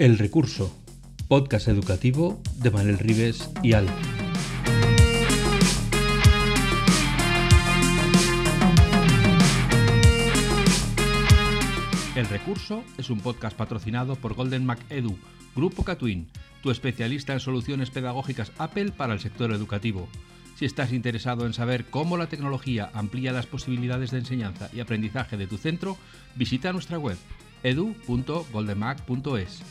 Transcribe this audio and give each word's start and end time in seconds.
El 0.00 0.16
Recurso, 0.16 0.74
podcast 1.28 1.68
educativo 1.68 2.40
de 2.56 2.70
Manuel 2.70 2.98
Rives 2.98 3.50
y 3.62 3.74
Al. 3.74 3.86
El 12.16 12.26
Recurso 12.28 12.82
es 12.96 13.10
un 13.10 13.20
podcast 13.20 13.54
patrocinado 13.54 14.16
por 14.16 14.32
Golden 14.32 14.64
Mac 14.64 14.80
Edu, 14.88 15.18
Grupo 15.54 15.84
Catwin, 15.84 16.28
tu 16.62 16.70
especialista 16.70 17.34
en 17.34 17.40
soluciones 17.40 17.90
pedagógicas 17.90 18.52
Apple 18.56 18.92
para 18.92 19.12
el 19.12 19.20
sector 19.20 19.52
educativo. 19.52 20.08
Si 20.56 20.64
estás 20.64 20.94
interesado 20.94 21.44
en 21.44 21.52
saber 21.52 21.84
cómo 21.84 22.16
la 22.16 22.26
tecnología 22.26 22.90
amplía 22.94 23.32
las 23.32 23.44
posibilidades 23.44 24.12
de 24.12 24.18
enseñanza 24.20 24.70
y 24.72 24.80
aprendizaje 24.80 25.36
de 25.36 25.46
tu 25.46 25.58
centro, 25.58 25.98
visita 26.36 26.72
nuestra 26.72 26.98
web 26.98 27.18
edu.goldenmac.es. 27.62 29.62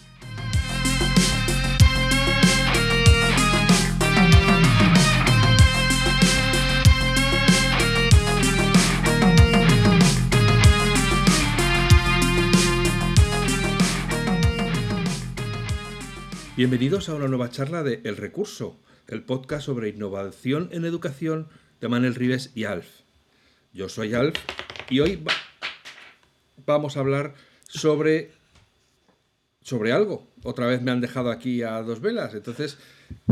Bienvenidos 16.55 17.07
a 17.07 17.15
una 17.15 17.29
nueva 17.29 17.49
charla 17.49 17.83
de 17.83 18.01
El 18.03 18.17
Recurso, 18.17 18.77
el 19.07 19.23
podcast 19.23 19.65
sobre 19.65 19.87
innovación 19.87 20.67
en 20.73 20.83
educación 20.83 21.47
de 21.79 21.87
Manuel 21.87 22.15
Rives 22.15 22.51
y 22.53 22.65
Alf. 22.65 23.03
Yo 23.71 23.87
soy 23.87 24.13
Alf 24.13 24.37
y 24.89 24.99
hoy 24.99 25.23
vamos 26.65 26.97
a 26.97 26.99
hablar 26.99 27.33
sobre, 27.69 28.31
sobre 29.61 29.93
algo. 29.93 30.27
Otra 30.43 30.67
vez 30.67 30.81
me 30.81 30.91
han 30.91 30.99
dejado 30.99 31.31
aquí 31.31 31.63
a 31.63 31.81
dos 31.81 32.01
velas. 32.01 32.33
Entonces, 32.33 32.77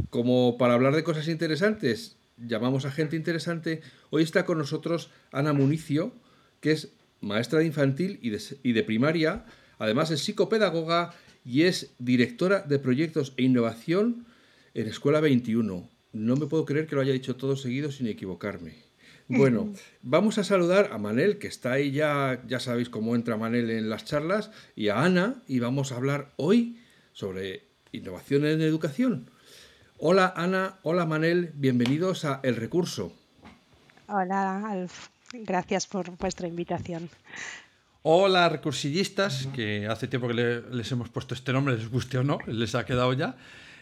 como 0.10 0.58
para 0.58 0.76
hablar 0.76 0.96
de 0.96 1.04
cosas 1.04 1.28
interesantes, 1.28 2.16
llamamos 2.38 2.86
a 2.86 2.92
gente 2.92 3.16
interesante, 3.16 3.82
hoy 4.10 4.24
está 4.24 4.46
con 4.46 4.58
nosotros 4.58 5.10
Ana 5.32 5.54
Municio, 5.54 6.14
que 6.62 6.72
es 6.72 6.90
maestra 7.20 7.60
de 7.60 7.66
infantil 7.66 8.20
y 8.22 8.30
de, 8.30 8.42
y 8.64 8.72
de 8.74 8.84
primaria, 8.84 9.46
además 9.80 10.12
es 10.12 10.22
psicopedagoga 10.22 11.14
y 11.44 11.64
es 11.64 11.92
directora 11.98 12.62
de 12.62 12.80
proyectos 12.80 13.34
e 13.38 13.44
innovación 13.44 14.26
en 14.74 14.88
Escuela 14.88 15.20
21. 15.20 15.90
No 16.14 16.36
me 16.36 16.46
puedo 16.46 16.66
creer 16.66 16.88
que 16.88 16.96
lo 16.96 17.02
haya 17.02 17.14
dicho 17.14 17.36
todo 17.36 17.56
seguido 17.56 17.92
sin 17.92 18.08
equivocarme. 18.08 18.87
Bueno, 19.30 19.74
vamos 20.04 20.38
a 20.38 20.46
saludar 20.46 20.90
a 20.94 20.98
Manel, 20.98 21.38
que 21.38 21.48
está 21.48 21.74
ahí 21.74 21.92
ya, 21.92 22.42
ya 22.48 22.62
sabéis 22.62 22.90
cómo 22.90 23.14
entra 23.14 23.36
Manel 23.36 23.70
en 23.70 23.90
las 23.90 24.06
charlas, 24.06 24.52
y 24.74 24.88
a 24.88 25.04
Ana, 25.04 25.44
y 25.48 25.60
vamos 25.60 25.92
a 25.92 25.98
hablar 25.98 26.32
hoy 26.38 26.80
sobre 27.12 27.64
innovación 27.92 28.46
en 28.46 28.62
educación. 28.62 29.30
Hola 29.98 30.34
Ana, 30.36 30.78
hola 30.84 31.06
Manel, 31.06 31.52
bienvenidos 31.56 32.24
a 32.24 32.40
El 32.44 32.56
Recurso. 32.56 33.12
Hola 34.08 34.66
Alf, 34.70 35.08
gracias 35.34 35.88
por 35.88 36.16
vuestra 36.18 36.48
invitación. 36.48 37.10
Hola 38.04 38.48
recursillistas, 38.48 39.50
que 39.54 39.88
hace 39.88 40.08
tiempo 40.08 40.30
que 40.30 40.64
les 40.72 40.92
hemos 40.94 41.10
puesto 41.10 41.34
este 41.34 41.52
nombre, 41.52 41.76
les 41.76 41.90
guste 41.90 42.18
o 42.18 42.24
no, 42.24 42.38
les 42.46 42.76
ha 42.76 42.86
quedado 42.86 43.12
ya. 43.12 43.36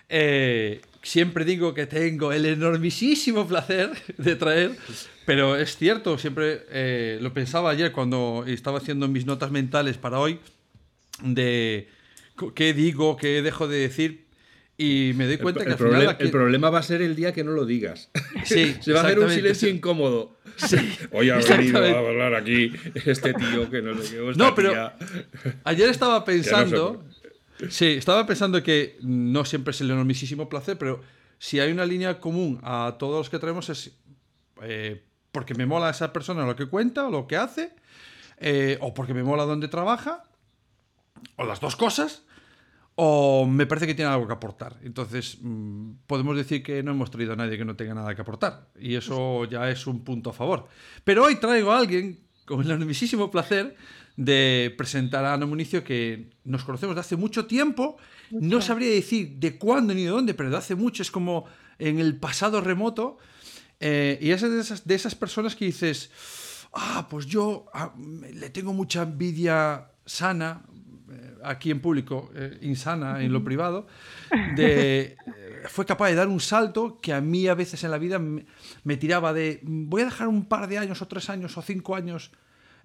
Eh, 0.10 0.82
siempre 1.02 1.46
digo 1.46 1.74
que 1.74 1.86
tengo 1.86 2.32
el 2.32 2.46
enormísimo 2.46 3.48
placer 3.48 3.92
de 4.18 4.36
traer, 4.36 4.72
pero 5.26 5.56
es 5.56 5.78
cierto, 5.78 6.18
siempre 6.18 6.62
eh, 6.70 7.20
lo 7.22 7.34
pensaba 7.34 7.72
ayer 7.72 7.92
cuando 7.92 8.44
estaba 8.48 8.80
haciendo 8.80 9.08
mis 9.08 9.26
notas 9.26 9.52
mentales 9.52 9.98
para 9.98 10.20
hoy, 10.20 10.40
de 11.24 11.90
qué 12.54 12.74
digo, 12.74 13.18
qué 13.18 13.42
dejo 13.42 13.68
de 13.68 13.80
decir, 13.80 14.26
y 14.78 15.14
me 15.16 15.26
doy 15.26 15.38
cuenta 15.38 15.64
que 15.64 15.72
al 15.72 15.78
final. 15.78 16.18
El 16.20 16.32
problema 16.32 16.70
va 16.70 16.80
a 16.80 16.84
ser 16.84 17.02
el 17.02 17.16
día 17.16 17.32
que 17.34 17.44
no 17.44 17.52
lo 17.52 17.66
digas. 17.66 18.10
Sí, 18.44 18.76
Se 18.82 18.94
va 18.94 19.02
a 19.02 19.04
hacer 19.06 19.20
un 19.20 19.30
silencio 19.32 19.70
incómodo. 19.70 20.38
Sí, 20.58 20.78
Hoy 21.12 21.30
ha 21.30 21.38
venido 21.38 21.84
a 21.84 22.00
hablar 22.00 22.36
aquí 22.36 22.72
este 23.06 23.34
tío 23.34 23.70
que 23.70 23.82
no 23.82 24.00
sé 24.02 24.18
qué. 24.18 24.34
No, 24.36 24.54
pero. 24.54 24.92
Ayer 25.64 25.90
estaba 25.90 26.24
pensando. 26.26 27.04
Sí, 27.70 27.86
estaba 27.86 28.26
pensando 28.26 28.62
que 28.64 28.98
no 29.02 29.46
siempre 29.46 29.72
es 29.72 29.82
el 29.82 29.92
enormísimo 29.92 30.50
placer, 30.50 30.78
pero 30.78 31.02
si 31.38 31.60
hay 31.60 31.72
una 31.72 31.86
línea 31.86 32.20
común 32.20 32.60
a 32.64 32.96
todos 33.00 33.18
los 33.18 33.30
que 33.30 33.40
traemos 33.40 33.70
es. 33.70 33.92
Eh, 34.62 35.04
porque 35.32 35.54
me 35.54 35.66
mola 35.66 35.90
esa 35.90 36.14
persona 36.14 36.46
lo 36.46 36.56
que 36.56 36.66
cuenta 36.68 37.08
o 37.08 37.12
lo 37.12 37.28
que 37.28 37.36
hace, 37.36 37.76
eh, 38.38 38.78
o 38.80 38.94
porque 38.94 39.14
me 39.14 39.22
mola 39.22 39.44
donde 39.44 39.68
trabaja, 39.68 40.24
o 41.36 41.44
las 41.44 41.60
dos 41.60 41.76
cosas 41.76 42.24
o 42.96 43.46
me 43.46 43.66
parece 43.66 43.88
que 43.88 43.94
tiene 43.94 44.12
algo 44.12 44.26
que 44.26 44.34
aportar. 44.34 44.78
Entonces, 44.82 45.38
mm, 45.42 45.92
podemos 46.08 46.36
decir 46.38 46.64
que 46.64 46.82
no 46.82 46.92
hemos 46.92 47.12
traído 47.12 47.34
a 47.34 47.36
nadie 47.36 47.58
que 47.58 47.66
no 47.66 47.76
tenga 47.76 47.94
nada 47.94 48.16
que 48.16 48.22
aportar. 48.22 48.70
Y 48.80 48.96
eso 48.96 49.44
ya 49.46 49.70
es 49.70 49.86
un 49.86 50.04
punto 50.04 50.30
a 50.30 50.34
favor. 50.34 50.68
Pero 51.04 51.26
hoy 51.26 51.36
traigo 51.36 51.74
a 51.74 51.80
alguien 51.80 52.20
con 52.46 52.62
el 52.62 52.72
enormísimo 52.72 53.30
placer 53.30 53.76
de 54.18 54.74
presentar 54.78 55.26
a 55.26 55.34
Ana 55.34 55.46
Municio, 55.46 55.84
que 55.84 56.30
nos 56.44 56.64
conocemos 56.64 56.96
de 56.96 57.02
hace 57.02 57.16
mucho 57.16 57.46
tiempo. 57.46 57.98
No 58.32 58.62
sabría 58.62 58.90
decir 58.90 59.38
de 59.38 59.58
cuándo 59.58 59.94
ni 59.94 60.04
de 60.04 60.10
dónde, 60.10 60.34
pero 60.34 60.50
de 60.50 60.58
hace 60.58 60.76
mucho. 60.76 61.02
Es 61.02 61.12
como 61.12 61.46
en 61.80 62.00
el 62.00 62.18
pasado 62.18 62.62
remoto. 62.62 63.18
Eh, 63.80 64.18
y 64.22 64.32
es 64.32 64.42
de 64.42 64.60
esas, 64.60 64.88
de 64.88 64.96
esas 64.96 65.16
personas 65.16 65.56
que 65.56 65.66
dices, 65.66 66.10
ah, 66.74 67.08
pues 67.10 67.26
yo 67.26 67.66
ah, 67.74 67.94
le 68.34 68.50
tengo 68.50 68.74
mucha 68.74 69.04
envidia 69.04 69.88
sana, 70.06 70.64
aquí 71.46 71.72
en 71.72 71.80
público, 71.80 72.32
eh, 72.36 72.58
insana 72.62 73.22
en 73.22 73.32
lo 73.32 73.44
privado, 73.44 73.88
de, 74.56 75.02
eh, 75.02 75.18
fue 75.70 75.86
capaz 75.86 76.10
de 76.10 76.16
dar 76.16 76.28
un 76.28 76.40
salto 76.40 77.00
que 77.00 77.14
a 77.14 77.22
mí 77.22 77.48
a 77.48 77.54
veces 77.54 77.84
en 77.84 77.92
la 77.92 77.98
vida 77.98 78.20
me, 78.20 78.98
tiraba 78.98 79.34
de, 79.34 79.60
voy 79.64 80.02
a 80.02 80.06
dejar 80.06 80.28
un 80.28 80.46
par 80.46 80.68
de 80.68 80.78
años 80.78 81.02
o 81.02 81.08
tres 81.08 81.30
años 81.30 81.58
o 81.58 81.62
cinco 81.62 81.96
años 81.96 82.32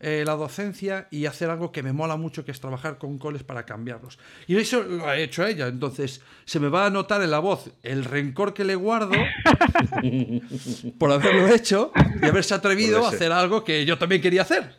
eh, 0.03 0.25
la 0.27 0.35
docencia 0.35 1.09
y 1.11 1.27
hacer 1.27 1.51
algo 1.51 1.73
que 1.73 1.83
me 1.83 1.93
mola 1.93 2.17
mucho, 2.17 2.43
que 2.43 2.53
es 2.53 2.61
trabajar 2.61 2.97
con 2.97 3.19
coles 3.19 3.43
para 3.43 3.67
cambiarlos. 3.67 4.19
Y 4.47 4.57
eso 4.57 4.83
lo 4.83 5.07
ha 5.07 5.19
hecho 5.19 5.45
ella. 5.45 5.67
Entonces, 5.67 6.23
se 6.47 6.59
me 6.59 6.69
va 6.69 6.87
a 6.87 6.91
notar 6.91 7.23
en 7.23 7.31
la 7.31 7.39
voz 7.39 7.71
el 7.83 8.05
rencor 8.07 8.55
que 8.55 8.65
le 8.65 8.77
guardo 8.77 9.13
por 10.99 11.13
haberlo 11.13 11.49
hecho 11.49 11.93
y 12.23 12.27
haberse 12.27 12.55
atrevido 12.55 13.05
a 13.05 13.11
hacer 13.11 13.31
algo 13.31 13.63
que 13.63 13.85
yo 13.85 13.99
también 13.99 14.23
quería 14.23 14.43
hacer. 14.43 14.75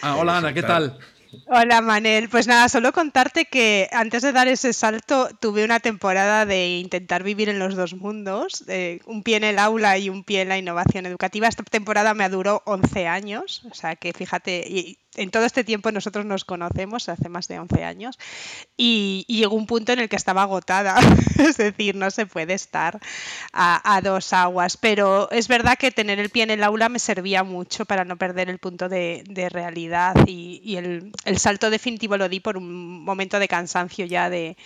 Ah, 0.00 0.16
hola 0.16 0.38
Ana, 0.38 0.52
¿qué 0.52 0.62
tal? 0.62 0.98
Hola 1.46 1.80
Manel, 1.80 2.28
pues 2.28 2.46
nada, 2.46 2.68
solo 2.68 2.92
contarte 2.92 3.46
que 3.46 3.88
antes 3.92 4.22
de 4.22 4.32
dar 4.32 4.48
ese 4.48 4.72
salto 4.74 5.28
tuve 5.40 5.64
una 5.64 5.80
temporada 5.80 6.44
de 6.44 6.78
intentar 6.78 7.22
vivir 7.22 7.48
en 7.48 7.58
los 7.58 7.74
dos 7.74 7.94
mundos, 7.94 8.64
un 9.06 9.22
pie 9.22 9.36
en 9.36 9.44
el 9.44 9.58
aula 9.58 9.96
y 9.96 10.10
un 10.10 10.24
pie 10.24 10.42
en 10.42 10.48
la 10.48 10.58
innovación 10.58 11.06
educativa. 11.06 11.48
Esta 11.48 11.62
temporada 11.62 12.12
me 12.12 12.28
duró 12.28 12.62
11 12.66 13.06
años, 13.06 13.62
o 13.70 13.74
sea 13.74 13.96
que 13.96 14.12
fíjate, 14.12 14.98
en 15.16 15.30
todo 15.30 15.44
este 15.44 15.64
tiempo 15.64 15.92
nosotros 15.92 16.24
nos 16.24 16.44
conocemos, 16.44 17.08
hace 17.08 17.28
más 17.28 17.48
de 17.48 17.58
11 17.58 17.84
años, 17.84 18.18
y, 18.76 19.24
llegó 19.28 19.56
un 19.56 19.66
punto 19.66 19.92
en 19.92 19.98
el 19.98 20.08
que 20.08 20.16
estaba 20.16 20.42
agotada, 20.42 20.96
es 21.38 21.56
decir, 21.56 21.96
no 21.96 22.10
se 22.10 22.26
puede 22.26 22.54
estar 22.54 23.00
a, 23.52 24.00
dos 24.02 24.32
aguas, 24.32 24.76
pero 24.76 25.30
es 25.30 25.48
verdad 25.48 25.76
que 25.78 25.90
tener 25.90 26.18
el 26.18 26.30
pie 26.30 26.44
en 26.44 26.50
el 26.50 26.64
aula 26.64 26.88
me 26.88 26.98
servía 26.98 27.42
mucho 27.42 27.84
para 27.84 28.04
no 28.04 28.16
perder 28.16 28.48
el 28.48 28.58
punto 28.58 28.88
de, 28.88 29.22
realidad 29.50 30.14
y, 30.26 30.76
el, 30.76 31.12
el, 31.24 31.38
salto 31.38 31.68
definitivo 31.70 32.16
lo 32.16 32.28
di 32.28 32.40
por 32.40 32.56
un 32.56 33.04
momento 33.04 33.38
de 33.38 33.48
cansancio 33.48 34.06
ya 34.06 34.30
de, 34.30 34.56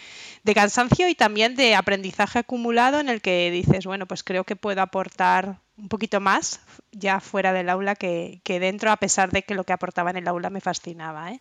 de 0.45 0.55
cansancio 0.55 1.09
y 1.09 1.15
también 1.15 1.57
de 1.57 1.75
aprendizaje 1.75 2.41
acumulado 2.41 3.01
en 3.01 3.09
el 3.09 3.21
que 3.21 3.51
dices, 3.51 3.87
bueno, 3.87 4.07
pues 4.07 4.23
creo 4.23 4.45
que 4.45 4.57
puedo 4.57 4.83
aportar 4.83 5.61
un 5.77 5.89
poquito 5.89 6.21
más 6.21 6.61
ya 6.93 7.21
fuera 7.21 7.53
del 7.53 7.69
aula 7.69 7.95
que, 7.95 8.41
dentro, 8.47 8.91
a 8.91 8.97
pesar 8.97 9.31
de 9.31 9.43
que 9.43 9.55
lo 9.55 9.65
que 9.65 9.73
aportaba 9.73 10.11
en 10.11 10.17
el 10.17 10.29
aula 10.29 10.51
me 10.51 10.61
fascinaba. 10.61 11.33
¿eh? 11.33 11.41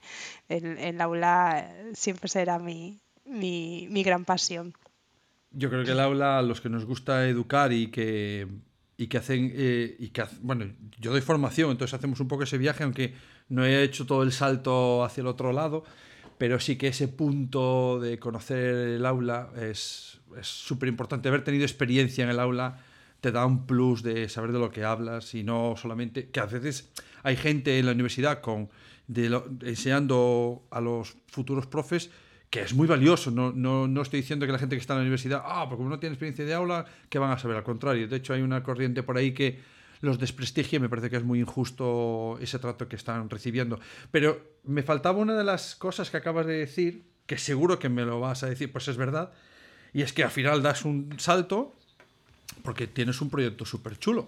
El, 0.50 1.00
aula 1.00 1.72
siempre 1.94 2.28
será 2.28 2.60
mi, 2.60 3.00
mi, 3.26 4.04
gran 4.04 4.26
pasión. 4.26 4.74
Yo 5.52 5.70
creo 5.70 5.86
que 5.86 5.92
el 5.92 6.00
aula, 6.00 6.40
a 6.40 6.42
los 6.42 6.60
que 6.60 6.70
nos 6.70 6.86
gusta 6.86 7.28
educar 7.28 7.72
y 7.72 7.88
que, 7.88 8.48
y 8.98 9.08
que 9.08 9.18
hacen, 9.18 9.54
eh, 9.56 9.96
y 10.00 10.10
que, 10.10 10.26
bueno, 10.42 10.66
yo 11.00 11.12
doy 11.12 11.22
formación, 11.22 11.72
entonces 11.72 11.94
hacemos 11.94 12.20
un 12.20 12.28
poco 12.28 12.44
ese 12.44 12.58
viaje, 12.58 12.84
aunque 12.84 13.14
no 13.48 13.64
he 13.66 13.84
hecho 13.84 14.06
todo 14.06 14.24
el 14.24 14.34
salto 14.34 15.06
hacia 15.06 15.22
el 15.22 15.28
otro 15.28 15.54
lado, 15.54 15.86
pero 16.38 16.60
sí 16.60 16.78
que 16.78 16.88
ese 16.88 17.08
punto 17.08 18.02
de 18.02 18.20
conocer 18.20 18.76
el 18.76 19.06
aula 19.06 19.50
es 19.62 20.20
súper 20.42 20.90
importante, 20.90 21.30
haber 21.30 21.46
tenido 21.46 21.64
experiencia 21.64 22.26
en 22.26 22.30
el 22.30 22.40
aula 22.42 22.84
te 23.26 23.32
da 23.32 23.44
un 23.44 23.66
plus 23.66 24.04
de 24.04 24.30
saber 24.30 24.52
de 24.52 24.60
lo 24.60 24.70
que 24.70 24.84
hablas 24.84 25.34
y 25.34 25.42
no 25.42 25.74
solamente 25.76 26.30
que 26.30 26.40
a 26.40 26.46
veces 26.46 26.92
hay 27.24 27.36
gente 27.36 27.80
en 27.80 27.88
la 27.88 27.94
universidad 27.94 28.40
con 28.40 28.70
enseñando 29.64 30.68
a 30.70 30.80
los 30.80 31.18
futuros 31.26 31.66
profes 31.66 32.12
que 32.52 32.62
es 32.62 32.76
muy 32.76 32.86
valioso. 32.86 33.32
No, 33.32 33.52
no, 33.52 33.88
no, 33.88 34.04
estoy 34.04 34.20
diciendo 34.20 34.46
que 34.46 34.52
la 34.52 34.60
gente 34.60 34.76
que 34.76 34.80
está 34.80 34.94
en 34.94 35.00
la 35.00 35.02
universidad, 35.06 35.42
ah, 35.44 35.66
porque 35.68 35.84
no 35.84 35.98
tiene 35.98 36.14
experiencia 36.14 36.46
de 36.46 36.54
aula, 36.54 36.86
que 37.10 37.18
van 37.18 37.32
a 37.32 37.40
saber. 37.40 37.58
Al 37.58 37.64
contrario, 37.64 38.08
de 38.08 38.16
hecho 38.16 38.32
hay 38.32 38.44
una 38.44 38.62
corriente 38.62 39.02
por 39.02 39.18
ahí 39.18 39.34
que 39.34 39.60
los 40.02 40.20
desprestigia 40.20 40.78
y 40.78 40.80
me 40.80 40.88
parece 40.88 41.10
que 41.10 41.18
es 41.18 41.24
muy 41.24 41.40
injusto 41.40 42.38
ese 42.40 42.60
trato 42.60 42.88
que 42.88 42.96
están 42.96 43.28
recibiendo. 43.28 43.80
Pero 44.12 44.60
me 44.66 44.84
faltaba 44.84 45.18
una 45.18 45.36
de 45.36 45.44
las 45.44 45.76
cosas 45.76 46.12
que 46.12 46.18
acabas 46.18 46.46
de 46.46 46.58
decir, 46.58 47.08
que 47.26 47.40
seguro 47.40 47.80
que 47.80 47.90
me 47.90 48.06
lo 48.06 48.20
vas 48.20 48.44
a 48.44 48.50
decir, 48.50 48.72
pues 48.72 48.88
es 48.88 48.98
verdad, 48.98 49.32
y 49.94 50.04
es 50.04 50.14
que 50.14 50.24
al 50.24 50.30
final 50.30 50.62
das 50.62 50.86
un 50.86 51.16
salto 51.18 51.76
porque 52.64 52.88
tienes 52.88 53.22
un 53.22 53.30
proyecto 53.30 53.66
súper 53.66 53.98
chulo. 53.98 54.28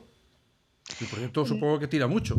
El 1.01 1.07
proyecto 1.07 1.45
supongo 1.45 1.79
que 1.79 1.87
tira 1.87 2.07
mucho. 2.07 2.37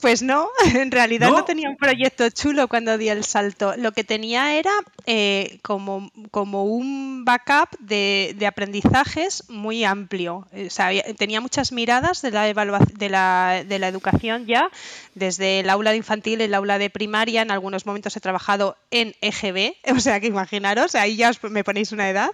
Pues 0.00 0.22
no, 0.22 0.48
en 0.74 0.90
realidad 0.90 1.30
¿No? 1.30 1.44
tenía 1.44 1.68
un 1.68 1.76
proyecto 1.76 2.28
chulo 2.30 2.68
cuando 2.68 2.98
di 2.98 3.08
el 3.08 3.24
salto. 3.24 3.74
Lo 3.76 3.92
que 3.92 4.04
tenía 4.04 4.54
era 4.54 4.72
eh, 5.06 5.58
como, 5.62 6.10
como 6.30 6.64
un 6.64 7.24
backup 7.24 7.78
de, 7.80 8.34
de, 8.36 8.46
aprendizajes 8.46 9.44
muy 9.48 9.84
amplio. 9.84 10.46
O 10.66 10.70
sea, 10.70 10.90
tenía 11.14 11.40
muchas 11.40 11.72
miradas 11.72 12.22
de 12.22 12.30
la, 12.30 12.44
de, 12.44 13.08
la, 13.08 13.64
de 13.66 13.78
la 13.78 13.88
educación 13.88 14.46
ya, 14.46 14.70
desde 15.14 15.60
el 15.60 15.70
aula 15.70 15.90
de 15.90 15.96
infantil, 15.96 16.40
el 16.40 16.54
aula 16.54 16.78
de 16.78 16.90
primaria. 16.90 17.42
En 17.42 17.50
algunos 17.50 17.86
momentos 17.86 18.16
he 18.16 18.20
trabajado 18.20 18.76
en 18.90 19.14
EGB, 19.20 19.74
o 19.96 20.00
sea 20.00 20.20
que 20.20 20.26
imaginaros, 20.28 20.94
ahí 20.94 21.16
ya 21.16 21.30
os, 21.30 21.42
me 21.44 21.64
ponéis 21.64 21.92
una 21.92 22.08
edad. 22.08 22.30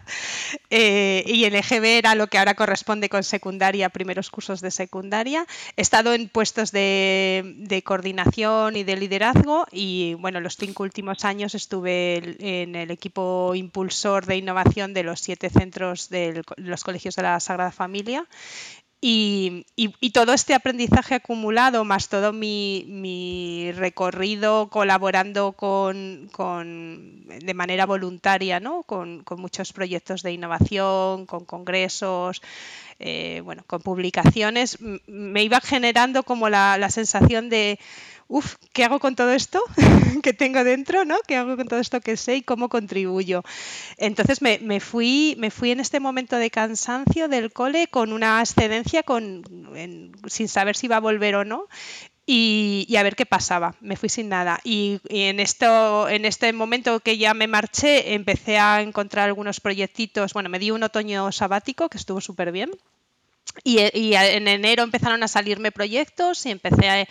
Eh, 0.70 1.24
y 1.26 1.44
el 1.44 1.54
EGB 1.54 1.84
era 1.84 2.14
lo 2.14 2.26
que 2.26 2.38
ahora 2.38 2.54
corresponde 2.54 3.08
con 3.08 3.22
secundaria, 3.24 3.88
primeros 3.88 4.30
cursos 4.30 4.60
de 4.60 4.70
secundaria. 4.70 5.46
He 5.76 5.82
estado 5.82 6.14
en 6.14 6.28
puestos 6.28 6.72
de 6.72 7.13
de, 7.56 7.82
coordinación 7.82 8.76
y 8.76 8.84
de 8.84 8.96
liderazgo. 8.96 9.66
Y 9.70 10.14
bueno, 10.14 10.40
los 10.40 10.56
cinco 10.56 10.82
últimos 10.82 11.24
años 11.24 11.54
estuve 11.54 12.36
en 12.38 12.74
el 12.74 12.90
equipo 12.90 13.54
impulsor 13.54 14.26
de 14.26 14.36
innovación 14.36 14.94
de 14.94 15.02
los 15.02 15.20
siete 15.20 15.50
centros 15.50 16.08
de 16.08 16.42
los 16.56 16.84
colegios 16.84 17.16
de 17.16 17.22
la 17.22 17.40
Sagrada 17.40 17.72
Familia 17.72 18.26
y, 19.06 19.66
y, 19.76 20.10
todo 20.12 20.32
este 20.32 20.54
aprendizaje 20.54 21.16
acumulado, 21.16 21.84
más 21.84 22.08
todo 22.08 22.32
mi, 22.32 23.70
recorrido 23.76 24.70
colaborando 24.70 25.52
con, 25.52 26.30
de 27.28 27.52
manera 27.52 27.84
voluntaria 27.84 28.60
¿no? 28.60 28.82
con, 28.84 29.22
muchos 29.36 29.74
proyectos 29.74 30.22
de 30.22 30.32
innovación, 30.32 31.26
con 31.26 31.44
congresos, 31.44 32.40
eh, 32.98 33.42
bueno, 33.44 33.62
con 33.66 33.82
publicaciones, 33.82 34.78
me 35.06 35.42
iba 35.42 35.60
generando 35.60 36.22
como 36.22 36.48
la 36.48 36.88
sensación 36.88 37.50
de, 37.50 37.78
uff, 38.28 38.56
¿qué 38.72 38.84
hago 38.84 39.00
con 39.00 39.16
todo 39.16 39.32
esto 39.32 39.62
que 40.22 40.32
tengo 40.32 40.64
dentro? 40.64 41.04
¿no? 41.04 41.16
¿Qué 41.26 41.36
hago 41.36 41.56
con 41.56 41.68
todo 41.68 41.80
esto 41.80 42.00
que 42.00 42.16
sé 42.16 42.36
y 42.36 42.42
cómo 42.42 42.68
contribuyo? 42.68 43.42
Entonces 43.96 44.42
me, 44.42 44.58
me, 44.60 44.80
fui, 44.80 45.36
me 45.38 45.50
fui 45.50 45.70
en 45.70 45.80
este 45.80 46.00
momento 46.00 46.36
de 46.36 46.50
cansancio 46.50 47.28
del 47.28 47.52
cole 47.52 47.88
con 47.88 48.12
una 48.12 48.40
excedencia 48.40 49.02
con, 49.02 49.44
en, 49.76 50.12
sin 50.26 50.48
saber 50.48 50.76
si 50.76 50.86
iba 50.86 50.96
a 50.96 51.00
volver 51.00 51.36
o 51.36 51.44
no. 51.44 51.68
Y, 52.26 52.86
y, 52.88 52.96
a 52.96 53.02
ver 53.02 53.16
qué 53.16 53.26
pasaba. 53.26 53.74
Me 53.82 53.96
fui 53.96 54.08
sin 54.08 54.30
nada. 54.30 54.58
Y, 54.64 54.98
y, 55.10 55.24
en, 55.24 55.40
esto, 55.40 56.08
en 56.08 56.24
este 56.24 56.52
momento 56.54 57.00
que 57.00 57.18
ya 57.18 57.34
me 57.34 57.48
marché, 57.48 58.14
empecé 58.14 58.58
a 58.58 58.80
encontrar 58.80 59.26
algunos 59.26 59.60
proyectitos. 59.60 60.32
Bueno, 60.32 60.48
me 60.48 60.58
di 60.58 60.70
un 60.70 60.82
otoño 60.82 61.30
sabático 61.32 61.90
que 61.90 61.98
estuvo 61.98 62.22
súper 62.22 62.50
bien. 62.50 62.70
Y, 63.62 63.78
y, 63.96 64.14
en 64.14 64.48
enero 64.48 64.82
empezaron 64.82 65.22
a 65.22 65.28
salirme 65.28 65.70
proyectos 65.70 66.44
y 66.44 66.50
empecé 66.50 66.88
a, 66.88 67.06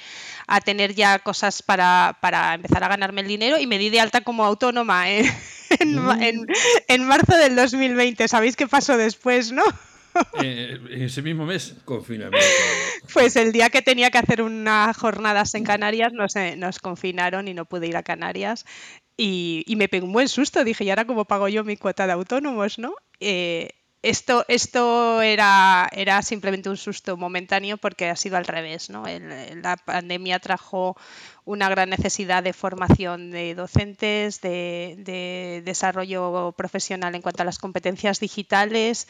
a 0.48 0.62
tener 0.62 0.94
ya 0.94 1.20
cosas 1.20 1.62
para, 1.62 2.18
para, 2.22 2.56
empezar 2.56 2.84
a 2.84 2.90
ganarme 2.90 3.22
el 3.22 3.28
dinero 3.28 3.58
y 3.60 3.68
me 3.68 3.78
di 3.78 3.90
de 3.90 4.02
alta 4.02 4.22
como 4.22 4.44
autónoma 4.44 5.10
en, 5.10 5.26
en, 5.80 5.98
en, 6.22 6.46
en 6.88 7.08
marzo 7.08 7.38
del 7.38 7.56
2020. 7.56 8.28
¿Sabéis 8.28 8.56
qué 8.56 8.68
pasó 8.68 8.98
después, 8.98 9.52
no? 9.52 9.64
Eh, 10.44 10.80
en 10.90 11.02
ese 11.02 11.22
mismo 11.22 11.46
mes. 11.46 11.76
Confinamiento. 11.86 12.38
Pues 13.14 13.36
el 13.36 13.52
día 13.52 13.70
que 13.70 13.82
tenía 13.82 14.10
que 14.10 14.18
hacer 14.18 14.42
unas 14.42 14.96
jornadas 14.98 15.54
en 15.56 15.64
Canarias 15.64 16.14
nos, 16.14 16.34
nos 16.58 16.80
confinaron 16.80 17.48
y 17.48 17.54
no 17.54 17.66
pude 17.66 17.88
ir 17.88 17.98
a 17.98 18.04
Canarias. 18.04 18.66
Y, 19.18 19.64
y, 19.68 19.76
me 19.76 19.88
pegó 19.88 20.08
un 20.08 20.14
buen 20.14 20.28
susto. 20.28 20.64
Dije, 20.64 20.84
¿y 20.84 20.90
ahora 20.90 21.06
cómo 21.06 21.26
pago 21.26 21.48
yo 21.48 21.64
mi 21.64 21.78
cuota 21.78 22.08
de 22.08 22.14
autónomos? 22.14 22.80
¿no? 22.80 22.96
Eh, 23.20 23.70
esto, 24.04 24.44
esto 24.50 25.22
era, 25.22 25.90
era, 25.94 26.22
simplemente 26.22 26.70
un 26.70 26.76
susto 26.76 27.16
momentáneo 27.16 27.78
porque 27.78 28.10
ha 28.10 28.16
sido 28.18 28.36
al 28.36 28.46
revés. 28.46 28.90
¿no? 28.90 29.08
El, 29.08 29.62
la 29.62 29.78
pandemia 29.78 30.40
trajo 30.40 30.98
una 31.46 31.70
gran 31.70 31.90
necesidad 31.90 32.44
de 32.44 32.52
formación 32.52 33.32
de 33.32 33.56
docentes, 33.56 34.42
de, 34.42 34.96
de, 35.00 35.62
desarrollo 35.64 36.54
profesional 36.56 37.16
en 37.16 37.22
cuanto 37.22 37.44
a 37.44 37.46
las 37.46 37.60
competencias 37.60 38.20
digitales 38.20 39.08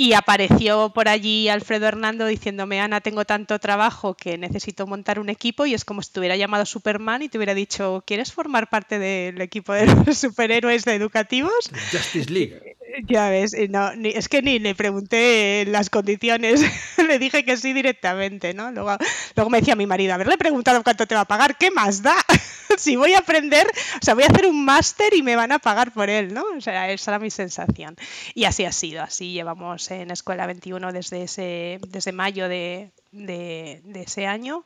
y 0.00 0.14
apareció 0.14 0.94
por 0.94 1.10
allí 1.10 1.50
Alfredo 1.50 1.86
Hernando 1.86 2.24
diciéndome, 2.24 2.80
Ana, 2.80 3.02
tengo 3.02 3.26
tanto 3.26 3.58
trabajo 3.58 4.14
que 4.14 4.38
necesito 4.38 4.86
montar 4.86 5.18
un 5.18 5.28
equipo 5.28 5.66
y 5.66 5.74
es 5.74 5.84
como 5.84 6.00
si 6.00 6.10
te 6.10 6.20
hubiera 6.20 6.36
llamado 6.36 6.64
Superman 6.64 7.20
y 7.20 7.28
te 7.28 7.36
hubiera 7.36 7.52
dicho, 7.52 8.02
¿quieres 8.06 8.32
formar 8.32 8.70
parte 8.70 8.98
del 8.98 9.38
equipo 9.42 9.74
de 9.74 9.84
los 9.84 10.16
superhéroes 10.18 10.86
educativos? 10.86 11.70
Justice 11.92 12.30
League. 12.30 12.78
Ya 13.06 13.30
ves, 13.30 13.54
no, 13.68 13.94
ni, 13.96 14.10
es 14.10 14.28
que 14.28 14.42
ni 14.42 14.58
le 14.58 14.74
pregunté 14.74 15.64
las 15.66 15.90
condiciones, 15.90 16.62
le 17.06 17.18
dije 17.18 17.44
que 17.44 17.56
sí 17.56 17.72
directamente, 17.72 18.54
¿no? 18.54 18.70
Luego, 18.70 18.96
luego 19.36 19.50
me 19.50 19.58
decía 19.58 19.76
mi 19.76 19.86
marido, 19.86 20.14
haberle 20.14 20.38
preguntado 20.38 20.82
cuánto 20.82 21.06
te 21.06 21.14
va 21.14 21.22
a 21.22 21.24
pagar, 21.26 21.56
¿qué 21.56 21.70
más 21.70 22.02
da? 22.02 22.16
si 22.78 22.96
voy 22.96 23.14
a 23.14 23.18
aprender, 23.18 23.66
o 24.00 24.04
sea, 24.04 24.14
voy 24.14 24.24
a 24.24 24.28
hacer 24.28 24.46
un 24.46 24.64
máster 24.64 25.14
y 25.14 25.22
me 25.22 25.36
van 25.36 25.52
a 25.52 25.58
pagar 25.58 25.92
por 25.92 26.10
él, 26.10 26.34
¿no? 26.34 26.44
O 26.56 26.60
sea, 26.60 26.90
esa 26.90 27.12
era 27.12 27.18
mi 27.18 27.30
sensación. 27.30 27.96
Y 28.34 28.44
así 28.44 28.64
ha 28.64 28.72
sido, 28.72 29.02
así 29.02 29.32
llevamos 29.32 29.90
en 29.90 30.10
Escuela 30.10 30.46
21 30.46 30.92
desde, 30.92 31.22
ese, 31.22 31.80
desde 31.88 32.12
mayo 32.12 32.48
de, 32.48 32.90
de, 33.12 33.80
de 33.84 34.02
ese 34.02 34.26
año. 34.26 34.64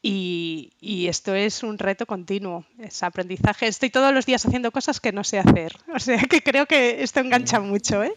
Y, 0.00 0.70
y, 0.80 1.08
esto 1.08 1.34
es 1.34 1.64
un 1.64 1.76
reto 1.76 2.06
continuo, 2.06 2.64
es 2.78 3.02
aprendizaje. 3.02 3.66
Estoy 3.66 3.90
todos 3.90 4.14
los 4.14 4.26
días 4.26 4.46
haciendo 4.46 4.70
cosas 4.70 5.00
que 5.00 5.10
no 5.10 5.24
sé 5.24 5.38
hacer. 5.38 5.72
O 5.94 5.98
sea 5.98 6.18
que 6.22 6.40
creo 6.40 6.66
que 6.66 7.02
esto 7.02 7.18
engancha 7.18 7.58
mucho, 7.58 8.04
¿eh? 8.04 8.14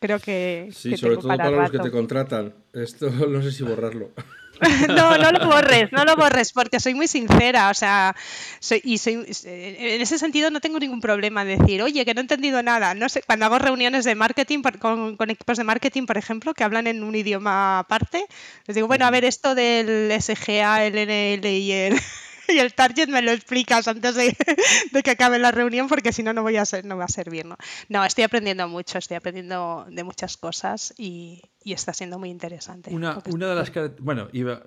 Creo 0.00 0.18
que. 0.18 0.68
Sí, 0.74 0.90
que 0.90 0.96
sobre 0.98 1.16
todo 1.16 1.28
para, 1.28 1.44
para 1.44 1.56
los 1.62 1.70
que 1.70 1.78
te 1.78 1.90
contratan. 1.90 2.52
Esto 2.74 3.10
no 3.28 3.42
sé 3.42 3.52
si 3.52 3.62
borrarlo. 3.62 4.10
No, 4.88 5.16
no 5.18 5.32
lo 5.32 5.46
borres, 5.46 5.92
no 5.92 6.04
lo 6.04 6.16
borres, 6.16 6.52
porque 6.52 6.80
soy 6.80 6.94
muy 6.94 7.08
sincera, 7.08 7.70
o 7.70 7.74
sea, 7.74 8.14
soy, 8.60 8.80
y 8.84 8.98
soy, 8.98 9.14
en 9.44 10.00
ese 10.00 10.18
sentido 10.18 10.50
no 10.50 10.60
tengo 10.60 10.78
ningún 10.78 11.00
problema 11.00 11.42
en 11.42 11.58
decir, 11.58 11.82
oye, 11.82 12.04
que 12.04 12.14
no 12.14 12.20
he 12.20 12.22
entendido 12.22 12.62
nada. 12.62 12.94
No 12.94 13.08
sé, 13.08 13.22
cuando 13.22 13.46
hago 13.46 13.58
reuniones 13.58 14.04
de 14.04 14.14
marketing 14.14 14.62
con, 14.78 15.16
con, 15.16 15.30
equipos 15.30 15.58
de 15.58 15.64
marketing, 15.64 16.06
por 16.06 16.18
ejemplo, 16.18 16.54
que 16.54 16.64
hablan 16.64 16.86
en 16.86 17.02
un 17.02 17.14
idioma 17.14 17.80
aparte, 17.80 18.26
les 18.66 18.74
digo, 18.74 18.86
bueno, 18.86 19.06
a 19.06 19.10
ver, 19.10 19.24
esto 19.24 19.54
del 19.54 20.12
SGA, 20.20 20.84
el 20.84 20.94
NL 20.94 21.46
y 21.46 21.72
el, 21.72 22.00
y 22.48 22.58
el 22.58 22.74
target 22.74 23.08
me 23.08 23.22
lo 23.22 23.30
explicas 23.30 23.88
antes 23.88 24.14
de, 24.14 24.36
de, 24.92 25.02
que 25.02 25.10
acabe 25.10 25.38
la 25.38 25.50
reunión 25.50 25.88
porque 25.88 26.12
si 26.12 26.22
no 26.22 26.32
no 26.32 26.42
voy 26.42 26.56
a 26.56 26.64
ser, 26.64 26.84
no 26.84 26.96
va 26.96 27.04
a 27.04 27.08
servir 27.08 27.46
¿no? 27.46 27.56
no 27.88 28.04
estoy 28.04 28.24
aprendiendo 28.24 28.68
mucho 28.68 28.98
estoy 28.98 29.16
aprendiendo 29.16 29.86
de 29.90 30.04
muchas 30.04 30.36
cosas 30.36 30.94
y, 30.96 31.42
y 31.62 31.72
está 31.72 31.92
siendo 31.92 32.18
muy 32.18 32.30
interesante 32.30 32.94
una, 32.94 33.22
una 33.26 33.48
de 33.48 33.54
las 33.54 33.72
bueno 34.00 34.28
iba 34.32 34.62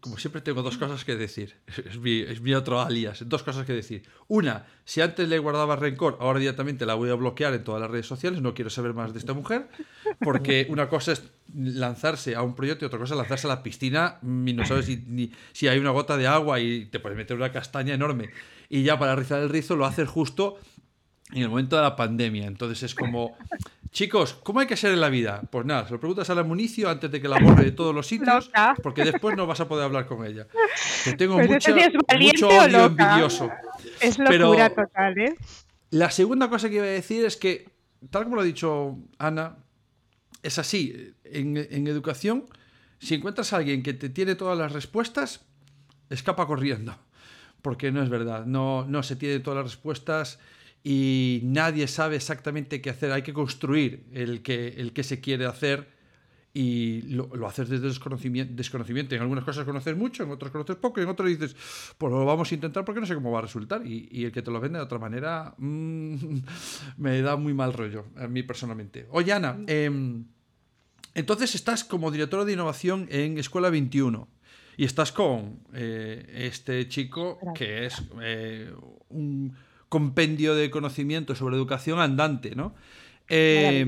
como 0.00 0.18
siempre 0.18 0.40
tengo 0.40 0.62
dos 0.62 0.78
cosas 0.78 1.04
que 1.04 1.16
decir. 1.16 1.56
Es 1.66 2.40
mi, 2.40 2.54
otro 2.54 2.80
alias. 2.80 3.22
Dos 3.26 3.42
cosas 3.42 3.66
que 3.66 3.72
decir. 3.72 4.02
Una, 4.28 4.66
si 4.84 5.00
antes 5.00 5.28
le 5.28 5.38
guardaba 5.38 5.76
rencor, 5.76 6.18
ahora 6.20 6.38
directamente 6.38 6.86
la 6.86 6.94
voy 6.94 7.10
a 7.10 7.14
bloquear 7.14 7.54
en 7.54 7.64
todas 7.64 7.80
las 7.80 7.90
redes 7.90 8.06
sociales. 8.06 8.40
No 8.40 8.54
quiero 8.54 8.70
saber 8.70 8.94
más 8.94 9.12
de 9.12 9.18
esta 9.18 9.34
mujer. 9.34 9.68
Porque 10.20 10.66
una 10.70 10.88
cosa 10.88 11.12
es 11.12 11.22
lanzarse 11.54 12.34
a 12.34 12.42
un 12.42 12.54
proyecto 12.54 12.84
y 12.84 12.86
otra 12.86 12.98
cosa 12.98 13.14
es 13.14 13.18
lanzarse 13.18 13.46
a 13.46 13.50
la 13.50 13.62
piscina 13.62 14.18
y 14.22 14.52
no 14.52 14.64
sabes 14.66 14.86
si, 14.86 15.32
si 15.52 15.68
hay 15.68 15.78
una 15.78 15.90
gota 15.90 16.16
de 16.16 16.26
agua 16.26 16.60
y 16.60 16.86
te 16.86 17.00
puedes 17.00 17.16
meter 17.16 17.36
una 17.36 17.52
castaña 17.52 17.94
enorme. 17.94 18.30
Y 18.68 18.82
ya 18.82 18.98
para 18.98 19.16
rizar 19.16 19.40
el 19.40 19.48
rizo 19.48 19.76
lo 19.76 19.86
haces 19.86 20.08
justo 20.08 20.58
en 21.32 21.42
el 21.42 21.48
momento 21.48 21.76
de 21.76 21.82
la 21.82 21.96
pandemia. 21.96 22.46
Entonces 22.46 22.82
es 22.82 22.94
como, 22.94 23.36
chicos, 23.90 24.34
¿cómo 24.42 24.60
hay 24.60 24.66
que 24.66 24.76
ser 24.76 24.92
en 24.92 25.00
la 25.00 25.08
vida? 25.08 25.42
Pues 25.50 25.66
nada, 25.66 25.86
se 25.86 25.92
lo 25.92 26.00
preguntas 26.00 26.28
a 26.30 26.34
la 26.34 26.42
municio 26.42 26.88
antes 26.88 27.10
de 27.10 27.20
que 27.20 27.28
la 27.28 27.38
borre 27.38 27.64
de 27.64 27.72
todos 27.72 27.94
los 27.94 28.06
sitios, 28.06 28.50
porque 28.82 29.04
después 29.04 29.36
no 29.36 29.46
vas 29.46 29.60
a 29.60 29.68
poder 29.68 29.84
hablar 29.84 30.06
con 30.06 30.24
ella. 30.24 30.46
Que 31.04 31.14
tengo 31.14 31.36
pues 31.36 31.48
mucha, 31.48 31.74
mucho 31.74 32.48
odio 32.48 32.86
envidioso. 32.86 33.50
Es 34.00 34.18
locura 34.18 34.68
Pero 34.70 34.86
total, 34.86 35.18
¿eh? 35.18 35.34
La 35.90 36.10
segunda 36.10 36.48
cosa 36.48 36.68
que 36.68 36.76
iba 36.76 36.84
a 36.84 36.88
decir 36.88 37.24
es 37.24 37.36
que, 37.36 37.70
tal 38.10 38.24
como 38.24 38.36
lo 38.36 38.42
ha 38.42 38.44
dicho 38.44 38.98
Ana, 39.18 39.56
es 40.42 40.58
así. 40.58 41.14
En, 41.24 41.56
en 41.56 41.86
educación, 41.86 42.44
si 42.98 43.14
encuentras 43.14 43.52
a 43.52 43.56
alguien 43.56 43.82
que 43.82 43.94
te 43.94 44.08
tiene 44.08 44.34
todas 44.34 44.58
las 44.58 44.72
respuestas, 44.72 45.46
escapa 46.10 46.46
corriendo. 46.46 46.96
Porque 47.62 47.90
no 47.90 48.02
es 48.02 48.08
verdad, 48.08 48.46
no, 48.46 48.84
no 48.86 49.02
se 49.02 49.16
tiene 49.16 49.40
todas 49.40 49.58
las 49.58 49.72
respuestas 49.72 50.38
y 50.90 51.40
nadie 51.44 51.86
sabe 51.86 52.16
exactamente 52.16 52.80
qué 52.80 52.88
hacer. 52.88 53.12
Hay 53.12 53.20
que 53.20 53.34
construir 53.34 54.06
el 54.10 54.40
que, 54.40 54.68
el 54.68 54.94
que 54.94 55.02
se 55.02 55.20
quiere 55.20 55.44
hacer 55.44 55.86
y 56.54 57.02
lo, 57.02 57.28
lo 57.36 57.46
haces 57.46 57.68
desde 57.68 57.88
desconocimiento, 57.88 58.54
desconocimiento. 58.56 59.14
En 59.14 59.20
algunas 59.20 59.44
cosas 59.44 59.66
conoces 59.66 59.94
mucho, 59.94 60.22
en 60.22 60.30
otras 60.30 60.50
conoces 60.50 60.76
poco, 60.76 60.98
y 60.98 61.02
en 61.02 61.10
otras 61.10 61.28
dices, 61.28 61.54
pues 61.98 62.10
lo 62.10 62.24
vamos 62.24 62.50
a 62.50 62.54
intentar 62.54 62.86
porque 62.86 63.02
no 63.02 63.06
sé 63.06 63.14
cómo 63.14 63.30
va 63.30 63.40
a 63.40 63.42
resultar. 63.42 63.86
Y, 63.86 64.08
y 64.10 64.24
el 64.24 64.32
que 64.32 64.40
te 64.40 64.50
lo 64.50 64.60
vende 64.60 64.78
de 64.78 64.84
otra 64.86 64.98
manera 64.98 65.54
mmm, 65.58 66.38
me 66.96 67.20
da 67.20 67.36
muy 67.36 67.52
mal 67.52 67.74
rollo, 67.74 68.06
a 68.16 68.26
mí 68.26 68.42
personalmente. 68.42 69.08
Oye, 69.10 69.34
Ana, 69.34 69.58
eh, 69.66 69.90
entonces 71.12 71.54
estás 71.54 71.84
como 71.84 72.10
directora 72.10 72.46
de 72.46 72.54
innovación 72.54 73.08
en 73.10 73.36
Escuela 73.36 73.68
21 73.68 74.26
y 74.78 74.86
estás 74.86 75.12
con 75.12 75.60
eh, 75.74 76.48
este 76.48 76.88
chico 76.88 77.38
que 77.54 77.84
es 77.84 78.02
eh, 78.22 78.72
un 79.10 79.67
compendio 79.88 80.54
de 80.54 80.70
conocimiento 80.70 81.34
sobre 81.34 81.56
educación 81.56 82.00
andante, 82.00 82.54
¿no? 82.54 82.74
Eh, 83.28 83.86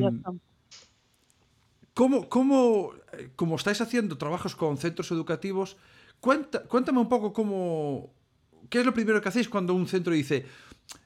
¿cómo, 1.95 2.28
cómo, 2.28 2.92
como 3.37 3.57
estáis 3.57 3.80
haciendo 3.80 4.19
trabajos 4.19 4.57
con 4.57 4.76
centros 4.78 5.11
educativos, 5.11 5.76
cuéntame 6.21 7.00
un 7.00 7.09
poco 7.09 7.33
cómo, 7.33 8.12
¿qué 8.69 8.80
es 8.80 8.87
lo 8.87 8.95
primero 8.95 9.21
que 9.21 9.28
hacéis 9.28 9.49
cuando 9.49 9.75
un 9.75 9.87
centro 9.87 10.12
dice, 10.12 10.47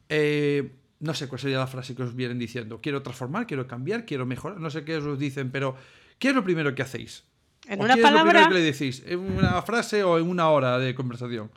eh, 0.09 0.73
no 1.01 1.15
sé 1.15 1.29
cuál 1.29 1.41
sería 1.41 1.59
la 1.59 1.67
frase 1.67 1.95
que 1.95 2.03
os 2.03 2.15
vienen 2.15 2.39
diciendo, 2.39 2.81
quiero 2.81 3.03
transformar, 3.03 3.47
quiero 3.47 3.67
cambiar, 3.67 4.05
quiero 4.05 4.27
mejorar, 4.27 4.61
no 4.61 4.71
sé 4.71 4.85
qué 4.85 4.97
os 4.97 5.19
dicen, 5.19 5.51
pero 5.51 5.77
¿qué 6.19 6.29
es 6.29 6.35
lo 6.35 6.45
primero 6.45 6.75
que 6.75 6.83
hacéis? 6.83 7.25
En 7.67 7.81
una 7.81 7.97
palabra. 7.97 8.49
que 8.49 8.55
le 8.55 8.61
decís? 8.61 9.03
¿En 9.07 9.21
una 9.21 9.63
frase 9.63 10.05
o 10.05 10.19
en 10.19 10.29
una 10.29 10.51
hora 10.51 10.79
de 10.79 10.95
conversación? 10.95 11.51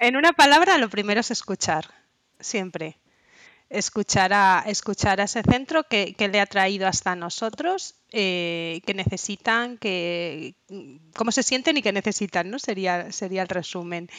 En 0.00 0.16
una 0.16 0.32
palabra, 0.32 0.76
lo 0.78 0.88
primero 0.88 1.20
es 1.20 1.30
escuchar, 1.30 1.84
siempre. 2.42 2.98
Escuchar 3.70 4.34
a, 4.34 4.64
escuchar 4.66 5.22
a 5.22 5.24
ese 5.24 5.42
centro 5.42 5.84
que, 5.84 6.14
le 6.18 6.40
ha 6.40 6.46
traído 6.46 6.86
hasta 6.86 7.16
nosotros, 7.16 7.94
eh, 8.10 8.82
que 8.84 8.92
necesitan, 8.92 9.78
que 9.78 10.54
cómo 11.16 11.32
se 11.32 11.42
sienten 11.42 11.78
y 11.78 11.82
qué 11.82 11.90
necesitan, 11.90 12.50
¿no? 12.50 12.58
Sería, 12.58 13.10
sería 13.12 13.40
el 13.40 13.48
resumen. 13.48 14.10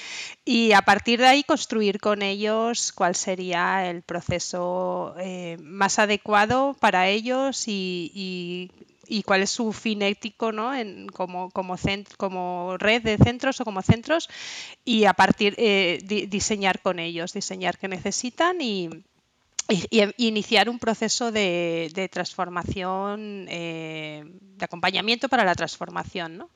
Y 0.43 0.71
a 0.71 0.81
partir 0.81 1.19
de 1.19 1.27
ahí 1.27 1.43
construir 1.43 1.99
con 1.99 2.23
ellos 2.23 2.91
cuál 2.93 3.15
sería 3.15 3.87
el 3.87 4.01
proceso 4.01 5.13
eh, 5.19 5.57
más 5.61 5.99
adecuado 5.99 6.75
para 6.79 7.07
ellos 7.07 7.67
y 7.67 8.71
cuál 9.25 9.43
es 9.43 9.49
su 9.49 9.73
fin 9.73 10.01
ético 10.01 10.51
¿no? 10.51 10.73
en, 10.73 11.07
como, 11.07 11.49
como, 11.51 11.75
como 12.17 12.77
red 12.77 13.01
de 13.03 13.17
centros 13.17 13.59
o 13.61 13.65
como 13.65 13.81
centros 13.81 14.29
y 14.85 15.05
a 15.05 15.13
partir 15.13 15.55
eh, 15.57 15.99
diseñar 16.29 16.81
con 16.81 16.99
ellos, 16.99 17.33
diseñar 17.33 17.77
qué 17.77 17.87
necesitan 17.87 18.61
y, 18.61 18.89
iniciar 20.17 20.69
un 20.69 20.77
proceso 20.77 21.31
de, 21.31 22.09
transformación, 22.11 23.45
eh, 23.49 24.23
de 24.25 24.65
acompañamiento 24.65 25.29
para 25.29 25.45
la 25.45 25.55
transformación, 25.55 26.37
¿no? 26.37 26.49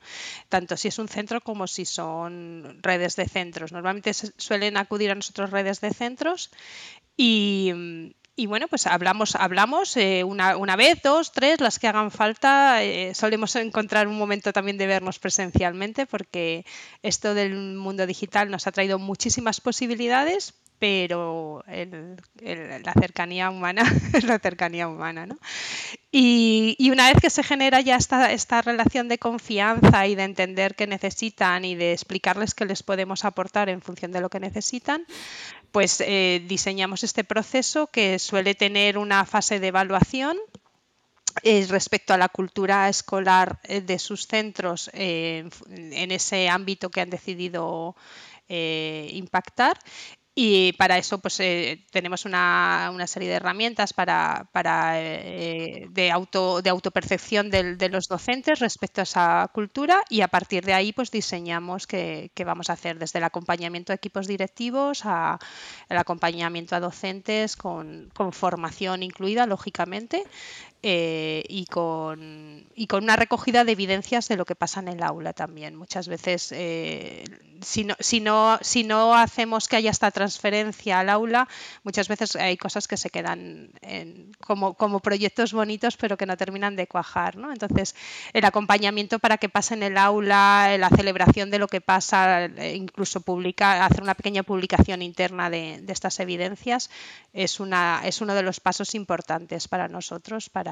tanto 0.50 0.76
si 0.76 0.88
es 0.88 0.98
un 0.98 1.08
centro 1.08 1.40
como 1.40 1.66
si 1.66 1.86
son 1.86 2.78
redes 2.82 3.16
de 3.16 3.26
centros. 3.26 3.72
Normalmente 3.72 4.12
suelen 4.14 4.76
acudir 4.76 5.10
a 5.10 5.14
nosotros 5.14 5.50
redes 5.50 5.80
de 5.80 5.92
centros 5.92 6.50
y, 7.16 7.72
y 8.38 8.46
bueno, 8.46 8.68
pues 8.68 8.86
hablamos, 8.86 9.34
hablamos 9.34 9.96
eh, 9.96 10.22
una, 10.22 10.56
una, 10.56 10.76
vez, 10.76 11.00
dos, 11.02 11.32
tres, 11.32 11.60
las 11.60 11.80
que 11.80 11.88
hagan 11.88 12.12
falta. 12.12 12.84
Eh, 12.84 13.12
solemos 13.12 13.56
encontrar 13.56 14.06
un 14.06 14.16
momento 14.16 14.52
también 14.52 14.78
de 14.78 14.86
vernos 14.86 15.18
presencialmente 15.18 16.06
porque 16.06 16.64
esto 17.02 17.34
del 17.34 17.56
mundo 17.74 18.06
digital 18.06 18.48
nos 18.48 18.68
ha 18.68 18.72
traído 18.72 19.00
muchísimas 19.00 19.60
posibilidades, 19.60 20.54
pero 20.78 21.64
la 21.66 22.92
cercanía 22.92 23.50
humana 23.50 23.82
es 24.14 24.24
la 24.24 24.38
cercanía 24.38 24.88
humana. 24.88 25.26
¿no? 25.26 25.38
Y, 26.10 26.90
una 26.90 27.12
vez 27.12 27.20
que 27.20 27.30
se 27.30 27.42
genera 27.42 27.80
ya 27.80 27.96
esta, 27.96 28.32
esta 28.32 28.62
relación 28.62 29.08
de 29.08 29.18
confianza 29.18 30.06
y 30.06 30.14
de 30.14 30.24
entender 30.24 30.74
qué 30.74 30.86
necesitan 30.86 31.64
y 31.64 31.74
de 31.74 31.92
explicarles 31.92 32.54
qué 32.54 32.64
les 32.64 32.82
podemos 32.82 33.24
aportar 33.24 33.68
en 33.68 33.82
función 33.82 34.12
de 34.12 34.20
lo 34.20 34.30
que 34.30 34.40
necesitan, 34.40 35.04
pues 35.70 36.00
eh, 36.00 36.42
diseñamos 36.46 37.04
este 37.04 37.24
proceso 37.24 37.88
que 37.88 38.18
suele 38.18 38.54
tener 38.54 38.96
una 38.96 39.26
fase 39.26 39.60
de 39.60 39.68
evaluación 39.68 40.38
eh, 41.42 41.66
respecto 41.68 42.14
a 42.14 42.18
la 42.18 42.30
cultura 42.30 42.88
escolar 42.88 43.60
eh, 43.64 43.82
de 43.82 43.98
sus 43.98 44.26
centros 44.26 44.90
en 44.94 45.50
ese 46.10 46.48
ámbito 46.48 46.90
que 46.90 47.02
han 47.02 47.10
decidido 47.10 47.96
impactar 48.48 49.78
y 50.40 50.72
para 50.74 50.98
eso 50.98 51.18
pues 51.18 51.40
eh, 51.40 51.84
tenemos 51.90 52.24
una, 52.24 52.92
serie 53.08 53.28
de 53.28 53.34
herramientas 53.34 53.92
para, 53.92 54.46
eh, 54.94 55.86
de, 55.90 56.12
auto, 56.12 56.62
de 56.62 56.70
autopercepción 56.70 57.50
de, 57.50 57.88
los 57.88 58.06
docentes 58.06 58.60
respecto 58.60 59.00
a 59.00 59.02
esa 59.02 59.50
cultura 59.52 60.00
y 60.08 60.20
a 60.20 60.28
partir 60.28 60.64
de 60.64 60.74
ahí 60.74 60.92
pues 60.92 61.10
diseñamos 61.10 61.88
qué, 61.88 62.30
vamos 62.46 62.70
a 62.70 62.74
hacer 62.74 63.00
desde 63.00 63.18
el 63.18 63.24
acompañamiento 63.24 63.92
a 63.92 63.96
equipos 63.96 64.28
directivos 64.28 65.00
a 65.02 65.40
el 65.88 65.98
acompañamiento 65.98 66.76
a 66.76 66.80
docentes 66.80 67.56
con, 67.56 68.08
con 68.14 68.32
formación 68.32 69.02
incluida 69.02 69.44
lógicamente 69.44 70.22
eh, 70.82 71.42
y, 71.48 71.66
con, 71.66 72.64
y, 72.76 72.86
con, 72.86 73.02
una 73.02 73.16
recogida 73.16 73.64
de 73.64 73.72
evidencias 73.72 74.28
de 74.28 74.36
lo 74.36 74.44
que 74.44 74.54
pasa 74.54 74.78
en 74.78 74.86
el 74.86 75.02
aula 75.02 75.32
también. 75.32 75.74
Muchas 75.74 76.06
veces, 76.06 76.52
eh, 76.52 77.24
si, 77.60 77.82
no, 77.82 77.96
si, 77.98 78.20
no, 78.20 78.58
si 78.62 78.84
no 78.84 79.14
hacemos 79.16 79.66
que 79.66 79.74
haya 79.74 79.90
esta 79.90 80.12
transferencia 80.12 81.00
al 81.00 81.08
aula, 81.08 81.48
muchas 81.82 82.06
veces 82.06 82.36
hay 82.36 82.56
cosas 82.56 82.86
que 82.86 82.96
se 82.96 83.10
quedan 83.10 83.72
como, 84.40 84.74
como, 84.74 85.00
proyectos 85.00 85.52
bonitos 85.52 85.96
pero 85.96 86.16
que 86.16 86.26
no 86.26 86.36
terminan 86.36 86.76
de 86.76 86.86
cuajar. 86.86 87.36
¿no? 87.36 87.50
Entonces, 87.50 87.96
el 88.32 88.44
acompañamiento 88.44 89.18
para 89.18 89.38
que 89.38 89.48
pase 89.48 89.74
en 89.74 89.82
el 89.82 89.98
aula, 89.98 90.76
la 90.78 90.90
celebración 90.90 91.50
de 91.50 91.58
lo 91.58 91.66
que 91.66 91.80
pasa, 91.80 92.44
eh, 92.44 92.76
incluso 92.76 93.20
publicar, 93.20 93.82
hacer 93.82 94.02
una 94.02 94.14
pequeña 94.14 94.44
publicación 94.44 95.02
interna 95.02 95.50
de, 95.50 95.80
de 95.82 95.92
estas 95.92 96.20
evidencias, 96.20 96.88
es, 97.32 97.58
una, 97.58 98.02
es 98.04 98.20
uno 98.20 98.34
de 98.34 98.42
los 98.42 98.60
pasos 98.60 98.94
importantes 98.94 99.66
para 99.66 99.88
nosotros. 99.88 100.48
Para 100.48 100.67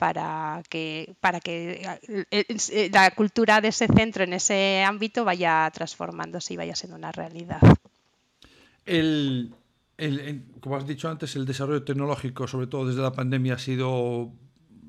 para, 0.00 0.62
que, 0.70 1.14
para 1.20 1.40
que 1.40 1.82
eh, 2.30 2.46
eh, 2.48 2.90
la 2.90 3.10
cultura 3.10 3.60
de 3.60 3.68
ese 3.68 3.86
centro 3.86 4.24
en 4.24 4.32
ese 4.32 4.82
ámbito 4.82 5.26
vaya 5.26 5.70
transformándose 5.74 6.54
y 6.54 6.56
vaya 6.56 6.74
siendo 6.74 6.96
una 6.96 7.12
realidad. 7.12 7.60
El, 8.86 9.52
como 10.60 10.76
has 10.76 10.86
dicho 10.86 11.10
antes, 11.10 11.36
el 11.36 11.44
desarrollo 11.44 11.84
tecnológico, 11.84 12.48
sobre 12.48 12.66
todo 12.66 12.86
desde 12.86 13.02
la 13.02 13.12
pandemia, 13.12 13.54
ha 13.54 13.58
sido 13.58 14.32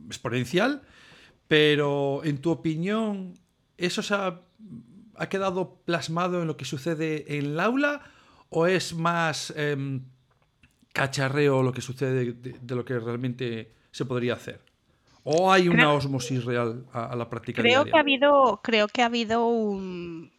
exponencial, 0.08 0.82
pero 1.50 2.22
en 2.24 2.38
tu 2.38 2.50
opinión, 2.50 3.34
¿eso 3.78 4.02
se 4.02 4.16
ha, 4.16 4.40
quedado 5.30 5.82
plasmado 5.84 6.42
en 6.42 6.48
lo 6.48 6.56
que 6.56 6.64
sucede 6.64 7.38
en 7.38 7.48
el 7.48 7.60
aula 7.60 8.02
o 8.50 8.66
es 8.66 8.96
más 8.96 9.54
em, 9.58 10.04
cacharreo 10.94 11.62
lo 11.62 11.74
que 11.74 11.82
sucede 11.82 12.32
de 12.32 12.76
lo 12.76 12.86
que 12.86 12.98
realmente 12.98 13.81
se 13.92 14.06
podría 14.06 14.34
hacer? 14.34 14.62
¿O 15.24 15.52
hay 15.52 15.68
una 15.68 15.94
osmosis 15.94 16.46
real 16.46 16.86
a, 16.94 17.16
la 17.16 17.30
práctica 17.30 17.62
creo 17.62 17.86
Que 17.86 17.96
ha 17.96 18.00
habido, 18.00 18.60
creo 18.64 18.88
que 18.88 19.04
ha 19.04 19.06
habido 19.06 19.46
un, 19.46 20.32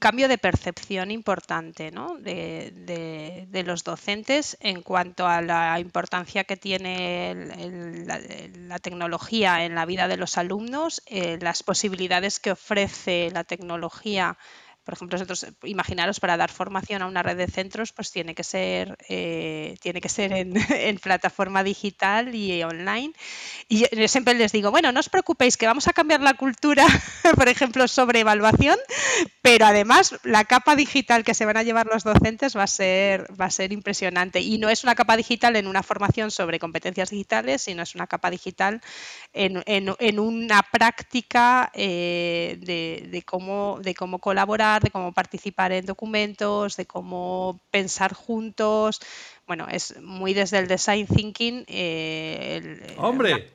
cambio 0.00 0.26
de 0.28 0.38
percepción 0.38 1.10
importante 1.10 1.92
¿no? 1.92 2.16
de, 2.18 3.62
los 3.64 3.84
docentes 3.84 4.56
en 4.60 4.82
cuanto 4.82 5.28
a 5.28 5.40
la 5.40 5.78
importancia 5.78 6.44
que 6.44 6.56
tiene 6.56 8.04
la, 8.06 8.78
tecnología 8.80 9.64
en 9.64 9.76
la 9.76 9.86
vida 9.86 10.08
de 10.08 10.16
los 10.16 10.36
alumnos, 10.36 11.02
eh, 11.06 11.38
las 11.40 11.62
posibilidades 11.62 12.40
que 12.40 12.50
ofrece 12.50 13.30
la 13.32 13.44
tecnología 13.44 14.36
por 14.84 14.94
ejemplo, 14.94 15.18
nosotros, 15.18 15.46
imaginaros, 15.64 16.20
para 16.20 16.36
dar 16.36 16.50
formación 16.50 17.00
a 17.00 17.06
una 17.06 17.22
red 17.22 17.38
de 17.38 17.46
centros, 17.46 17.92
pues 17.92 18.10
tiene 18.10 18.34
que 18.34 18.44
ser, 18.44 18.98
eh, 19.08 19.76
tiene 19.80 20.02
que 20.02 20.10
ser 20.10 20.32
en, 20.32 20.54
plataforma 21.02 21.64
digital 21.64 22.34
y 22.34 22.62
online. 22.62 23.14
Y 23.68 23.86
siempre 24.08 24.34
les 24.34 24.52
digo, 24.52 24.70
bueno, 24.70 24.92
no 24.92 25.00
os 25.00 25.08
preocupéis 25.08 25.56
que 25.56 25.66
vamos 25.66 25.88
a 25.88 25.94
cambiar 25.94 26.20
la 26.20 26.34
cultura, 26.34 26.86
por 27.36 27.48
ejemplo, 27.48 27.88
sobre 27.88 28.20
evaluación, 28.20 28.78
pero 29.40 29.64
además 29.64 30.16
la 30.22 30.44
capa 30.44 30.76
digital 30.76 31.24
que 31.24 31.34
se 31.34 31.46
van 31.46 31.56
a 31.56 31.62
llevar 31.62 31.86
los 31.86 32.04
docentes 32.04 32.54
va 32.54 32.64
a 32.64 32.66
ser, 32.66 33.26
va 33.40 33.46
a 33.46 33.50
ser 33.50 33.72
impresionante. 33.72 34.40
Y 34.40 34.58
no 34.58 34.68
es 34.68 34.84
una 34.84 34.94
capa 34.94 35.16
digital 35.16 35.56
en 35.56 35.66
una 35.66 35.82
formación 35.82 36.30
sobre 36.30 36.58
competencias 36.58 37.08
digitales, 37.08 37.62
sino 37.62 37.82
es 37.82 37.94
una 37.94 38.06
capa 38.06 38.30
digital 38.30 38.82
en, 39.32 40.18
una 40.18 40.62
práctica 40.62 41.70
eh, 41.74 42.58
de, 42.60 43.22
cómo, 43.22 43.78
de 43.82 43.94
cómo 43.94 44.18
colaborar 44.18 44.73
de 44.82 44.90
cómo 44.90 45.12
participar 45.12 45.72
en 45.72 45.86
documentos, 45.86 46.76
de 46.76 46.86
cómo 46.86 47.60
pensar 47.70 48.14
juntos. 48.14 49.00
Bueno, 49.46 49.66
es 49.70 50.00
muy 50.00 50.34
desde 50.34 50.58
el 50.58 50.68
design 50.68 51.06
thinking. 51.06 51.64
Eh, 51.68 52.94
¡Hombre! 52.96 53.50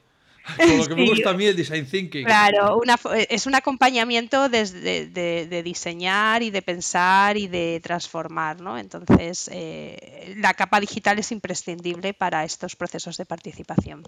lo 0.78 0.88
que 0.88 0.96
me 0.96 1.06
gusta 1.10 1.32
a 1.32 1.34
mí 1.34 1.46
el 1.46 1.56
design 1.56 1.86
thinking. 1.86 2.26
Claro, 2.26 2.82
es 3.30 3.46
un 3.46 3.56
acompañamiento 3.56 4.50
desde 4.50 5.08
de, 5.08 5.64
diseñar 5.64 6.44
y 6.44 6.50
de 6.50 6.62
pensar 6.62 7.38
y 7.38 7.48
de 7.48 7.80
transformar, 7.84 8.62
¿no? 8.62 8.78
Entonces, 8.78 9.50
eh, 9.52 10.36
la 10.38 10.54
capa 10.54 10.80
digital 10.80 11.20
es 11.20 11.32
imprescindible 11.32 12.14
para 12.14 12.44
estos 12.44 12.76
procesos 12.76 13.18
de 13.18 13.26
participación. 13.26 14.04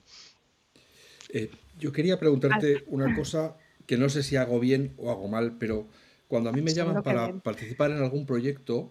Eh, 1.30 1.50
yo 1.80 1.92
quería 1.92 2.20
preguntarte 2.20 2.84
una 2.88 3.16
cosa 3.16 3.56
que 3.86 3.98
no 3.98 4.10
sé 4.10 4.24
si 4.24 4.36
hago 4.36 4.60
bien 4.60 4.94
o 4.98 5.12
hago 5.12 5.28
mal, 5.28 5.58
pero 5.58 5.88
cuando 6.32 6.50
a 6.50 6.54
mí 6.54 6.62
me 6.62 6.74
llaman 6.74 7.04
para 7.04 7.34
participar 7.40 7.92
en 7.92 7.98
algún 7.98 8.26
proyecto, 8.26 8.90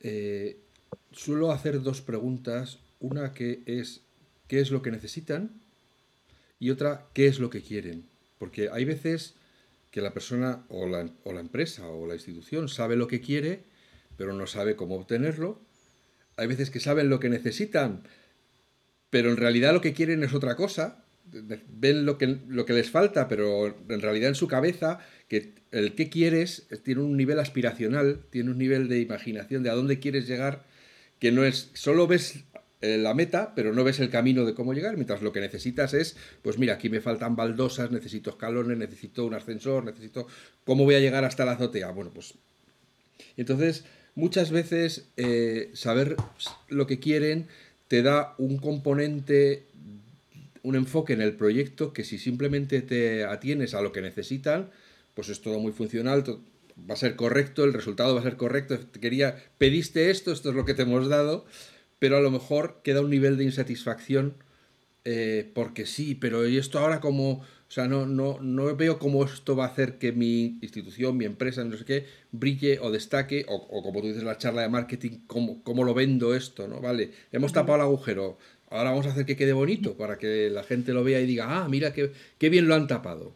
eh, 0.00 0.58
suelo 1.10 1.50
hacer 1.50 1.80
dos 1.80 2.02
preguntas. 2.02 2.78
Una 3.00 3.32
que 3.32 3.62
es 3.64 4.02
qué 4.48 4.60
es 4.60 4.70
lo 4.70 4.82
que 4.82 4.90
necesitan 4.90 5.62
y 6.60 6.68
otra 6.68 7.06
qué 7.14 7.26
es 7.26 7.38
lo 7.38 7.48
que 7.48 7.62
quieren. 7.62 8.04
Porque 8.38 8.68
hay 8.70 8.84
veces 8.84 9.32
que 9.90 10.02
la 10.02 10.12
persona 10.12 10.66
o 10.68 10.86
la, 10.86 11.08
o 11.24 11.32
la 11.32 11.40
empresa 11.40 11.88
o 11.88 12.06
la 12.06 12.16
institución 12.16 12.68
sabe 12.68 12.96
lo 12.96 13.08
que 13.08 13.22
quiere, 13.22 13.64
pero 14.18 14.34
no 14.34 14.46
sabe 14.46 14.76
cómo 14.76 14.96
obtenerlo. 14.96 15.58
hay 16.36 16.48
veces 16.48 16.68
que 16.68 16.80
saben 16.80 17.08
lo 17.08 17.18
que 17.18 17.30
necesitan, 17.30 18.02
pero 19.08 19.30
en 19.30 19.38
realidad 19.38 19.72
lo 19.72 19.80
que 19.80 19.94
quieren 19.94 20.22
es 20.22 20.34
otra 20.34 20.54
cosa. 20.54 21.02
Ven 21.32 22.04
lo 22.04 22.18
que, 22.18 22.38
lo 22.48 22.66
que 22.66 22.72
les 22.72 22.90
falta, 22.90 23.28
pero 23.28 23.74
en 23.88 24.00
realidad 24.00 24.28
en 24.28 24.34
su 24.34 24.48
cabeza, 24.48 25.00
que 25.28 25.52
el 25.70 25.94
que 25.94 26.10
quieres 26.10 26.66
tiene 26.84 27.00
un 27.00 27.16
nivel 27.16 27.38
aspiracional, 27.38 28.20
tiene 28.30 28.50
un 28.50 28.58
nivel 28.58 28.88
de 28.88 29.00
imaginación 29.00 29.62
de 29.62 29.70
a 29.70 29.74
dónde 29.74 29.98
quieres 29.98 30.28
llegar, 30.28 30.64
que 31.18 31.32
no 31.32 31.44
es, 31.44 31.70
solo 31.72 32.06
ves 32.06 32.44
eh, 32.82 32.98
la 32.98 33.14
meta, 33.14 33.54
pero 33.54 33.72
no 33.72 33.84
ves 33.84 34.00
el 34.00 34.10
camino 34.10 34.44
de 34.44 34.54
cómo 34.54 34.74
llegar, 34.74 34.96
mientras 34.96 35.22
lo 35.22 35.32
que 35.32 35.40
necesitas 35.40 35.94
es, 35.94 36.16
pues 36.42 36.58
mira, 36.58 36.74
aquí 36.74 36.90
me 36.90 37.00
faltan 37.00 37.36
baldosas, 37.36 37.92
necesito 37.92 38.30
escalones, 38.30 38.76
necesito 38.76 39.24
un 39.24 39.34
ascensor, 39.34 39.84
necesito... 39.84 40.26
¿Cómo 40.64 40.84
voy 40.84 40.96
a 40.96 41.00
llegar 41.00 41.24
hasta 41.24 41.44
la 41.44 41.52
azotea? 41.52 41.92
Bueno, 41.92 42.10
pues... 42.12 42.34
Entonces, 43.36 43.84
muchas 44.16 44.50
veces 44.50 45.06
eh, 45.16 45.70
saber 45.74 46.16
lo 46.68 46.88
que 46.88 46.98
quieren 46.98 47.46
te 47.86 48.02
da 48.02 48.34
un 48.38 48.58
componente, 48.58 49.66
un 50.62 50.76
enfoque 50.76 51.12
en 51.12 51.20
el 51.20 51.34
proyecto 51.34 51.92
que 51.92 52.04
si 52.04 52.18
simplemente 52.18 52.82
te 52.82 53.24
atienes 53.24 53.74
a 53.74 53.82
lo 53.82 53.92
que 53.92 54.00
necesitan, 54.00 54.70
pues 55.14 55.28
es 55.28 55.40
todo 55.40 55.58
muy 55.58 55.72
funcional, 55.72 56.24
va 56.78 56.94
a 56.94 56.96
ser 56.96 57.16
correcto, 57.16 57.64
el 57.64 57.72
resultado 57.72 58.14
va 58.14 58.20
a 58.20 58.24
ser 58.24 58.36
correcto, 58.36 58.78
quería, 59.00 59.36
pediste 59.58 60.10
esto, 60.10 60.32
esto 60.32 60.50
es 60.50 60.56
lo 60.56 60.64
que 60.64 60.74
te 60.74 60.82
hemos 60.82 61.08
dado, 61.08 61.44
pero 61.98 62.16
a 62.16 62.20
lo 62.20 62.30
mejor 62.30 62.80
queda 62.82 63.00
un 63.00 63.10
nivel 63.10 63.36
de 63.36 63.44
insatisfacción 63.44 64.34
eh, 65.04 65.50
porque 65.54 65.84
sí, 65.84 66.14
pero 66.14 66.46
¿y 66.46 66.58
esto 66.58 66.78
ahora 66.78 67.00
como, 67.00 67.30
o 67.32 67.44
sea, 67.68 67.88
no, 67.88 68.06
no, 68.06 68.38
no 68.40 68.74
veo 68.76 69.00
cómo 69.00 69.24
esto 69.24 69.56
va 69.56 69.64
a 69.64 69.68
hacer 69.68 69.98
que 69.98 70.12
mi 70.12 70.58
institución, 70.62 71.16
mi 71.16 71.24
empresa, 71.24 71.64
no 71.64 71.76
sé 71.76 71.84
qué, 71.84 72.06
brille 72.30 72.78
o 72.80 72.90
destaque, 72.92 73.44
o, 73.48 73.82
como 73.82 74.00
tú 74.00 74.06
dices 74.06 74.22
la 74.22 74.38
charla 74.38 74.62
de 74.62 74.68
marketing, 74.68 75.18
cómo, 75.26 75.62
cómo 75.64 75.82
lo 75.82 75.92
vendo 75.92 76.34
esto, 76.36 76.68
¿no? 76.68 76.80
Vale, 76.80 77.10
hemos 77.32 77.52
tapado 77.52 77.76
el 77.76 77.82
agujero, 77.82 78.38
ahora 78.72 78.90
vamos 78.90 79.06
a 79.06 79.10
hacer 79.10 79.26
que 79.26 79.36
quede 79.36 79.52
bonito 79.52 79.96
para 79.96 80.18
que 80.18 80.50
la 80.50 80.62
gente 80.64 80.92
lo 80.92 81.04
vea 81.04 81.20
y 81.20 81.26
diga, 81.26 81.46
ah, 81.48 81.68
mira 81.68 81.92
qué, 81.92 82.12
bien 82.48 82.66
lo 82.66 82.74
han 82.74 82.86
tapado. 82.86 83.34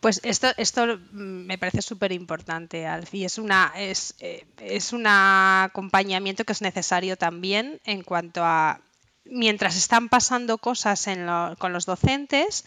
Pues 0.00 0.20
esto, 0.22 0.48
esto 0.58 0.98
me 1.12 1.58
parece 1.58 1.82
súper 1.82 2.12
importante, 2.12 2.86
Alfie. 2.86 3.24
Es, 3.24 3.38
una, 3.38 3.72
es, 3.76 4.14
eh, 4.20 4.44
es 4.60 4.92
un 4.92 5.04
acompañamiento 5.06 6.44
que 6.44 6.52
es 6.52 6.60
necesario 6.60 7.16
también 7.16 7.80
en 7.84 8.02
cuanto 8.02 8.44
a 8.44 8.80
mientras 9.24 9.76
están 9.76 10.08
pasando 10.08 10.58
cosas 10.58 11.06
con 11.58 11.72
los 11.72 11.86
docentes, 11.86 12.64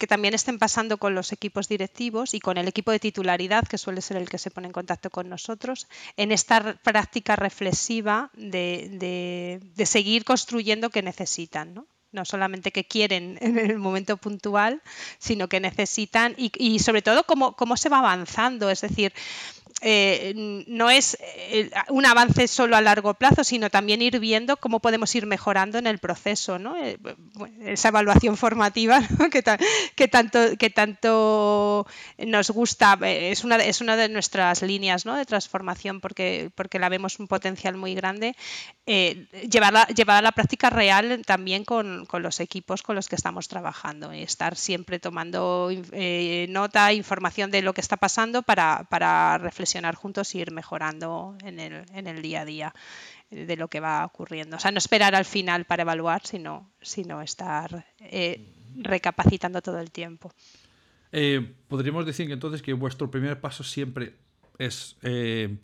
que 0.00 0.06
también 0.06 0.34
estén 0.34 0.58
pasando 0.58 0.96
con 0.96 1.14
los 1.14 1.30
equipos 1.30 1.68
directivos 1.68 2.32
y 2.32 2.40
con 2.40 2.56
el 2.56 2.66
equipo 2.66 2.90
de 2.90 2.98
titularidad, 2.98 3.68
que 3.68 3.78
suele 3.78 4.00
ser 4.00 4.16
el 4.16 4.30
que 4.30 4.38
se 4.38 4.50
pone 4.50 4.66
en 4.66 4.72
contacto 4.72 5.10
con 5.10 5.28
nosotros, 5.28 5.86
en 6.16 6.32
esta 6.32 6.74
práctica 6.82 7.36
reflexiva 7.36 8.30
de, 8.34 9.60
de 9.76 9.86
seguir 9.86 10.24
construyendo 10.24 10.88
que 10.88 11.02
necesitan. 11.02 11.74
¿no? 11.74 11.86
no 12.12 12.24
solamente 12.24 12.72
que 12.72 12.84
quieren 12.84 13.38
en 13.42 13.58
el 13.58 13.78
momento 13.78 14.16
puntual, 14.16 14.82
sino 15.18 15.48
que 15.48 15.60
necesitan 15.60 16.34
y, 16.36 16.50
y 16.56 16.78
sobre 16.80 17.02
todo 17.02 17.24
cómo, 17.24 17.54
cómo 17.54 17.76
se 17.76 17.88
va 17.88 17.98
avanzando. 17.98 18.70
Es 18.70 18.80
decir, 18.80 19.12
eh, 19.82 20.34
no 20.66 20.90
es 20.90 21.16
eh, 21.20 21.70
un 21.88 22.04
avance 22.04 22.48
solo 22.48 22.76
a 22.76 22.82
largo 22.82 23.14
plazo, 23.14 23.44
sino 23.44 23.70
también 23.70 24.02
ir 24.02 24.18
viendo 24.20 24.58
cómo 24.58 24.80
podemos 24.80 25.14
ir 25.14 25.24
mejorando 25.24 25.78
en 25.78 25.86
el 25.86 25.98
proceso, 25.98 26.58
¿no? 26.58 26.76
Eh, 26.76 26.98
esa 27.64 27.88
evaluación 27.88 28.36
formativa 28.36 29.00
que, 29.32 29.42
que, 29.94 30.08
tanto, 30.08 30.38
que 30.58 30.68
tanto 30.68 31.86
nos 32.18 32.50
gusta, 32.50 32.98
es 33.02 33.42
una, 33.42 33.56
es 33.56 33.80
una 33.80 33.96
de 33.96 34.10
nuestras 34.10 34.60
líneas 34.60 35.06
¿no? 35.06 35.16
de 35.16 35.24
transformación 35.24 36.00
porque, 36.00 36.50
porque 36.54 36.78
la 36.78 36.90
vemos 36.90 37.18
un 37.18 37.26
potencial 37.26 37.76
muy 37.76 37.94
grande, 37.94 38.36
llevarla, 38.86 39.86
llevar 39.86 40.18
a 40.18 40.22
la 40.22 40.32
práctica 40.32 40.68
real 40.68 41.22
también 41.24 41.64
con, 41.64 42.04
con, 42.06 42.22
los 42.22 42.40
equipos 42.40 42.82
con 42.82 42.96
los 42.96 43.08
que 43.08 43.16
estamos 43.16 43.48
trabajando 43.48 44.12
y 44.12 44.22
estar 44.22 44.56
siempre 44.56 44.98
tomando 44.98 45.70
nota, 46.48 46.92
información 46.92 47.50
de 47.50 47.62
lo 47.62 47.72
que 47.72 47.80
está 47.80 47.96
pasando 47.96 48.42
para, 48.42 48.84
para 48.90 49.38
reflexionar 49.38 49.69
juntos 49.94 50.34
y 50.34 50.40
ir 50.40 50.50
mejorando 50.50 51.36
en 51.44 51.60
el, 51.60 51.84
en 51.94 52.06
el 52.06 52.22
día 52.22 52.42
a 52.42 52.44
día 52.44 52.74
de 53.30 53.56
lo 53.56 53.68
que 53.68 53.80
va 53.80 54.04
ocurriendo. 54.04 54.56
O 54.56 54.60
sea, 54.60 54.72
no 54.72 54.78
esperar 54.78 55.14
al 55.14 55.24
final 55.24 55.64
para 55.64 55.82
evaluar, 55.82 56.26
sino, 56.26 56.70
sino 56.82 57.22
estar 57.22 57.86
eh, 58.00 58.44
recapacitando 58.76 59.62
todo 59.62 59.78
el 59.78 59.90
tiempo. 59.90 60.32
Eh, 61.12 61.54
podríamos 61.68 62.06
decir 62.06 62.26
que 62.26 62.32
entonces 62.32 62.62
que 62.62 62.72
vuestro 62.72 63.10
primer 63.10 63.40
paso 63.40 63.64
siempre 63.64 64.14
es 64.58 64.96
eh, 65.02 65.56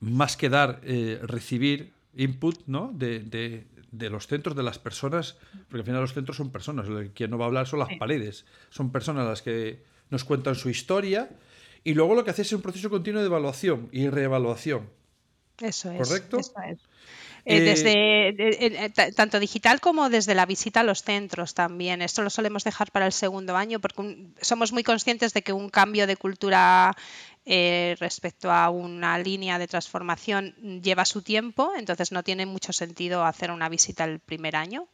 más 0.00 0.36
que 0.36 0.48
dar, 0.48 0.80
recibir 1.22 1.92
input 2.14 2.62
¿no? 2.66 2.90
de, 2.94 3.20
de, 3.20 3.66
de, 3.90 4.10
los 4.10 4.26
centros, 4.26 4.54
de 4.54 4.62
las 4.62 4.78
personas, 4.78 5.36
porque 5.68 5.78
al 5.78 5.84
final 5.84 6.00
los 6.02 6.14
centros 6.14 6.36
son 6.36 6.50
personas, 6.50 6.86
quien 7.14 7.30
no 7.30 7.38
va 7.38 7.46
a 7.46 7.48
hablar 7.48 7.66
son 7.66 7.80
las 7.80 7.96
paredes, 7.98 8.44
son 8.70 8.92
personas 8.92 9.26
las 9.26 9.42
que 9.42 9.82
nos 10.10 10.24
cuentan 10.24 10.54
su 10.54 10.70
historia 10.70 11.28
y 11.88 11.94
luego 11.94 12.14
lo 12.14 12.22
que 12.22 12.32
hace 12.32 12.42
es 12.42 12.52
un 12.52 12.60
proceso 12.60 12.90
continuo 12.90 13.22
de 13.22 13.28
evaluación 13.28 13.88
y 13.92 14.10
reevaluación. 14.10 14.90
Eso 15.58 15.90
es. 15.90 16.06
¿Correcto? 16.06 16.36
Eso 16.36 16.52
es. 16.70 16.78
Eh, 17.46 17.60
desde 17.62 18.84
eh, 18.84 18.90
tanto 19.16 19.40
digital 19.40 19.80
como 19.80 20.10
desde 20.10 20.34
la 20.34 20.44
visita 20.44 20.80
a 20.80 20.82
los 20.82 21.02
centros 21.02 21.54
también. 21.54 22.02
Esto 22.02 22.20
lo 22.20 22.28
solemos 22.28 22.62
dejar 22.62 22.92
para 22.92 23.06
el 23.06 23.12
segundo 23.12 23.56
año 23.56 23.80
porque 23.80 24.28
somos 24.42 24.70
muy 24.70 24.82
conscientes 24.82 25.32
de 25.32 25.40
que 25.40 25.54
un 25.54 25.70
cambio 25.70 26.06
de 26.06 26.18
cultura 26.18 26.94
eh, 27.46 27.96
respecto 28.00 28.52
a 28.52 28.68
una 28.68 29.18
línea 29.18 29.58
de 29.58 29.66
transformación 29.66 30.82
lleva 30.82 31.06
su 31.06 31.22
tiempo, 31.22 31.72
entonces 31.74 32.12
no 32.12 32.22
tiene 32.22 32.44
mucho 32.44 32.74
sentido 32.74 33.24
hacer 33.24 33.50
una 33.50 33.70
visita 33.70 34.04
el 34.04 34.18
primer 34.20 34.56
año. 34.56 34.88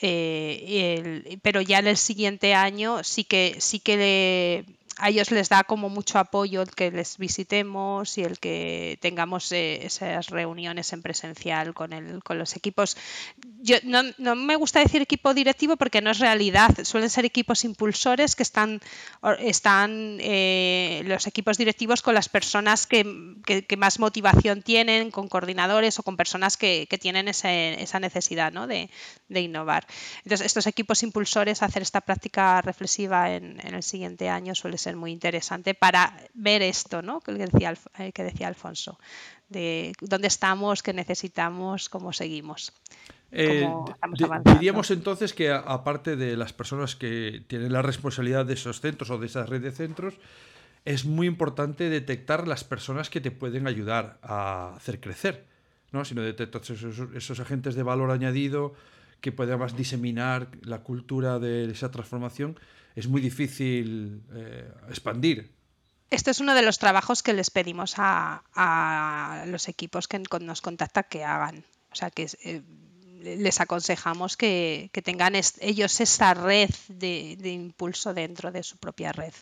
pero 0.00 1.60
ya 1.60 1.78
en 1.78 1.86
el 1.86 1.96
siguiente 1.96 2.52
año 2.52 3.04
sí 3.04 3.22
que 3.22 3.54
sí 3.60 3.78
que 3.78 3.96
le, 3.96 4.76
a 4.98 5.10
ellos 5.10 5.30
les 5.30 5.48
da 5.48 5.64
como 5.64 5.88
mucho 5.90 6.18
apoyo 6.18 6.62
el 6.62 6.70
que 6.70 6.90
les 6.90 7.18
visitemos 7.18 8.16
y 8.16 8.22
el 8.22 8.38
que 8.38 8.98
tengamos 9.02 9.52
eh, 9.52 9.84
esas 9.84 10.28
reuniones 10.28 10.92
en 10.92 11.02
presencial 11.02 11.74
con, 11.74 11.92
el, 11.92 12.22
con 12.22 12.38
los 12.38 12.56
equipos. 12.56 12.96
Yo, 13.60 13.76
no, 13.84 14.02
no, 14.16 14.34
me 14.34 14.56
gusta 14.56 14.80
decir 14.80 15.02
equipo 15.02 15.34
directivo 15.34 15.76
porque 15.76 16.00
no 16.00 16.10
es 16.10 16.18
realidad, 16.18 16.70
suelen 16.84 17.10
ser 17.10 17.26
equipos 17.26 17.64
impulsores 17.64 18.36
que 18.36 18.42
están, 18.42 18.80
están 19.40 20.16
eh, 20.20 21.02
los 21.04 21.26
equipos 21.26 21.58
directivos 21.58 22.00
con 22.00 22.14
las 22.14 22.28
personas 22.30 22.86
que, 22.86 23.36
que, 23.44 23.76
más 23.76 23.98
motivación 23.98 24.62
tienen, 24.62 25.10
con 25.10 25.28
coordinadores 25.28 25.98
o 25.98 26.02
con 26.02 26.16
personas 26.16 26.56
que, 26.56 26.86
que 26.88 26.96
tienen 26.96 27.28
ese, 27.28 27.82
esa 27.82 28.00
necesidad 28.00 28.50
¿no? 28.52 28.66
de, 28.66 28.88
de, 29.28 29.40
innovar. 29.40 29.86
Entonces, 30.24 30.46
estos 30.46 30.66
equipos 30.66 31.02
impulsores, 31.02 31.62
hacer 31.62 31.82
esta 31.82 32.00
práctica 32.00 32.62
reflexiva 32.62 33.34
en, 33.34 33.60
en 33.62 33.74
el 33.74 33.82
siguiente 33.82 34.30
año 34.30 34.54
suele 34.54 34.78
ser 34.78 34.85
ser 34.86 34.96
muy 34.96 35.10
interesante 35.10 35.74
para 35.74 36.16
ver 36.32 36.62
esto, 36.62 37.02
¿no? 37.02 37.20
Que 37.20 37.32
decía, 37.32 37.74
que 38.14 38.22
decía 38.22 38.46
Alfonso, 38.46 38.98
de 39.48 39.92
dónde 40.00 40.28
estamos, 40.28 40.82
qué 40.84 40.92
necesitamos, 40.92 41.88
cómo 41.88 42.12
seguimos. 42.12 42.72
Eh, 43.32 43.68
diríamos 44.54 44.92
entonces 44.92 45.34
que 45.34 45.50
aparte 45.50 46.14
de 46.14 46.36
las 46.36 46.52
personas 46.52 46.94
que 46.94 47.42
tienen 47.48 47.72
la 47.72 47.82
responsabilidad 47.82 48.46
de 48.46 48.54
esos 48.54 48.80
centros 48.80 49.10
o 49.10 49.18
de 49.18 49.26
esa 49.26 49.44
red 49.44 49.60
de 49.60 49.72
centros, 49.72 50.14
es 50.84 51.04
muy 51.04 51.26
importante 51.26 51.90
detectar 51.90 52.46
las 52.46 52.62
personas 52.62 53.10
que 53.10 53.20
te 53.20 53.32
pueden 53.32 53.66
ayudar 53.66 54.18
a 54.22 54.76
hacer 54.76 55.00
crecer, 55.00 55.46
¿no? 55.90 56.04
sino 56.04 56.22
detectar 56.22 56.62
esos, 56.62 57.10
esos 57.12 57.40
agentes 57.40 57.74
de 57.74 57.82
valor 57.82 58.12
añadido 58.12 58.74
que 59.20 59.32
puedan 59.32 59.58
más 59.58 59.76
diseminar 59.76 60.46
la 60.62 60.84
cultura 60.84 61.40
de 61.40 61.68
esa 61.72 61.90
transformación 61.90 62.56
es 62.96 63.06
muy 63.06 63.20
difícil 63.20 64.22
eh, 64.34 64.68
expandir. 64.88 65.52
Esto 66.10 66.30
es 66.30 66.40
uno 66.40 66.54
de 66.54 66.62
los 66.62 66.78
trabajos 66.78 67.22
que 67.22 67.34
les 67.34 67.50
pedimos 67.50 67.94
a, 67.98 69.44
los 69.46 69.68
equipos 69.68 70.08
que 70.08 70.20
nos 70.40 70.62
contactan 70.62 71.04
que 71.08 71.22
hagan. 71.24 71.62
O 71.92 71.94
sea, 71.94 72.10
que 72.10 72.26
eh, 72.44 72.62
les 73.20 73.60
aconsejamos 73.60 74.36
que, 74.36 74.90
tengan 75.04 75.34
ellos 75.60 76.00
esa 76.00 76.32
red 76.32 76.70
de, 76.88 77.36
impulso 77.44 78.14
dentro 78.14 78.50
de 78.50 78.62
su 78.62 78.78
propia 78.78 79.12
red. 79.12 79.34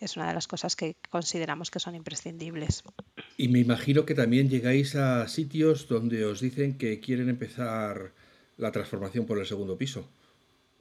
Es 0.00 0.16
una 0.16 0.28
de 0.28 0.34
las 0.34 0.46
cosas 0.46 0.76
que 0.76 0.96
consideramos 1.08 1.70
que 1.70 1.78
son 1.78 1.94
imprescindibles. 1.94 2.82
Y 3.38 3.48
me 3.48 3.60
imagino 3.60 4.04
que 4.04 4.14
también 4.14 4.50
llegáis 4.50 4.96
a 4.96 5.28
sitios 5.28 5.88
donde 5.88 6.26
os 6.26 6.40
dicen 6.40 6.76
que 6.76 7.00
quieren 7.00 7.28
empezar 7.30 8.12
la 8.58 8.70
transformación 8.70 9.24
por 9.24 9.38
el 9.38 9.46
segundo 9.46 9.78
piso 9.78 10.08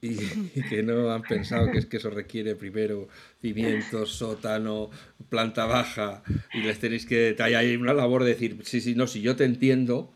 y, 0.55 0.61
que 0.67 0.81
no 0.81 1.11
han 1.11 1.21
pensado 1.21 1.71
que 1.71 1.77
es 1.77 1.85
que 1.85 1.97
eso 1.97 2.09
requiere 2.09 2.55
primero 2.55 3.07
cimientos, 3.39 4.11
sótano, 4.13 4.89
planta 5.29 5.65
baja 5.65 6.23
y 6.53 6.61
les 6.61 6.79
tenéis 6.79 7.05
que 7.05 7.35
hay 7.39 7.75
una 7.75 7.93
labor 7.93 8.23
de 8.23 8.31
decir, 8.31 8.57
sí, 8.63 8.81
sí, 8.81 8.95
no, 8.95 9.05
sí, 9.05 9.21
yo 9.21 9.35
te 9.35 9.45
entiendo, 9.45 10.11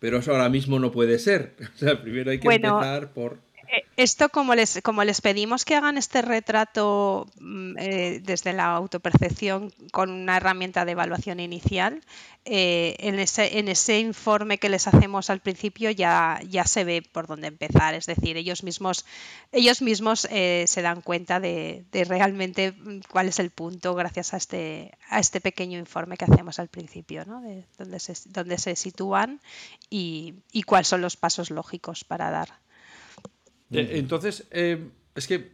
pero 0.00 0.18
eso 0.18 0.32
ahora 0.32 0.48
mismo 0.48 0.80
no 0.80 0.90
puede 0.90 1.18
ser. 1.18 1.54
O 1.74 1.78
sea, 1.78 2.02
primero 2.02 2.32
hay 2.32 2.40
que 2.40 2.48
empezar 2.48 3.12
por... 3.12 3.38
Eh, 3.72 3.84
esto 3.96 4.30
como 4.30 4.54
les, 4.56 4.80
como 4.82 5.04
les 5.04 5.20
pedimos 5.20 5.64
que 5.64 5.76
hagan 5.76 5.96
este 5.96 6.22
retrato 6.22 7.26
mm, 7.38 7.78
eh, 7.78 8.20
desde 8.22 8.52
la 8.52 8.74
autopercepción 8.74 9.72
con 9.92 10.10
una 10.10 10.38
herramienta 10.38 10.84
de 10.84 10.92
evaluación 10.92 11.38
inicial, 11.38 12.02
eh, 12.44 12.96
en, 12.98 13.20
ese, 13.20 13.58
en 13.58 13.68
ese 13.68 14.00
informe 14.00 14.58
que 14.58 14.70
les 14.70 14.88
hacemos 14.88 15.30
al 15.30 15.38
principio 15.40 15.90
ya, 15.90 16.40
ya 16.48 16.64
se 16.64 16.82
ve 16.82 17.02
por 17.02 17.28
dónde 17.28 17.46
empezar. 17.46 17.94
Es 17.94 18.06
decir, 18.06 18.36
ellos 18.36 18.64
mismos, 18.64 19.04
ellos 19.52 19.82
mismos 19.82 20.20
se 20.20 20.82
dan 20.82 21.00
cuenta 21.02 21.38
de, 21.38 21.84
realmente 21.92 22.72
mm, 22.72 23.00
cuál 23.08 23.28
es 23.28 23.38
el 23.38 23.50
punto 23.50 23.94
gracias 23.94 24.34
a 24.34 24.36
este, 24.38 24.92
a 25.08 25.20
este 25.20 25.40
pequeño 25.40 25.78
informe 25.78 26.16
que 26.16 26.24
hacemos 26.24 26.58
al 26.58 26.68
principio, 26.68 27.24
¿no? 27.24 27.40
de 27.40 27.66
dónde 27.78 28.00
se, 28.00 28.14
dónde 28.26 28.58
se 28.58 28.74
sitúan 28.74 29.40
y, 29.90 30.34
y 30.50 30.64
cuáles 30.64 30.88
son 30.88 31.02
los 31.02 31.16
pasos 31.16 31.50
lógicos 31.50 32.02
para 32.02 32.30
dar. 32.30 32.48
Eh, 33.72 33.92
entonces, 33.94 34.46
eh, 34.50 34.88
es 35.14 35.26
que 35.26 35.52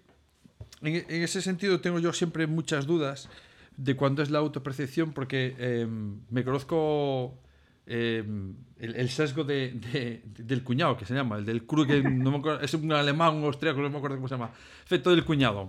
en, 0.83 1.22
ese 1.22 1.42
sentido 1.42 1.81
tengo 1.81 1.98
yo 1.98 2.12
siempre 2.12 2.46
muchas 2.46 2.87
dudas 2.87 3.29
de 3.76 3.94
cuándo 3.94 4.22
es 4.22 4.31
la 4.31 4.38
autopercepción, 4.38 5.12
porque 5.12 5.55
em, 5.59 6.20
me 6.31 6.44
conozco 6.44 7.38
em, 7.87 8.55
el, 8.79 9.09
sesgo 9.11 9.44
de, 9.44 10.22
del 10.38 10.62
cuñado, 10.62 10.96
que 10.96 11.05
se 11.05 11.14
llama, 11.14 11.37
el 11.37 11.44
del 11.44 11.66
Krug, 11.66 11.88
no 12.11 12.59
es 12.61 12.74
un 12.74 12.92
alemán, 12.92 13.35
un 13.35 13.44
austríaco, 13.44 13.81
no 13.81 13.90
me 13.90 13.98
acuerdo 13.98 14.16
cómo 14.16 14.29
se 14.29 14.35
llama, 14.35 14.50
efecto 14.85 15.11
del 15.11 15.24
cuñado, 15.24 15.68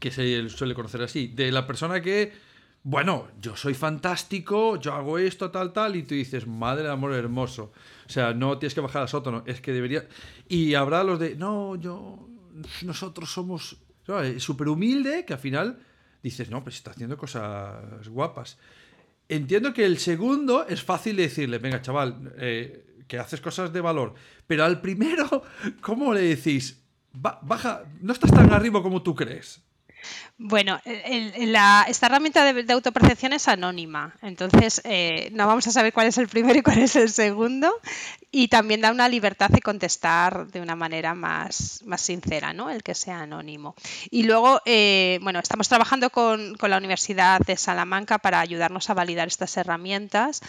que 0.00 0.10
se 0.10 0.48
suele 0.48 0.74
conocer 0.74 1.02
así, 1.02 1.28
de 1.28 1.52
la 1.52 1.66
persona 1.66 2.00
que, 2.00 2.32
bueno, 2.84 3.28
yo 3.40 3.56
soy 3.56 3.74
fantástico, 3.74 4.76
yo 4.76 4.94
hago 4.94 5.18
esto, 5.18 5.50
tal, 5.50 5.72
tal, 5.72 5.94
y 5.94 6.02
tú 6.02 6.14
dices, 6.14 6.46
madre 6.46 6.84
de 6.84 6.90
amor 6.90 7.12
hermoso. 7.12 7.72
O 8.06 8.10
sea, 8.10 8.34
no 8.34 8.58
tienes 8.58 8.74
que 8.74 8.80
bajar 8.80 9.02
al 9.02 9.08
sótano, 9.08 9.44
es 9.46 9.60
que 9.60 9.72
debería... 9.72 10.06
Y 10.48 10.74
habrá 10.74 11.04
los 11.04 11.20
de, 11.20 11.36
no, 11.36 11.76
yo, 11.76 12.28
nosotros 12.82 13.32
somos 13.32 13.76
súper 14.38 14.68
humilde, 14.68 15.24
que 15.24 15.32
al 15.32 15.38
final 15.38 15.78
dices, 16.22 16.50
no, 16.50 16.62
pues 16.62 16.76
está 16.76 16.90
haciendo 16.90 17.16
cosas 17.16 18.08
guapas. 18.08 18.58
Entiendo 19.28 19.72
que 19.72 19.84
el 19.84 19.98
segundo 19.98 20.66
es 20.66 20.82
fácil 20.82 21.16
decirle, 21.16 21.58
venga, 21.58 21.80
chaval, 21.82 22.34
eh, 22.38 23.04
que 23.06 23.18
haces 23.18 23.40
cosas 23.40 23.72
de 23.72 23.80
valor, 23.80 24.14
pero 24.46 24.64
al 24.64 24.80
primero, 24.80 25.42
¿cómo 25.80 26.12
le 26.12 26.22
decís? 26.22 26.80
baja, 27.14 27.84
no 28.00 28.12
estás 28.12 28.30
tan 28.30 28.52
arriba 28.52 28.82
como 28.82 29.02
tú 29.02 29.14
crees. 29.14 29.62
Bueno, 30.38 30.80
esta 30.84 32.06
herramienta 32.06 32.52
de, 32.52 32.72
autopercepción 32.72 33.32
es 33.32 33.48
anónima, 33.48 34.16
entonces 34.22 34.80
eh, 34.84 35.30
no 35.32 35.46
vamos 35.46 35.66
a 35.66 35.72
saber 35.72 35.92
cuál 35.92 36.08
es 36.08 36.18
el 36.18 36.28
primero 36.28 36.58
y 36.58 36.62
cuál 36.62 36.78
es 36.78 36.96
el 36.96 37.10
segundo, 37.10 37.72
y 38.34 38.48
también 38.48 38.80
da 38.80 38.90
una 38.90 39.10
libertad 39.10 39.50
de 39.50 39.60
contestar 39.60 40.46
de 40.46 40.62
una 40.62 40.74
manera 40.74 41.14
más, 41.14 41.82
más 41.84 42.00
sincera, 42.00 42.54
¿no? 42.54 42.70
El 42.70 42.82
que 42.82 42.94
sea 42.94 43.20
anónimo. 43.20 43.74
Y 44.10 44.22
luego, 44.22 44.62
eh, 44.64 45.18
bueno, 45.22 45.38
estamos 45.38 45.68
trabajando 45.68 46.08
con, 46.08 46.56
la 46.62 46.78
Universidad 46.78 47.40
de 47.40 47.58
Salamanca 47.58 48.16
para 48.18 48.40
ayudarnos 48.40 48.88
a 48.88 48.94
validar 48.94 49.28
estas 49.28 49.54
herramientas 49.58 50.40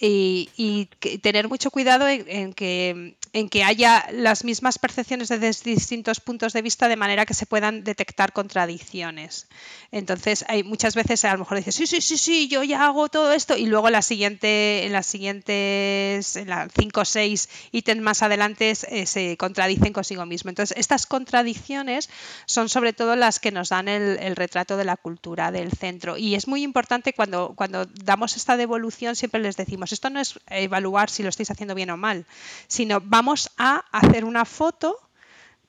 y, 0.00 0.88
tener 1.22 1.48
mucho 1.48 1.72
cuidado 1.72 2.06
en, 2.06 2.52
que, 2.52 3.16
en 3.32 3.48
que 3.48 3.64
haya 3.64 4.06
las 4.12 4.44
mismas 4.44 4.78
percepciones 4.78 5.28
desde 5.28 5.50
distintos 5.64 6.20
puntos 6.20 6.52
de 6.52 6.62
vista 6.62 6.86
de 6.86 6.96
manera 6.96 7.26
que 7.26 7.34
se 7.34 7.46
puedan 7.46 7.82
detectar 7.82 8.32
contradicciones. 8.32 9.48
Entonces, 9.90 10.44
hay 10.46 10.62
muchas 10.62 10.94
veces 10.94 11.24
a 11.24 11.32
lo 11.32 11.40
mejor 11.40 11.56
dices, 11.58 11.74
sí, 11.74 11.86
sí, 11.88 12.00
sí, 12.00 12.16
sí, 12.18 12.48
yo 12.48 12.62
ya 12.62 12.84
hago 12.84 13.08
todo 13.08 13.32
esto 13.32 13.56
y 13.56 13.66
luego 13.66 13.90
la 13.90 14.02
siguiente, 14.02 14.86
en 14.86 14.92
las 14.92 15.06
siguientes, 15.06 16.36
en 16.36 16.48
las 16.48 16.70
5 16.72 17.00
o 17.00 17.04
6 17.36 17.48
ítems 17.72 18.02
más 18.02 18.22
adelante 18.22 18.70
eh, 18.70 19.06
se 19.06 19.36
contradicen 19.36 19.92
consigo 19.92 20.26
mismo. 20.26 20.50
Entonces, 20.50 20.76
estas 20.76 21.06
contradicciones 21.06 22.10
son 22.46 22.68
sobre 22.68 22.92
todo 22.92 23.16
las 23.16 23.40
que 23.40 23.50
nos 23.50 23.70
dan 23.70 23.88
el, 23.88 24.36
retrato 24.36 24.76
de 24.76 24.84
la 24.84 24.96
cultura 24.96 25.50
del 25.50 25.70
centro. 25.72 26.16
Y 26.16 26.34
es 26.34 26.48
muy 26.48 26.62
importante 26.62 27.12
cuando, 27.12 27.54
cuando 27.54 27.86
damos 27.86 28.36
esta 28.36 28.56
devolución, 28.56 29.16
siempre 29.16 29.40
les 29.40 29.56
decimos, 29.56 29.92
esto 29.92 30.10
no 30.10 30.20
es 30.20 30.38
evaluar 30.48 31.10
si 31.10 31.22
lo 31.22 31.28
estáis 31.28 31.50
haciendo 31.50 31.74
bien 31.74 31.90
o 31.90 31.96
mal, 31.96 32.26
sino 32.66 33.00
vamos 33.00 33.50
a 33.56 33.84
hacer 33.92 34.24
una 34.24 34.44
foto 34.44 34.96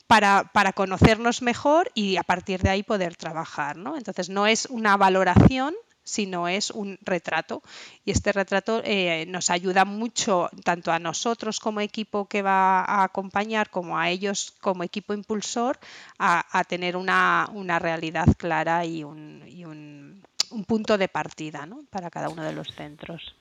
para, 0.06 0.50
para, 0.52 0.72
conocernos 0.72 1.40
mejor 1.42 1.90
y 1.94 2.16
a 2.16 2.22
partir 2.22 2.60
de 2.60 2.70
ahí 2.70 2.82
poder 2.82 3.16
trabajar. 3.16 3.76
¿no? 3.76 3.96
Entonces 3.96 4.28
no 4.28 4.46
es 4.46 4.66
una 4.66 4.96
valoración, 4.96 5.74
sino 6.04 6.46
es 6.46 6.70
un 6.70 6.98
retrato. 7.02 7.62
Y 8.04 8.10
este 8.10 8.32
retrato 8.32 8.82
eh, 8.84 9.24
nos 9.26 9.50
ayuda 9.50 9.84
mucho, 9.84 10.50
tanto 10.62 10.92
a 10.92 10.98
nosotros 10.98 11.58
como 11.58 11.80
equipo 11.80 12.28
que 12.28 12.42
va 12.42 12.84
a 12.84 13.04
acompañar, 13.04 13.70
como 13.70 13.98
a 13.98 14.10
ellos 14.10 14.52
como 14.60 14.84
equipo 14.84 15.14
impulsor, 15.14 15.78
a, 16.18 16.64
tener 16.68 16.96
una, 16.96 17.48
realidad 17.80 18.28
clara 18.36 18.84
y 18.84 19.02
un, 19.02 19.42
y 19.48 19.64
un, 19.64 20.22
un 20.50 20.64
punto 20.64 20.98
de 20.98 21.08
partida 21.08 21.66
¿no? 21.66 21.84
para 21.90 22.10
cada 22.10 22.28
uno 22.28 22.44
de 22.44 22.52
los 22.52 22.72
centros. 22.74 23.34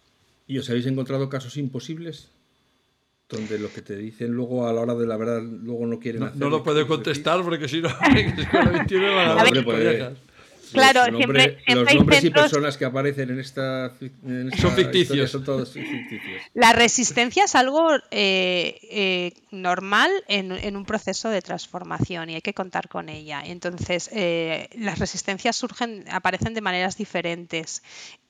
¿Y 0.48 0.58
os 0.58 0.70
habéis 0.70 0.88
encontrado 0.88 1.30
casos 1.30 1.58
imposibles? 1.58 2.30
donde 3.30 3.58
lo 3.58 3.74
que 3.74 3.82
te 3.82 3.96
dicen 3.96 4.32
luego 4.32 4.68
a 4.68 4.74
la 4.74 4.82
hora 4.82 4.94
de 4.94 5.08
la 5.08 5.18
verdad 5.18 5.42
luego 5.42 5.88
no 5.88 5.98
quieren 5.98 6.22
no, 6.22 6.28
hacer 6.28 6.40
no 6.40 6.50
lo 6.50 6.62
puede 6.62 6.86
contestar 6.86 7.42
porque 7.42 7.68
si 7.68 7.82
no 7.82 7.90
Claro, 10.74 11.06
los 11.08 11.18
siempre, 11.18 11.58
los 11.68 11.96
nombres 11.96 12.24
y 12.24 12.30
personas 12.30 12.78
que 12.78 12.86
aparecen 12.86 13.30
en 13.30 13.40
esta, 13.40 13.94
son 14.60 14.72
ficticios. 14.76 15.32
son 15.32 15.44
todos 15.44 15.72
ficticios. 15.72 16.42
La 16.54 16.74
resistencia 16.74 17.46
es 17.46 17.56
algo 17.56 17.92
eh, 18.12 18.80
eh, 18.90 19.34
normal 19.52 20.12
en, 20.28 20.76
un 20.76 20.86
proceso 20.86 21.30
de 21.30 21.42
transformación 21.42 22.30
y 22.30 22.36
hay 22.36 22.42
que 22.42 22.54
contar 22.54 22.88
con 22.88 23.10
ella. 23.10 23.42
Entonces, 23.46 24.10
eh, 24.14 24.70
las 24.78 25.00
resistencias 25.00 25.56
surgen, 25.56 26.06
aparecen 26.10 26.54
de 26.54 26.62
maneras 26.62 26.98
diferentes 26.98 27.84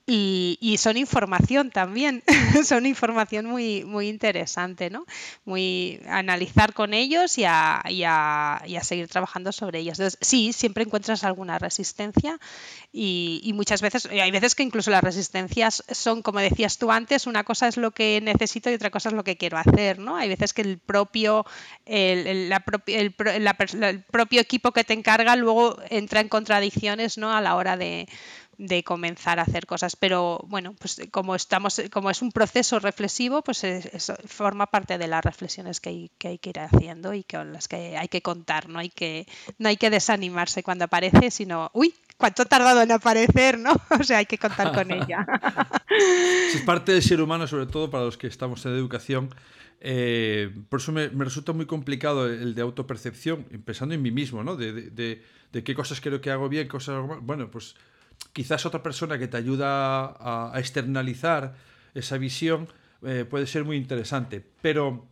y, 0.06 0.76
son 0.78 0.98
información 0.98 1.70
también, 1.70 2.22
son 2.64 2.84
información 2.84 3.46
muy, 3.46 3.84
muy 3.84 4.08
interesante, 4.08 4.90
¿no? 4.90 5.06
Muy 5.46 6.00
analizar 6.06 6.74
con 6.74 6.92
ellos 6.92 7.38
y 7.38 7.44
a, 7.44 7.82
y, 7.88 8.02
a, 8.04 8.62
y 8.66 8.76
a, 8.76 8.84
seguir 8.84 9.08
trabajando 9.08 9.50
sobre 9.50 9.78
ellos. 9.78 9.98
Entonces, 9.98 10.18
sí, 10.20 10.52
siempre 10.52 10.84
encuentras 10.84 11.24
alguna 11.24 11.58
resistencia 11.58 12.38
y, 12.92 13.40
y, 13.44 13.54
muchas 13.54 13.80
veces, 13.80 14.04
hay 14.06 14.30
veces 14.30 14.54
que 14.54 14.62
incluso 14.62 14.90
las 14.90 15.02
resistencias 15.02 15.82
son, 15.90 16.20
como 16.20 16.40
decías 16.40 16.76
tú 16.76 16.92
antes, 16.92 17.26
una 17.26 17.44
cosa 17.44 17.66
es 17.66 17.78
lo 17.78 17.92
que 17.92 18.20
necesito 18.22 18.70
y 18.70 18.74
otra 18.74 18.90
cosa 18.90 19.08
es 19.08 19.14
lo 19.14 19.24
que 19.24 19.38
quiero 19.38 19.56
hacer, 19.56 19.98
¿no? 19.98 20.16
Hay 20.16 20.28
veces 20.28 20.52
que 20.52 20.62
el 20.62 20.78
propio, 20.78 21.46
el, 21.86 22.50
la 22.50 22.62
el, 22.88 23.14
el 23.82 24.02
propio 24.02 24.40
equipo 24.40 24.72
que 24.72 24.84
te 24.84 24.92
encarga 24.92 25.34
luego 25.36 25.78
entra 25.88 26.20
en 26.20 26.28
contradicciones, 26.28 27.16
¿no? 27.16 27.32
A 27.32 27.40
la 27.40 27.56
hora 27.56 27.78
de 27.78 28.06
de 28.58 28.82
comenzar 28.82 29.38
a 29.38 29.42
hacer 29.42 29.66
cosas. 29.66 29.96
Pero 29.96 30.44
bueno, 30.48 30.74
pues 30.78 31.00
como 31.10 31.34
estamos, 31.34 31.82
como 31.92 32.10
es 32.10 32.22
un 32.22 32.32
proceso 32.32 32.78
reflexivo, 32.78 33.42
pues 33.42 33.64
eso 33.64 34.14
forma 34.26 34.66
parte 34.66 34.98
de 34.98 35.06
las 35.06 35.24
reflexiones 35.24 35.80
que 35.80 35.90
hay, 35.90 36.10
que 36.18 36.28
hay 36.28 36.38
que 36.38 36.50
ir 36.50 36.60
haciendo 36.60 37.14
y 37.14 37.24
con 37.24 37.52
las 37.52 37.68
que 37.68 37.96
hay 37.96 38.08
que 38.08 38.22
contar. 38.22 38.68
No 38.68 38.78
hay 38.78 38.90
que, 38.90 39.26
no 39.58 39.68
hay 39.68 39.76
que 39.76 39.90
desanimarse 39.90 40.62
cuando 40.62 40.84
aparece, 40.84 41.30
sino 41.30 41.70
uy, 41.74 41.94
cuánto 42.16 42.42
ha 42.42 42.46
tardado 42.46 42.82
en 42.82 42.92
aparecer, 42.92 43.58
¿no? 43.58 43.72
O 44.00 44.02
sea, 44.02 44.18
hay 44.18 44.26
que 44.26 44.38
contar 44.38 44.72
con 44.72 44.90
ella. 44.90 45.26
es 46.54 46.62
parte 46.62 46.92
del 46.92 47.02
ser 47.02 47.20
humano, 47.20 47.46
sobre 47.46 47.66
todo 47.66 47.90
para 47.90 48.04
los 48.04 48.16
que 48.16 48.26
estamos 48.26 48.64
en 48.66 48.72
educación. 48.72 49.30
Eh, 49.80 50.50
por 50.68 50.80
eso 50.80 50.92
me, 50.92 51.08
resulta 51.08 51.52
muy 51.52 51.66
complicado 51.66 52.26
el 52.26 52.54
de 52.54 52.62
autopercepción, 52.62 53.44
pensando 53.64 53.94
en 53.94 54.02
mí 54.02 54.10
mismo, 54.10 54.42
¿no? 54.42 54.56
De, 54.56 54.72
de, 54.72 55.22
de, 55.52 55.64
qué 55.64 55.74
cosas 55.74 56.00
creo 56.00 56.20
que 56.20 56.30
hago 56.30 56.48
bien, 56.48 56.68
cosas 56.68 56.96
hago 56.96 57.06
mal. 57.06 57.20
Bueno, 57.20 57.50
pues 57.50 57.74
quizás 58.32 58.66
otra 58.66 58.82
persona 58.82 59.18
que 59.18 59.28
te 59.28 59.36
ayuda 59.36 60.16
a, 60.18 60.58
externalizar 60.58 61.54
esa 61.94 62.18
visión 62.18 62.68
eh, 63.02 63.24
puede 63.28 63.46
ser 63.46 63.64
muy 63.64 63.76
interesante. 63.76 64.44
Pero 64.60 65.06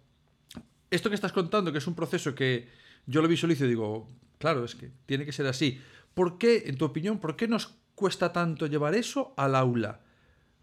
esto 0.90 1.08
que 1.08 1.14
estás 1.14 1.32
contando, 1.32 1.72
que 1.72 1.78
es 1.78 1.86
un 1.86 1.94
proceso 1.94 2.34
que 2.34 2.68
yo 3.06 3.22
lo 3.22 3.28
visualizo 3.28 3.64
y 3.64 3.68
digo, 3.68 4.08
claro, 4.38 4.64
es 4.64 4.74
que 4.74 4.90
tiene 5.06 5.24
que 5.24 5.32
ser 5.32 5.46
así. 5.46 5.80
¿Por 6.14 6.38
qué, 6.38 6.64
en 6.66 6.76
tu 6.76 6.84
opinión, 6.84 7.18
por 7.18 7.36
qué 7.36 7.48
nos 7.48 7.74
cuesta 7.94 8.32
tanto 8.32 8.66
llevar 8.66 8.94
eso 8.94 9.34
al 9.36 9.54
aula? 9.54 10.00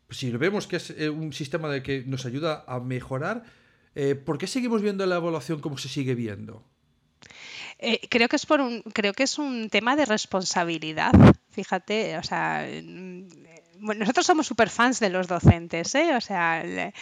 Pues 0.08 0.19
si 0.19 0.32
vemos 0.32 0.67
que 0.67 0.78
es 0.78 0.89
eh, 0.91 1.10
un 1.10 1.34
sistema 1.34 1.69
de 1.69 1.84
que 1.84 2.04
nos 2.06 2.25
ayuda 2.25 2.63
a 2.67 2.80
mejorar, 2.80 3.43
eh, 3.95 4.15
¿por 4.15 4.38
qué 4.38 4.47
seguimos 4.47 4.82
viendo 4.82 5.06
la 5.06 5.17
evaluación 5.17 5.60
como 5.60 5.78
se 5.78 5.89
sigue 5.89 6.15
viendo? 6.15 6.63
Creo 8.10 8.28
que 8.28 8.36
es 8.36 8.46
por 8.46 8.62
un, 8.62 8.82
creo 8.82 9.13
que 9.13 9.24
es 9.24 9.38
un 9.38 9.70
tema 9.70 9.96
de 9.96 10.06
responsabilidad 10.06 11.13
fíjate, 11.60 12.18
o 12.18 12.24
sea, 12.24 12.68
mm, 12.84 13.28
nosotros 13.98 14.26
somos 14.26 14.48
súper 14.48 14.70
fans 14.70 15.00
de 15.00 15.10
los 15.10 15.28
docentes, 15.28 15.94
¿eh? 15.96 16.15
o 16.15 16.22
sea, 16.22 16.63
eh, 16.63 16.94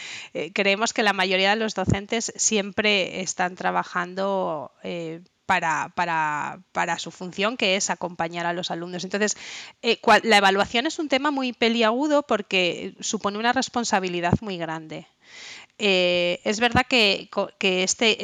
creemos 0.52 0.92
que 0.92 1.02
la 1.02 1.12
mayoría 1.12 1.50
de 1.50 1.56
los 1.56 1.74
docentes 1.74 2.32
siempre 2.36 3.20
están 3.20 3.54
trabajando 3.54 4.72
eh, 4.82 5.20
para, 5.46 5.92
para, 5.94 6.60
para, 6.72 6.98
su 6.98 7.10
función, 7.10 7.56
que 7.56 7.76
es 7.76 7.88
acompañar 7.88 8.46
a 8.46 8.52
los 8.52 8.70
alumnos. 8.70 9.04
Entonces, 9.04 9.36
la 10.22 10.36
evaluación 10.36 10.86
es 10.86 10.98
un 10.98 11.08
tema 11.08 11.30
muy 11.30 11.52
peliagudo 11.52 12.22
porque 12.22 12.94
supone 13.00 13.38
una 13.38 13.52
responsabilidad 13.52 14.34
muy 14.40 14.58
grande. 14.58 15.06
Eh, 15.80 16.40
es 16.42 16.58
verdad 16.58 16.86
que, 16.88 17.30
este, 17.60 18.18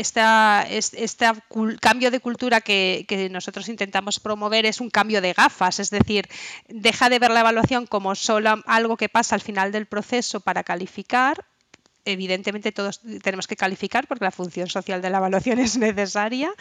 cambio 1.81 2.11
de 2.11 2.21
cultura 2.21 2.61
que, 2.61 3.29
nosotros 3.31 3.69
intentamos 3.69 4.19
promover 4.19 4.67
es 4.67 4.81
un 4.81 4.90
cambio 4.90 5.21
de 5.21 5.33
gafas, 5.33 5.79
es 5.79 5.90
decir, 5.90 6.29
deja 6.69 7.09
de 7.09 7.21
ver 7.21 7.31
la 7.31 7.40
evaluación 7.40 7.87
como 7.87 8.17
solo 8.17 8.61
algo 8.67 8.97
que 8.97 9.09
pasa 9.09 9.37
al 9.37 9.40
final 9.40 9.71
del 9.71 9.87
proceso 9.87 10.40
para 10.40 10.64
calificar. 10.64 11.47
Evidentemente 12.07 12.71
todos 12.71 13.01
tenemos 13.23 13.47
que 13.47 13.57
calificar 13.57 14.07
porque 14.07 14.27
la 14.27 14.31
función 14.31 14.69
social 14.69 15.01
de 15.01 15.09
la 15.09 15.19
evaluación 15.19 15.59
es 15.61 15.79
necesaria, 15.79 16.53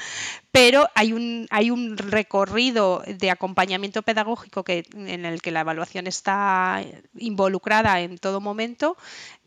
pero 0.51 0.87
hay 0.93 1.11
un, 1.11 1.47
hay 1.49 1.71
un 1.71 1.97
recorrido 1.97 3.03
de 3.07 3.31
acompañamiento 3.31 4.03
pedagógico 4.03 4.63
en 4.67 5.25
el 5.25 5.41
que 5.41 5.51
la 5.51 5.61
evaluación 5.61 6.05
está 6.05 6.81
involucrada 7.17 7.99
en 7.99 8.19
todo 8.19 8.39
momento 8.39 8.95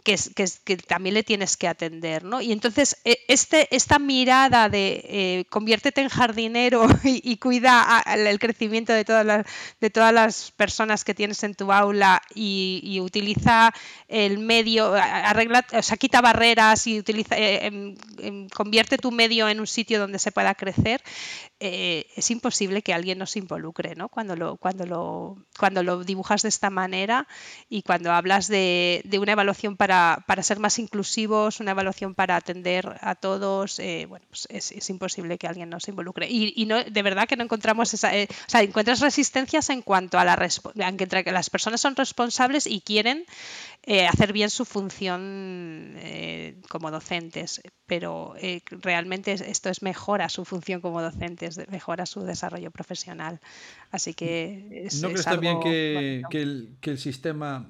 que, 0.07 0.77
también 0.77 1.15
le 1.15 1.23
tienes 1.25 1.57
que 1.57 1.67
atender. 1.67 2.25
¿no? 2.25 2.41
Y 2.41 2.53
entonces 2.53 2.97
e, 3.05 3.19
este, 3.29 3.75
esta 3.75 3.99
mirada 3.99 4.69
de 4.69 5.03
eh, 5.05 5.45
conviértete 5.51 6.01
en 6.01 6.09
jardinero 6.09 6.87
y, 7.05 7.37
cuida 7.39 8.03
el 8.07 8.39
crecimiento 8.39 8.93
de 8.93 9.05
todas, 9.05 9.27
las, 9.27 9.47
de 9.81 9.91
todas 9.91 10.13
las 10.13 10.53
personas 10.53 11.05
que 11.05 11.15
tienes 11.15 11.43
en 11.43 11.55
tu 11.55 11.73
aula 11.73 12.23
y, 12.35 13.01
utiliza 13.01 13.73
el 14.09 14.39
medio, 14.39 14.95
arregla, 14.95 15.65
o 15.73 15.83
sea, 15.83 15.97
quita 15.97 16.21
barreras 16.21 16.87
y 16.87 16.99
utiliza, 16.99 17.37
eh, 17.37 17.67
em, 17.67 17.95
em, 18.19 18.49
convierte 18.49 18.99
tu 18.99 19.11
medio 19.11 19.49
en 19.49 19.61
un 19.61 19.67
sitio 19.67 19.99
donde 19.99 20.19
se 20.19 20.33
pueda 20.33 20.55
crecer, 20.55 21.03
eh, 21.59 22.07
es 22.15 22.31
imposible 22.31 22.83
que 22.83 22.93
alguien 22.93 23.19
nos 23.19 23.35
involucre, 23.35 23.95
¿no? 23.95 24.11
Cuando 24.11 24.37
lo, 24.37 24.59
cuando 24.59 24.85
lo, 24.85 25.37
cuando 25.59 25.83
lo 25.83 26.05
dibujas 26.05 26.43
de 26.43 26.51
esta 26.51 26.69
manera 26.69 27.27
y 27.71 27.81
cuando 27.81 28.13
hablas 28.13 28.47
de, 28.49 29.03
una 29.19 29.33
evaluación 29.33 29.75
para, 29.79 30.23
ser 30.43 30.59
más 30.59 30.79
inclusivos, 30.79 31.61
una 31.61 31.71
evaluación 31.71 32.15
para 32.15 32.37
atender 32.37 32.99
a 33.01 33.15
todos, 33.15 33.79
eh, 33.79 34.05
bueno, 34.07 34.27
pues 34.29 34.47
es, 34.51 34.91
imposible 34.91 35.39
que 35.39 35.47
alguien 35.47 35.71
nos 35.71 35.89
involucre. 35.89 36.29
Y, 36.29 36.67
no, 36.67 36.85
de 36.85 37.03
verdad 37.03 37.27
que 37.27 37.37
no 37.37 37.45
encontramos 37.45 37.95
esa, 37.95 38.15
eh, 38.15 38.29
o 38.31 38.51
sea, 38.51 38.61
encuentras 38.61 39.01
resistencias 39.01 39.71
en 39.71 39.81
cuanto 39.81 40.19
a 40.19 40.27
la 40.27 40.37
que 41.25 41.33
las 41.33 41.49
personas 41.49 41.81
son 41.81 41.97
responsables 41.97 42.67
y 42.67 42.83
quieren 42.83 43.25
hacer 44.09 44.33
bien 44.33 44.51
su 44.51 44.65
función 44.65 45.97
como 46.69 46.91
docentes, 46.91 47.63
pero 47.87 48.35
realmente 48.71 49.33
esto 49.33 49.71
es 49.71 49.81
mejora 49.81 50.29
su 50.29 50.45
función 50.45 50.81
como 50.81 51.01
mejora 51.71 52.07
su 52.07 52.23
desarrollo 52.23 52.71
profesional. 52.71 53.41
Así 53.91 54.15
que 54.15 54.89
¿No 55.01 55.09
crees 55.09 55.25
también 55.25 55.61
que, 55.61 56.23
el, 56.33 56.99
sistema, 56.99 57.69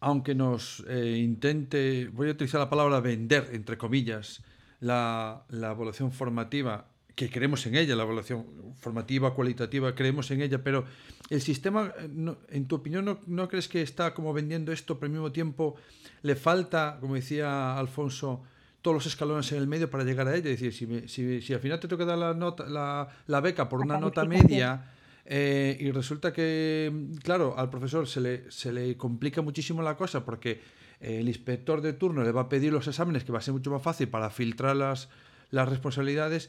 aunque 0.00 0.34
nos 0.34 0.84
eh, 0.88 1.18
intente, 1.18 2.08
voy 2.12 2.28
a 2.28 2.32
utilizar 2.32 2.60
la 2.60 2.70
palabra 2.70 3.00
vender, 3.00 3.50
entre 3.52 3.76
comillas, 3.76 4.42
la, 4.80 5.44
evaluación 5.50 6.12
formativa, 6.12 6.86
que 7.14 7.30
creemos 7.30 7.66
en 7.66 7.76
ella, 7.76 7.94
la 7.94 8.02
evaluación 8.02 8.44
formativa, 8.78 9.34
cualitativa, 9.34 9.94
creemos 9.94 10.30
en 10.30 10.42
ella, 10.42 10.62
pero 10.62 10.84
el 11.30 11.40
sistema, 11.40 11.92
eh, 11.98 12.34
en 12.50 12.66
tu 12.66 12.76
opinión, 12.76 13.18
¿no, 13.26 13.48
crees 13.48 13.68
que 13.68 13.82
está 13.82 14.14
como 14.14 14.32
vendiendo 14.32 14.72
esto, 14.72 14.98
pero 14.98 15.06
al 15.06 15.12
mismo 15.12 15.32
tiempo 15.32 15.76
le 16.22 16.36
falta, 16.36 16.98
como 17.00 17.14
decía 17.14 17.78
Alfonso, 17.78 18.42
todos 18.82 18.94
los 18.94 19.06
escalones 19.06 19.50
en 19.52 19.58
el 19.58 19.66
medio 19.66 19.88
para 19.88 20.04
llegar 20.04 20.28
a 20.28 20.34
ella. 20.34 20.50
Es 20.50 20.60
decir, 20.60 21.08
si, 21.08 21.40
si, 21.40 21.54
al 21.54 21.60
final 21.60 21.80
te 21.80 21.88
toca 21.88 22.04
dar 22.04 22.18
la, 22.18 22.34
nota, 22.34 22.66
la, 22.66 23.40
beca 23.40 23.68
por 23.68 23.80
una 23.80 23.98
nota 23.98 24.24
media 24.24 24.92
eh, 25.24 25.76
y 25.80 25.90
resulta 25.92 26.32
que, 26.32 26.92
claro, 27.22 27.54
al 27.56 27.70
profesor 27.70 28.06
se 28.06 28.20
le, 28.20 28.50
se 28.50 28.72
le 28.72 28.96
complica 28.96 29.40
muchísimo 29.40 29.82
la 29.82 29.96
cosa 29.96 30.24
porque 30.24 30.60
el 31.00 31.28
inspector 31.28 31.80
de 31.80 31.92
turno 31.94 32.22
le 32.22 32.32
va 32.32 32.42
a 32.42 32.48
pedir 32.48 32.72
los 32.72 32.86
exámenes, 32.86 33.24
que 33.24 33.32
va 33.32 33.38
a 33.38 33.42
ser 33.42 33.54
mucho 33.54 33.70
más 33.70 33.82
fácil 33.82 34.08
para 34.08 34.30
filtrar 34.30 34.76
las, 34.76 35.08
las 35.50 35.68
responsabilidades, 35.68 36.48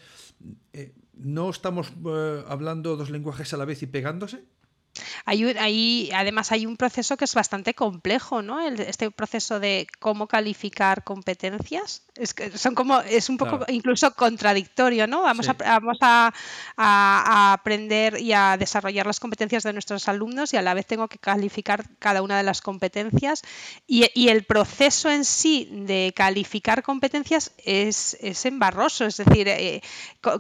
eh, 0.72 0.94
¿no 1.14 1.50
estamos 1.50 1.92
eh, 2.06 2.44
hablando 2.48 2.96
dos 2.96 3.10
lenguajes 3.10 3.54
a 3.54 3.58
la 3.58 3.66
vez 3.66 3.84
y 3.84 3.88
pegándose? 3.88 4.44
Hay, 5.26 6.12
además 6.14 6.52
hay 6.52 6.66
un 6.66 6.78
proceso 6.78 7.18
que 7.18 7.26
es 7.26 7.34
bastante 7.34 7.74
complejo, 7.74 8.42
¿no? 8.42 8.60
este 8.62 9.10
proceso 9.10 9.60
de 9.60 9.88
cómo 10.00 10.28
calificar 10.28 11.04
competencias. 11.04 12.04
Es 12.16 12.36
que 12.36 12.56
son 12.58 12.76
como, 12.76 13.00
es 13.02 13.30
un 13.30 13.38
poco 13.38 13.66
incluso 13.70 14.14
contradictorio, 14.14 15.08
¿no? 15.08 15.24
Vamos, 15.24 15.50
a, 15.50 15.54
vamos 15.54 15.98
a, 16.02 16.32
aprender 17.54 18.20
y 18.20 18.34
a 18.34 18.56
desarrollar 18.58 19.08
las 19.08 19.20
competencias 19.20 19.64
de 19.64 19.74
nuestros 19.74 20.08
alumnos 20.08 20.54
y 20.54 20.58
a 20.58 20.62
la 20.62 20.76
vez 20.76 20.86
tengo 20.86 21.08
que 21.08 21.18
calificar 21.18 21.86
cada 21.98 22.22
una 22.22 22.38
de 22.38 22.44
las 22.44 22.62
competencias. 22.62 23.42
Y, 23.88 24.04
el 24.34 24.46
proceso 24.46 25.10
en 25.10 25.26
sí 25.26 25.70
de 25.72 26.14
calificar 26.16 26.84
competencias 26.84 27.52
es, 27.58 28.18
es 28.22 28.46
embarroso, 28.46 29.06
es 29.06 29.18
decir, 29.18 29.48
eh, 29.48 29.82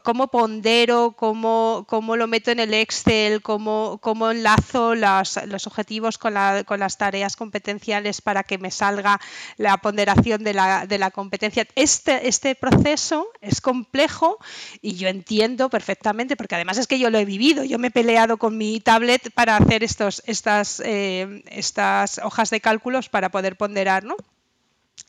cómo 0.03 0.27
pondero, 0.27 1.15
cómo, 1.17 1.85
cómo 1.87 2.15
lo 2.15 2.27
meto 2.27 2.51
en 2.51 2.59
el 2.59 2.73
Excel, 2.73 3.41
cómo, 3.41 3.99
cómo 4.01 4.31
enlazo 4.43 4.93
los 4.95 5.67
objetivos 5.67 6.17
con, 6.17 6.34
las 6.34 6.97
tareas 6.97 7.36
competenciales 7.38 8.21
para 8.21 8.43
que 8.43 8.58
me 8.58 8.71
salga 8.71 9.19
la 9.58 9.77
ponderación 9.77 10.43
de 10.43 10.53
la, 10.53 11.12
competencia. 11.12 11.65
Este, 11.75 12.27
este 12.27 12.56
proceso 12.56 13.27
es 13.39 13.62
complejo 13.62 14.38
y 14.82 14.95
yo 14.95 15.08
entiendo 15.08 15.69
perfectamente, 15.69 16.36
porque 16.36 16.56
además 16.56 16.77
es 16.77 16.88
que 16.88 16.99
yo 16.99 17.10
lo 17.10 17.17
he 17.19 17.25
vivido, 17.25 17.63
yo 17.63 17.79
me 17.79 17.88
he 17.88 17.91
peleado 17.91 18.38
con 18.38 18.58
mi 18.58 18.82
tablet 18.82 19.32
para 19.34 19.56
hacer 19.56 19.84
estos, 19.84 20.21
estas, 20.25 20.82
eh, 20.84 21.43
estas 21.47 22.19
hojas 22.19 22.49
de 22.49 22.60
cálculos 22.60 23.08
para 23.08 23.29
poder 23.29 23.56
ponderar, 23.56 24.03
¿no? 24.03 24.15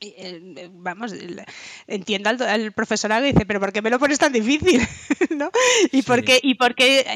Eh, 0.01 0.71
vamos, 0.73 1.15
entiendo 1.87 2.31
al, 2.31 2.73
profesorado 2.73 3.25
y 3.25 3.33
dice, 3.33 3.47
pero 3.47 3.61
¿por 3.61 3.73
qué 3.73 3.83
me 3.83 3.91
lo 3.91 3.99
pones 3.99 4.19
tan 4.19 4.33
difícil? 4.33 4.81
¿no? 5.31 5.51
¿Y, 5.93 6.03
por 6.03 6.25
qué, 6.25 6.41
y, 6.43 6.57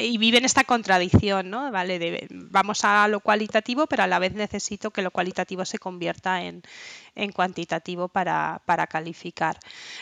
y 0.07 0.19
viven 0.19 0.45
esta 0.45 0.65
contradicción, 0.65 1.51
¿no? 1.51 1.71
Vale, 1.71 2.27
vamos 2.31 2.85
a 2.85 3.09
lo 3.09 3.21
cualitativo, 3.21 3.87
pero 3.87 4.03
a 4.03 4.07
la 4.07 4.19
vez 4.19 4.35
necesito 4.35 4.91
que 4.91 5.03
lo 5.03 5.11
cualitativo 5.11 5.65
se 5.65 5.79
convierta 5.79 6.43
en, 6.45 6.63
cuantitativo 7.33 8.09
para, 8.09 8.61
calificar. 8.89 9.59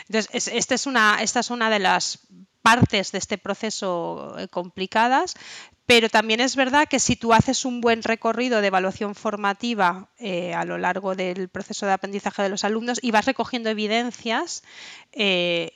Entonces, 0.09 0.49
esta, 0.49 0.75
es 0.75 0.87
una, 0.87 1.19
esta 1.23 1.41
es 1.41 1.51
una 1.51 1.71
de 1.71 1.79
las 1.79 2.21
partes 2.67 3.13
de 3.13 3.19
este 3.19 3.39
proceso 3.39 4.35
eh, 4.37 4.49
complicadas, 4.49 5.37
pero 5.87 6.09
también 6.09 6.41
es 6.41 6.57
verdad 6.57 6.89
que 6.89 6.99
si 6.99 7.15
tú 7.15 7.33
haces 7.33 7.65
un 7.65 7.81
buen 7.81 8.03
recorrido 8.03 8.61
de 8.61 8.67
evaluación 8.67 9.15
formativa 9.15 10.09
eh, 10.19 10.53
a 10.53 10.65
lo 10.65 10.77
largo 10.77 11.15
del 11.15 11.49
proceso 11.49 11.87
de 11.87 11.93
aprendizaje 11.93 12.43
de 12.43 12.49
los 12.49 12.65
alumnos 12.65 12.99
y 13.01 13.13
vas 13.13 13.27
recogiendo 13.27 13.71
evidencias, 13.71 14.65
eh, 15.13 15.76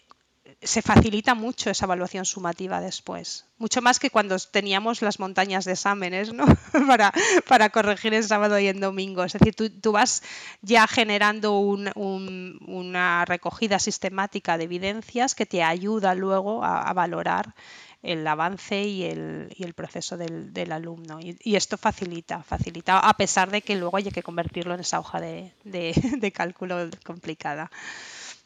se 0.62 0.82
facilita 0.82 1.34
mucho 1.34 1.70
esa 1.70 1.86
evaluación 1.86 2.24
sumativa 2.24 2.80
después. 2.80 3.46
Mucho 3.58 3.80
más 3.82 3.98
que 3.98 4.10
cuando 4.10 4.36
teníamos 4.38 5.02
las 5.02 5.18
montañas 5.18 5.64
de 5.64 5.72
exámenes 5.72 6.32
¿no? 6.32 6.44
para, 6.86 7.12
para, 7.46 7.70
corregir 7.70 8.14
en 8.14 8.24
sábado 8.24 8.58
y 8.58 8.68
en 8.68 8.80
domingo. 8.80 9.24
Es 9.24 9.32
decir, 9.32 9.54
tú, 9.54 9.92
vas 9.92 10.22
ya 10.62 10.86
generando 10.86 11.58
una 11.60 13.24
recogida 13.24 13.78
sistemática 13.78 14.58
de 14.58 14.64
evidencias 14.64 15.34
que 15.34 15.46
te 15.46 15.62
ayuda 15.62 16.14
luego 16.14 16.64
a 16.64 16.92
valorar 16.92 17.54
el 18.02 18.26
avance 18.26 18.82
y 18.82 19.04
el, 19.04 19.52
y 19.56 19.64
el 19.64 19.74
proceso 19.74 20.16
del, 20.16 20.52
del 20.52 20.72
alumno. 20.72 21.18
Y, 21.20 21.56
esto 21.56 21.76
facilita, 21.76 22.42
facilita, 22.42 22.98
a 22.98 23.14
pesar 23.14 23.50
de 23.50 23.62
que 23.62 23.76
luego 23.76 23.96
hay 23.96 24.04
que 24.04 24.22
convertirlo 24.22 24.74
en 24.74 24.80
esa 24.80 25.00
hoja 25.00 25.20
de, 25.20 25.52
de, 25.64 26.32
cálculo 26.34 26.88
complicada. 27.04 27.70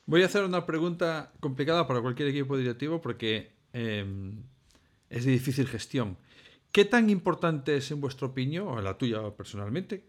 Voy 0.06 0.22
a 0.22 0.26
hacer 0.26 0.44
una 0.44 0.66
pregunta 0.66 1.32
complicada 1.40 1.86
para 1.86 2.00
cualquier 2.00 2.28
equipo 2.28 2.56
directivo 2.56 3.00
porque 3.00 3.52
em, 3.72 4.42
es 5.08 5.24
de 5.24 5.32
difícil 5.32 5.66
gestión. 5.66 6.18
¿Qué 6.72 6.84
tan 6.84 7.08
importante 7.08 7.76
es, 7.76 7.90
en 7.90 8.00
vuestra 8.00 8.26
opinión, 8.26 8.68
o 8.68 8.78
en 8.78 8.84
la 8.84 8.98
tuya 8.98 9.30
personalmente, 9.36 10.04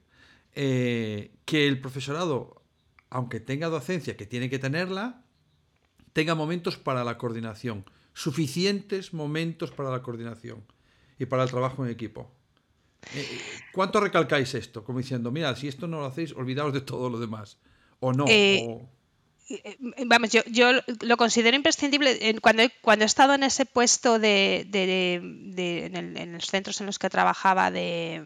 eh, 0.54 1.32
que 1.46 1.68
el 1.68 1.80
profesorado, 1.80 2.64
aunque 3.10 3.40
tenga 3.40 3.68
docencia, 3.68 4.18
que 4.18 4.26
tiene 4.26 4.50
que 4.50 4.60
tenerla, 4.60 5.24
tenga 6.14 6.36
momentos 6.36 6.78
para 6.78 7.04
la 7.04 7.18
coordinación? 7.18 7.86
suficientes 8.16 9.14
momentos 9.14 9.72
para 9.72 9.92
la 9.92 10.02
coordinación 10.02 10.64
y 11.20 11.26
para 11.26 11.44
el 11.44 11.52
trabajo 11.52 11.86
en 11.86 11.92
equipo. 11.92 12.32
Eh, 13.14 13.40
¿Cuánto 13.72 14.00
recalcáis 14.00 14.56
esto? 14.56 14.84
Como 14.84 15.00
diciendo, 15.00 15.32
mira, 15.32 15.56
si 15.56 15.68
esto 15.68 15.86
no 15.86 16.00
lo 16.00 16.06
hacéis, 16.06 16.34
olvidaos 16.34 16.74
de 16.74 16.82
todo 16.82 17.10
lo 17.10 17.20
demás. 17.20 17.60
¿O 18.00 18.14
no? 18.14 18.26
Eh, 18.28 18.56
eh, 18.58 18.88
vamos, 20.06 20.30
yo, 20.32 20.42
yo, 20.48 20.72
lo 21.02 21.18
considero 21.18 21.56
imprescindible. 21.56 22.36
Cuando 22.42 22.64
he, 22.64 22.70
cuando 22.82 23.04
he 23.04 23.06
estado 23.06 23.34
en 23.34 23.44
ese 23.44 23.66
puesto 23.66 24.20
de, 24.20 24.68
en, 24.72 26.34
los 26.34 26.46
centros 26.48 26.80
en 26.82 26.88
los 26.88 27.00
que 27.00 27.10
trabajaba 27.10 27.72
de, 27.72 28.24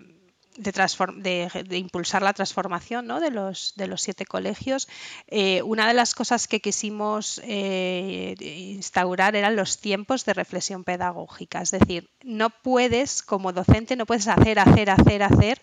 de, 0.60 1.78
impulsar 1.78 2.22
la 2.22 2.34
transformación 2.34 3.08
de, 3.08 3.32
los, 3.32 3.74
de 3.76 3.88
los 3.88 4.02
siete 4.02 4.26
colegios, 4.26 4.88
eh, 5.28 5.62
una 5.64 5.88
de 5.88 5.94
las 5.94 6.14
cosas 6.14 6.48
que 6.48 6.60
quisimos 6.60 7.42
eh, 7.44 8.36
instaurar 8.40 9.36
eran 9.36 9.56
los 9.56 9.80
tiempos 9.80 10.26
de 10.26 10.34
reflexión 10.34 10.84
pedagógica. 10.84 11.62
Es 11.62 11.72
decir, 11.72 12.10
no 12.24 12.50
puedes, 12.50 13.24
como 13.24 13.54
docente, 13.54 13.96
no 13.96 14.06
puedes 14.06 14.28
hacer, 14.28 14.60
hacer, 14.60 14.90
hacer, 14.90 15.24
hacer 15.24 15.62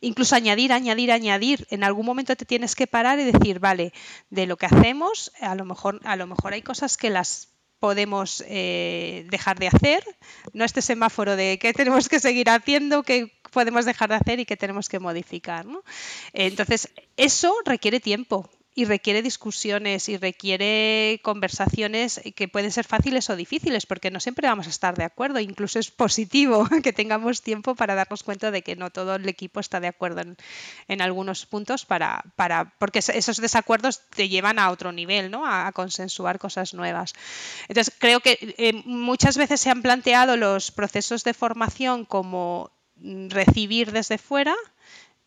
incluso 0.00 0.34
añadir, 0.34 0.72
añadir, 0.72 1.12
añadir. 1.12 1.66
En 1.70 1.84
algún 1.84 2.06
momento 2.06 2.34
te 2.34 2.46
tienes 2.46 2.74
que 2.74 2.86
parar 2.86 3.20
y 3.20 3.30
decir, 3.30 3.58
vale, 3.58 3.92
de 4.30 4.46
lo 4.46 4.56
que 4.56 4.66
hacemos, 4.66 5.30
a 5.40 5.54
lo 5.54 5.66
mejor, 5.66 6.00
a 6.04 6.16
lo 6.16 6.26
mejor 6.26 6.54
hay 6.54 6.62
cosas 6.62 6.96
que 6.96 7.10
las 7.10 7.48
podemos 7.80 8.44
eh, 8.46 9.26
dejar 9.30 9.58
de 9.58 9.68
hacer, 9.68 10.04
no 10.52 10.64
este 10.64 10.82
semáforo 10.82 11.34
de 11.34 11.58
qué 11.58 11.72
tenemos 11.72 12.08
que 12.08 12.20
seguir 12.20 12.50
haciendo, 12.50 13.02
qué 13.02 13.39
podemos 13.50 13.84
dejar 13.84 14.08
de 14.10 14.16
hacer 14.16 14.40
y 14.40 14.46
qué 14.46 14.56
tenemos 14.56 14.88
que 14.88 14.98
modificar. 14.98 15.66
Entonces, 16.32 16.88
eso 17.16 17.54
requiere 17.64 18.00
tiempo 18.00 18.48
y 18.74 18.84
requiere 18.84 19.20
discusiones 19.20 20.08
y 20.08 20.16
requiere 20.16 21.20
conversaciones 21.22 22.20
que 22.36 22.48
pueden 22.48 22.70
ser 22.70 22.86
fáciles 22.86 23.28
o 23.28 23.36
difíciles, 23.36 23.84
porque 23.84 24.10
no 24.10 24.20
siempre 24.20 24.46
vamos 24.46 24.68
a 24.68 24.70
estar 24.70 24.96
de 24.96 25.04
acuerdo. 25.04 25.40
Incluso 25.40 25.78
es 25.78 25.90
positivo 25.90 26.68
que 26.82 26.92
tengamos 26.92 27.42
tiempo 27.42 27.74
para 27.74 27.94
darnos 27.94 28.22
cuenta 28.22 28.50
de 28.50 28.62
que 28.62 28.76
no 28.76 28.90
todo 28.90 29.16
el 29.16 29.28
equipo 29.28 29.60
está 29.60 29.80
de 29.80 29.88
acuerdo 29.88 30.22
en, 30.88 31.02
algunos 31.02 31.46
puntos, 31.46 31.84
para, 31.84 32.24
para, 32.36 32.72
porque 32.78 33.00
esos 33.00 33.38
desacuerdos 33.38 34.02
te 34.10 34.28
llevan 34.28 34.58
a 34.58 34.70
otro 34.70 34.92
nivel, 34.92 35.30
¿no? 35.30 35.46
a, 35.46 35.70
consensuar 35.72 36.38
cosas 36.38 36.74
nuevas. 36.74 37.12
Entonces, 37.68 37.94
creo 37.98 38.20
que 38.20 38.38
eh, 38.58 38.82
muchas 38.84 39.36
veces 39.36 39.60
se 39.60 39.70
han 39.70 39.82
planteado 39.82 40.36
los 40.36 40.70
procesos 40.70 41.24
de 41.24 41.34
formación 41.34 42.04
como 42.04 42.70
recibir 43.30 43.92
desde 43.92 44.18
fuera 44.18 44.54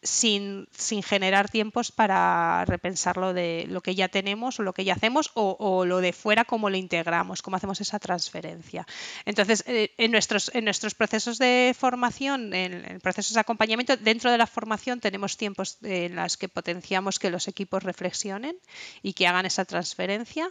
sin, 0.04 0.68
sin, 0.72 1.02
generar 1.04 1.50
tiempos 1.50 1.92
para 1.92 2.66
repensar 2.66 3.18
lo 3.18 3.34
de 3.34 3.66
lo 3.70 3.82
que 3.82 3.96
ya 3.96 4.10
tenemos 4.10 4.60
o 4.60 4.64
lo 4.64 4.74
que 4.74 4.84
ya 4.84 4.94
hacemos 4.94 5.32
o, 5.34 5.86
lo 5.86 6.02
de 6.02 6.12
fuera, 6.12 6.44
cómo 6.44 6.70
lo 6.70 6.78
integramos, 6.78 7.42
cómo 7.42 7.58
hacemos 7.58 7.80
esa 7.80 8.00
transferencia. 8.00 8.86
Entonces, 9.26 9.64
eh, 9.68 9.92
en, 9.98 10.12
nuestros, 10.12 10.52
en 10.54 10.66
nuestros 10.66 10.94
procesos 10.94 11.38
de 11.38 11.76
formación, 11.78 12.54
en, 12.54 13.00
procesos 13.02 13.34
de 13.34 13.40
acompañamiento, 13.40 13.96
dentro 13.98 14.32
de 14.32 14.38
la 14.38 14.48
formación 14.48 15.00
tenemos 15.00 15.38
tiempos 15.38 15.78
en 15.84 16.16
los 16.16 16.38
que 16.38 16.50
potenciamos 16.50 17.20
que 17.20 17.30
los 17.30 17.48
equipos 17.48 17.84
reflexionen 17.84 18.58
y 19.02 19.14
que 19.14 19.28
hagan 19.28 19.46
esa 19.46 19.66
transferencia 19.66 20.50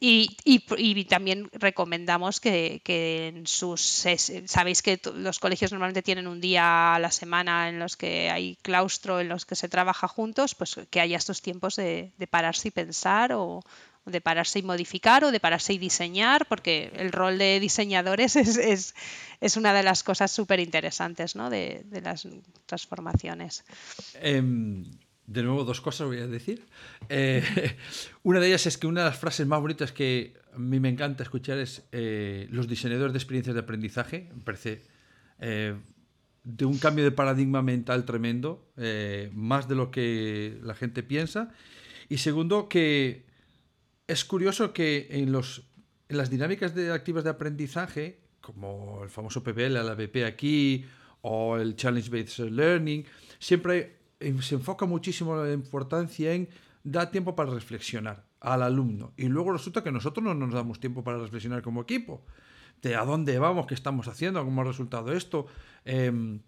y, 0.00 0.36
y, 0.44 1.04
también 1.04 1.48
recomendamos 1.52 2.40
que, 2.40 2.80
que, 2.84 3.28
en 3.28 3.46
sus... 3.46 4.06
Sabéis 4.46 4.82
que 4.82 5.00
los 5.14 5.38
colegios 5.38 5.72
normalmente 5.72 6.02
tienen 6.02 6.26
un 6.26 6.40
día 6.40 6.94
a 6.94 6.98
la 6.98 7.10
semana 7.10 7.68
en 7.68 7.78
los 7.78 7.96
que 7.96 8.30
hay 8.30 8.56
clases 8.62 8.81
en 9.20 9.28
los 9.28 9.46
que 9.46 9.54
se 9.54 9.68
trabaja 9.68 10.08
juntos, 10.08 10.54
pues 10.54 10.80
que 10.90 11.00
haya 11.00 11.16
estos 11.16 11.42
tiempos 11.42 11.76
de, 11.76 12.12
pararse 12.30 12.68
y 12.68 12.70
pensar 12.70 13.32
o, 13.32 13.62
de 14.04 14.20
pararse 14.20 14.58
y 14.58 14.62
modificar 14.62 15.24
o 15.24 15.30
de 15.30 15.40
pararse 15.40 15.72
y 15.72 15.78
diseñar, 15.78 16.46
porque 16.46 16.92
el 16.94 17.12
rol 17.12 17.38
de 17.38 17.60
diseñadores 17.60 18.36
es, 18.36 18.94
es, 19.40 19.56
una 19.56 19.72
de 19.72 19.82
las 19.82 20.02
cosas 20.02 20.30
súper 20.30 20.60
interesantes 20.60 21.36
¿no? 21.36 21.50
de, 21.50 21.84
las 22.02 22.26
transformaciones. 22.66 23.64
Em, 24.14 24.84
de 25.26 25.42
nuevo, 25.42 25.64
dos 25.64 25.80
cosas 25.80 26.06
voy 26.06 26.18
a 26.18 26.26
decir. 26.26 26.66
Eh, 27.08 27.42
una 28.22 28.40
de 28.40 28.48
ellas 28.48 28.66
es 28.66 28.76
que 28.76 28.86
una 28.86 29.02
de 29.02 29.10
las 29.10 29.18
frases 29.18 29.46
más 29.46 29.60
bonitas 29.60 29.92
que 29.92 30.34
a 30.52 30.58
mí 30.58 30.80
me 30.80 30.88
encanta 30.88 31.22
escuchar 31.22 31.58
es 31.58 31.86
eh, 31.92 32.46
los 32.50 32.68
diseñadores 32.68 33.12
de 33.12 33.18
experiencias 33.18 33.54
de 33.54 33.60
aprendizaje. 33.60 34.28
Me 34.34 34.42
parece 34.42 34.82
eh, 35.38 35.74
de 36.44 36.64
un 36.64 36.78
cambio 36.78 37.04
de 37.04 37.12
paradigma 37.12 37.62
mental 37.62 38.04
tremendo, 38.04 38.66
eh, 38.76 39.30
más 39.32 39.68
de 39.68 39.74
lo 39.74 39.90
que 39.90 40.58
la 40.62 40.74
gente 40.74 41.02
piensa. 41.02 41.52
Y 42.08 42.18
segundo, 42.18 42.68
que 42.68 43.24
es 44.06 44.24
curioso 44.24 44.72
que 44.72 45.08
en, 45.10 45.32
los, 45.32 45.64
en 46.08 46.16
las 46.16 46.30
dinámicas 46.30 46.74
de 46.74 46.92
activas 46.92 47.24
de 47.24 47.30
aprendizaje, 47.30 48.20
como 48.40 49.00
el 49.04 49.10
famoso 49.10 49.42
PBL, 49.42 49.74
la 49.74 49.94
BP 49.94 50.24
aquí, 50.26 50.84
o 51.20 51.56
el 51.56 51.76
Challenge 51.76 52.10
Based 52.10 52.50
Learning, 52.50 53.04
siempre 53.38 53.98
se 54.40 54.56
enfoca 54.56 54.86
muchísimo 54.86 55.36
la 55.36 55.52
importancia 55.52 56.32
en 56.32 56.48
dar 56.82 57.10
tiempo 57.10 57.36
para 57.36 57.52
reflexionar 57.52 58.24
al 58.40 58.62
alumno. 58.62 59.12
Y 59.16 59.26
luego 59.26 59.52
resulta 59.52 59.84
que 59.84 59.92
nosotros 59.92 60.24
no 60.24 60.34
nos 60.34 60.52
damos 60.52 60.80
tiempo 60.80 61.04
para 61.04 61.18
reflexionar 61.18 61.62
como 61.62 61.82
equipo 61.82 62.24
de 62.82 62.96
a 62.96 63.04
dónde 63.04 63.38
vamos, 63.38 63.66
qué 63.66 63.74
estamos 63.74 64.08
haciendo, 64.08 64.44
cómo 64.44 64.60
ha 64.62 64.64
resultado 64.64 65.12
esto. 65.12 65.46
Em, 65.84 66.40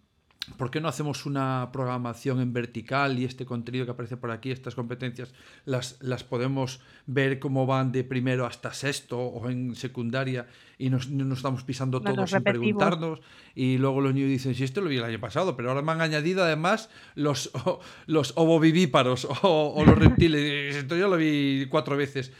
¿Por 0.59 0.71
qué 0.71 0.79
no 0.79 0.89
hacemos 0.89 1.25
una 1.25 1.71
programación 1.73 2.39
en 2.39 2.53
vertical 2.53 3.19
y 3.19 3.25
este 3.25 3.47
contenido 3.47 3.87
que 3.87 3.93
aparece 3.93 4.19
por 4.19 4.31
aquí, 4.31 4.51
estas 4.51 4.75
competencias, 4.75 5.33
las, 5.65 5.97
las 6.03 6.23
podemos 6.23 6.81
ver 7.07 7.39
cómo 7.39 7.65
van 7.65 7.93
de 7.93 8.05
primero 8.05 8.45
hasta 8.45 8.75
sexto 8.75 9.19
o 9.19 9.49
en 9.49 9.75
secundaria 9.75 10.47
y 10.77 10.91
nos, 10.91 11.09
nos 11.09 11.39
estamos 11.39 11.65
pisando 11.65 12.03
todos 12.03 12.31
sin 12.31 12.43
preguntarnos? 12.43 13.21
Y 13.55 13.79
luego 13.79 14.03
los 14.03 14.13
niños 14.13 14.29
dicen, 14.29 14.55
sí, 14.55 14.65
esto 14.65 14.83
lo 14.83 14.91
vi 14.91 14.99
el 14.99 15.05
año 15.05 15.21
pasado, 15.21 15.57
pero 15.57 15.71
ahora 15.71 15.81
me 15.81 15.93
han 15.93 16.03
añadido 16.03 16.45
además 16.45 16.91
los, 17.15 17.51
los 18.07 18.35
ovovivíparos 18.37 19.25
o, 19.25 19.73
o 19.75 19.85
los 19.87 19.97
reptiles. 19.97 20.77
Esto 20.85 20.95
yo 20.95 21.09
lo 21.09 21.17
vi 21.17 21.67
cuatro 21.71 21.97
veces 21.97 22.33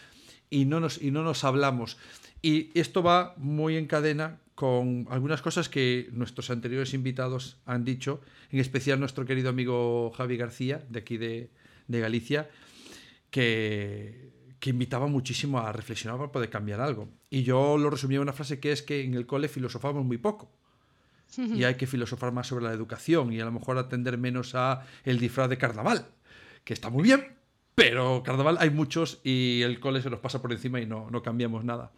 y 0.51 0.65
no 0.65 0.81
nos, 0.81 1.01
y 1.03 1.11
no 1.11 1.23
nos 1.23 1.45
hablamos. 1.45 1.97
Y 2.43 2.71
esto 2.79 3.03
va 3.03 3.35
muy 3.37 3.77
en 3.77 3.87
cadena 3.87 4.41
con 4.55 5.07
algunas 5.11 5.43
cosas 5.43 5.69
que 5.69 6.09
nuestros 6.13 6.51
anteriores 6.51 6.95
invitados 6.95 7.59
han 7.67 7.85
dicho, 7.85 8.21
en 8.51 8.61
especial 8.61 9.01
nuestro 9.01 9.25
querido 9.25 9.51
amigo 9.51 10.13
Javi 10.13 10.37
García, 10.37 10.85
de 10.89 10.99
aquí 11.01 11.17
de, 11.17 11.51
Galicia, 11.89 12.49
que, 13.31 14.31
que, 14.61 14.71
invitaba 14.71 15.07
muchísimo 15.07 15.59
a 15.59 15.73
reflexionar 15.73 16.19
para 16.19 16.33
poder 16.33 16.51
cambiar 16.51 16.81
algo. 16.81 17.09
Y 17.31 17.43
yo 17.43 17.77
lo 17.77 17.91
resumía 17.91 18.17
en 18.17 18.23
una 18.23 18.33
frase 18.33 18.61
que 18.61 18.73
es 18.73 18.83
que 18.83 19.03
en 19.03 19.15
el 19.15 19.27
cole 19.27 19.49
filosofamos 19.49 20.05
muy 20.05 20.19
poco. 20.19 20.51
Y 21.37 21.65
hay 21.65 21.75
que 21.75 21.87
filosofar 21.87 22.33
más 22.33 22.47
sobre 22.47 22.65
la 22.65 22.73
educación 22.73 23.33
y 23.33 23.41
a 23.41 23.45
lo 23.45 23.53
mejor 23.53 23.79
atender 23.79 24.19
menos 24.19 24.55
a 24.55 24.87
el 25.05 25.19
disfraz 25.19 25.49
de 25.49 25.59
carnaval, 25.59 26.07
que 26.63 26.75
está 26.75 26.91
muy 26.91 27.03
bien, 27.03 27.35
pero 27.75 28.23
carnaval 28.23 28.57
hay 28.61 28.71
muchos 28.71 29.21
y 29.25 29.63
el 29.63 29.81
cole 29.81 30.03
se 30.03 30.11
nos 30.11 30.21
pasa 30.21 30.41
por 30.41 30.53
encima 30.53 30.81
y 30.81 30.87
no, 30.87 31.11
no 31.11 31.23
cambiamos 31.23 31.65
nada. 31.65 31.91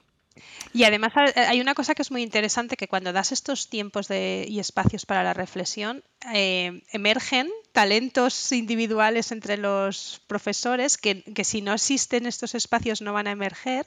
Y 0.72 0.84
además 0.84 1.12
hay 1.34 1.60
una 1.60 1.74
cosa 1.74 1.94
que 1.94 2.02
es 2.02 2.10
muy 2.10 2.22
interesante, 2.22 2.76
que 2.76 2.88
cuando 2.88 3.12
das 3.12 3.32
estos 3.32 3.68
tiempos 3.68 4.08
de, 4.08 4.44
y 4.48 4.58
espacios 4.58 5.06
para 5.06 5.22
la 5.22 5.32
reflexión, 5.32 6.04
eh, 6.34 6.82
emergen 6.92 7.48
talentos 7.76 8.52
individuales 8.52 9.32
entre 9.32 9.58
los 9.58 10.22
profesores 10.26 10.96
que, 10.96 11.22
si 11.44 11.60
no 11.60 11.74
existen 11.74 12.24
estos 12.24 12.54
espacios 12.54 13.02
no 13.02 13.12
van 13.12 13.26
a 13.26 13.32
emerger 13.32 13.84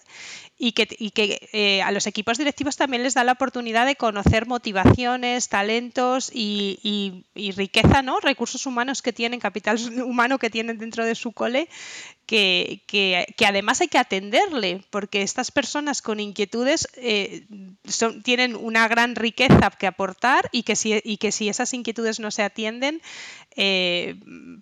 y 0.60 0.74
que, 0.74 0.86
que 0.86 1.50
eh, 1.54 1.82
a 1.82 1.92
los 1.92 2.06
equipos 2.06 2.38
directivos 2.38 2.78
también 2.78 3.02
les 3.02 3.16
da 3.16 3.24
la 3.24 3.32
oportunidad 3.32 3.88
de 3.88 3.96
conocer 3.96 4.46
motivaciones, 4.46 5.50
talentos 5.50 6.30
y, 6.32 7.26
riqueza, 7.56 8.04
¿no? 8.04 8.20
recursos 8.20 8.68
humanos 8.68 9.02
que 9.02 9.12
tienen, 9.12 9.40
capital 9.40 9.80
humano 10.04 10.38
que 10.38 10.52
tienen 10.52 10.78
dentro 10.78 11.04
de 11.04 11.16
su 11.16 11.32
cole, 11.32 11.68
que, 12.28 13.26
además 13.48 13.82
hay 13.82 13.88
que 13.88 13.98
atenderle, 13.98 14.84
porque 14.92 15.24
estas 15.24 15.50
personas 15.50 16.04
con 16.04 16.20
inquietudes 16.20 16.88
eh, 16.96 17.48
tienen 18.24 18.56
una 18.56 18.88
gran 18.88 19.16
riqueza 19.16 19.72
que 19.72 19.88
aportar 19.88 20.48
y 20.52 20.62
que 20.62 20.76
si, 20.76 21.02
y 21.04 21.18
que 21.18 21.32
si 21.32 21.50
esas 21.50 21.74
inquietudes 21.74 22.20
no 22.20 22.30
se 22.30 22.44
atienden, 22.44 23.02
eh, 23.56 23.79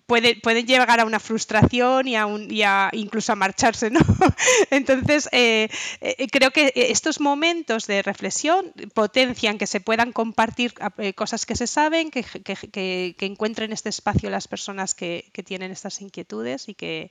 pueden 0.06 0.66
llegar 0.66 1.00
a 1.00 1.04
una 1.04 1.20
frustración 1.20 2.08
y, 2.08 2.16
a 2.16 2.90
incluso 2.92 3.32
a 3.32 3.36
marcharse. 3.36 3.90
¿no? 3.90 4.00
Entonces, 4.70 5.28
eh, 5.32 5.68
eh, 6.00 6.26
creo 6.28 6.50
que 6.50 6.72
estos 6.74 7.20
momentos 7.20 7.86
de 7.86 8.02
reflexión 8.02 8.72
potencian 8.94 9.58
que 9.58 9.66
se 9.66 9.80
puedan 9.80 10.12
compartir 10.12 10.74
cosas 11.14 11.46
que 11.46 11.56
se 11.56 11.66
saben, 11.66 12.10
que, 12.10 13.16
encuentren 13.20 13.72
este 13.72 13.88
espacio 13.88 14.30
las 14.30 14.48
personas 14.48 14.94
que, 14.94 15.30
tienen 15.44 15.70
estas 15.70 16.00
inquietudes 16.00 16.68
y 16.68 16.74
que, 16.74 17.10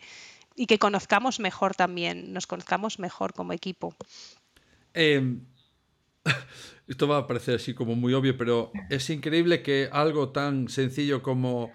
y 0.55 0.65
que 0.65 0.79
conozcamos 0.79 1.39
mejor 1.39 1.75
también, 1.75 2.33
nos 2.33 2.45
conozcamos 2.45 2.99
mejor 2.99 3.33
como 3.33 3.53
equipo. 3.53 3.95
Em, 4.93 5.41
esto 6.87 7.07
va 7.07 7.17
a 7.19 7.27
parecer 7.27 7.55
así 7.55 7.73
como 7.73 7.95
muy 7.95 8.13
obvio, 8.13 8.37
pero 8.37 8.71
es 8.89 9.09
increíble 9.09 9.61
que 9.61 9.89
algo 9.91 10.29
tan 10.29 10.67
sencillo 10.69 11.21
como 11.21 11.71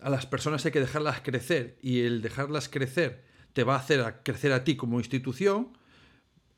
a 0.00 0.10
las 0.10 0.26
personas 0.26 0.64
hay 0.66 0.72
que 0.72 0.80
dejarlas 0.80 1.20
crecer 1.20 1.78
y 1.82 2.00
el 2.00 2.22
dejarlas 2.22 2.68
crecer 2.68 3.24
te 3.52 3.64
va 3.64 3.74
a 3.74 3.78
hacer 3.78 4.20
crecer 4.22 4.52
a 4.52 4.64
ti 4.64 4.76
como 4.76 4.98
institución, 4.98 5.68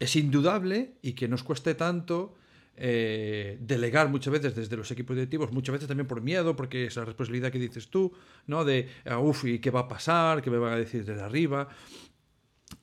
es 0.01 0.16
indudable 0.16 0.94
y 1.01 1.12
que 1.12 1.29
nos 1.29 1.44
cueste 1.44 1.74
tanto 1.74 2.35
eh, 2.77 3.59
delegar 3.61 4.09
muchas 4.09 4.33
veces 4.33 4.55
desde 4.55 4.77
los 4.77 4.90
equipos 4.90 5.16
directivos, 5.16 5.53
muchas 5.53 5.74
veces 5.74 5.88
también 5.88 6.07
por 6.07 6.20
miedo, 6.20 6.57
porque 6.57 6.87
esa 6.87 7.05
responsabilidad 7.05 7.51
que 7.51 7.59
dices 7.59 7.88
tú, 7.88 8.12
¿no? 8.46 8.64
De, 8.64 8.89
ah, 9.05 9.18
uff, 9.18 9.45
¿y 9.45 9.59
qué 9.59 9.70
va 9.70 9.80
a 9.80 9.89
pasar? 9.89 10.43
¿Qué 10.43 10.51
me 10.51 10.59
van 10.59 10.72
a 10.72 10.76
decir 10.76 11.05
desde 11.05 11.22
arriba? 11.22 11.68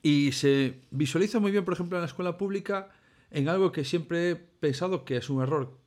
Y 0.01 0.32
se 0.32 0.82
visualiza 0.91 1.39
muy 1.39 1.51
bien, 1.51 1.64
por 1.64 1.74
ejemplo, 1.74 1.97
en 1.97 2.01
la 2.01 2.08
escuela 2.08 2.38
pública, 2.38 2.89
en 3.32 3.49
algo 3.49 3.72
que 3.72 3.86
siempre 3.86 4.32
he 4.32 4.36
pensado 4.36 5.06
que 5.06 5.18
es 5.18 5.30
un 5.30 5.41
error 5.41 5.78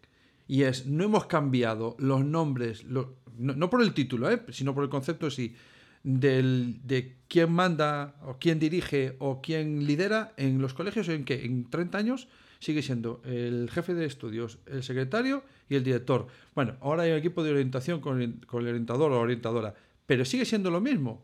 Y 0.48 0.62
es, 0.62 0.86
no 0.86 1.04
hemos 1.04 1.26
cambiado 1.26 1.94
los 1.98 2.24
nombres, 2.24 2.84
no, 2.86 3.70
por 3.70 3.82
el 3.82 3.94
título, 3.94 4.30
¿eh? 4.30 4.42
sino 4.48 4.74
por 4.74 4.82
el 4.82 4.90
concepto 4.90 5.30
sí, 5.30 5.54
del, 6.02 6.80
de 6.84 7.16
quién 7.28 7.52
manda 7.52 8.16
o 8.24 8.38
quién 8.38 8.58
dirige 8.58 9.14
o 9.18 9.40
quién 9.42 9.86
lidera 9.86 10.32
en 10.36 10.60
los 10.60 10.74
colegios 10.74 11.08
en 11.10 11.24
que 11.24 11.44
en 11.44 11.68
30 11.68 11.98
años 11.98 12.28
sigue 12.60 12.82
siendo 12.82 13.20
el 13.24 13.70
jefe 13.70 13.94
de 13.94 14.06
estudios, 14.06 14.58
el 14.66 14.82
secretario 14.82 15.44
y 15.68 15.76
el 15.76 15.84
director. 15.84 16.26
Bueno, 16.54 16.76
ahora 16.80 17.04
hay 17.04 17.12
un 17.12 17.18
equipo 17.18 17.44
de 17.44 17.50
orientación 17.50 18.00
con 18.00 18.40
con 18.46 18.62
el 18.62 18.68
orientador 18.68 19.12
o 19.12 19.20
orientadora, 19.20 19.74
pero 20.06 20.24
sigue 20.24 20.44
siendo 20.44 20.70
lo 20.70 20.80
mismo. 20.80 21.22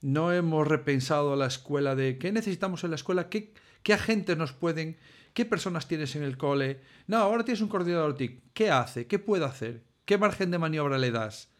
No 0.00 0.32
hemos 0.32 0.66
repensado 0.66 1.36
la 1.36 1.46
escuela 1.46 1.94
de 1.94 2.18
qué 2.18 2.32
necesitamos 2.32 2.84
en 2.84 2.90
la 2.90 2.96
escuela, 2.96 3.28
qué, 3.28 3.52
qué 3.82 3.92
agentes 3.92 4.36
nos 4.36 4.52
pueden, 4.52 4.96
qué 5.36 5.44
personas 5.44 5.86
tienes 5.86 6.16
en 6.16 6.22
el 6.22 6.38
cole. 6.38 6.80
No, 7.08 7.18
ahora 7.18 7.44
tienes 7.44 7.60
un 7.60 7.68
coordinador 7.68 8.16
TIC. 8.16 8.54
¿Qué 8.54 8.70
hace? 8.70 9.06
¿Qué 9.06 9.18
puede 9.18 9.44
hacer? 9.44 9.84
¿Qué 10.06 10.16
margen 10.16 10.50
de 10.50 10.56
maniobra 10.56 10.96
le 10.96 11.10
das? 11.10 11.50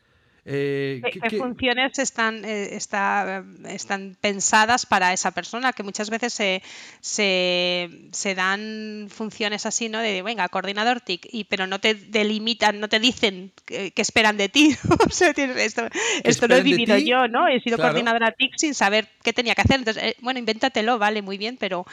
Eh, 0.49 1.03
¿Qué, 1.29 1.39
funciones 1.39 1.99
están, 1.99 2.45
eh, 2.45 2.77
están 2.77 4.17
pensadas 4.21 4.87
para 4.87 5.13
esa 5.13 5.33
persona? 5.33 5.73
Que 5.73 5.83
muchas 5.83 6.09
veces 6.09 6.33
se, 6.33 6.63
se, 7.01 8.35
dan 8.37 9.09
funciones 9.11 9.67
así, 9.67 9.89
¿no? 9.89 9.99
De, 9.99 10.23
venga, 10.23 10.49
coordinador 10.49 11.01
TIC, 11.01 11.29
y, 11.33 11.45
pero 11.45 11.67
no 11.67 11.81
te 11.81 11.95
delimitan, 11.95 12.79
no 12.79 12.89
te 12.89 13.01
dicen 13.01 13.51
qué, 13.65 13.93
esperan 13.97 14.37
de 14.37 14.49
ti. 14.49 14.77
esto 15.57 15.83
esto 16.23 16.47
lo 16.47 16.55
he 16.55 16.63
vivido 16.63 16.97
yo, 16.97 17.27
¿no? 17.27 17.49
He 17.49 17.61
sido 17.61 17.77
coordinadora 17.77 18.31
TIC 18.31 18.53
sin 18.57 18.75
saber 18.75 19.09
qué 19.25 19.33
tenía 19.33 19.57
que 19.57 19.63
hacer. 19.63 19.81
Entonces, 19.81 20.01
eh, 20.01 20.17
bueno, 20.21 20.39
invéntatelo, 20.39 20.97
vale, 21.01 21.23
muy 21.23 21.39
bien, 21.39 21.57
pero, 21.59 21.87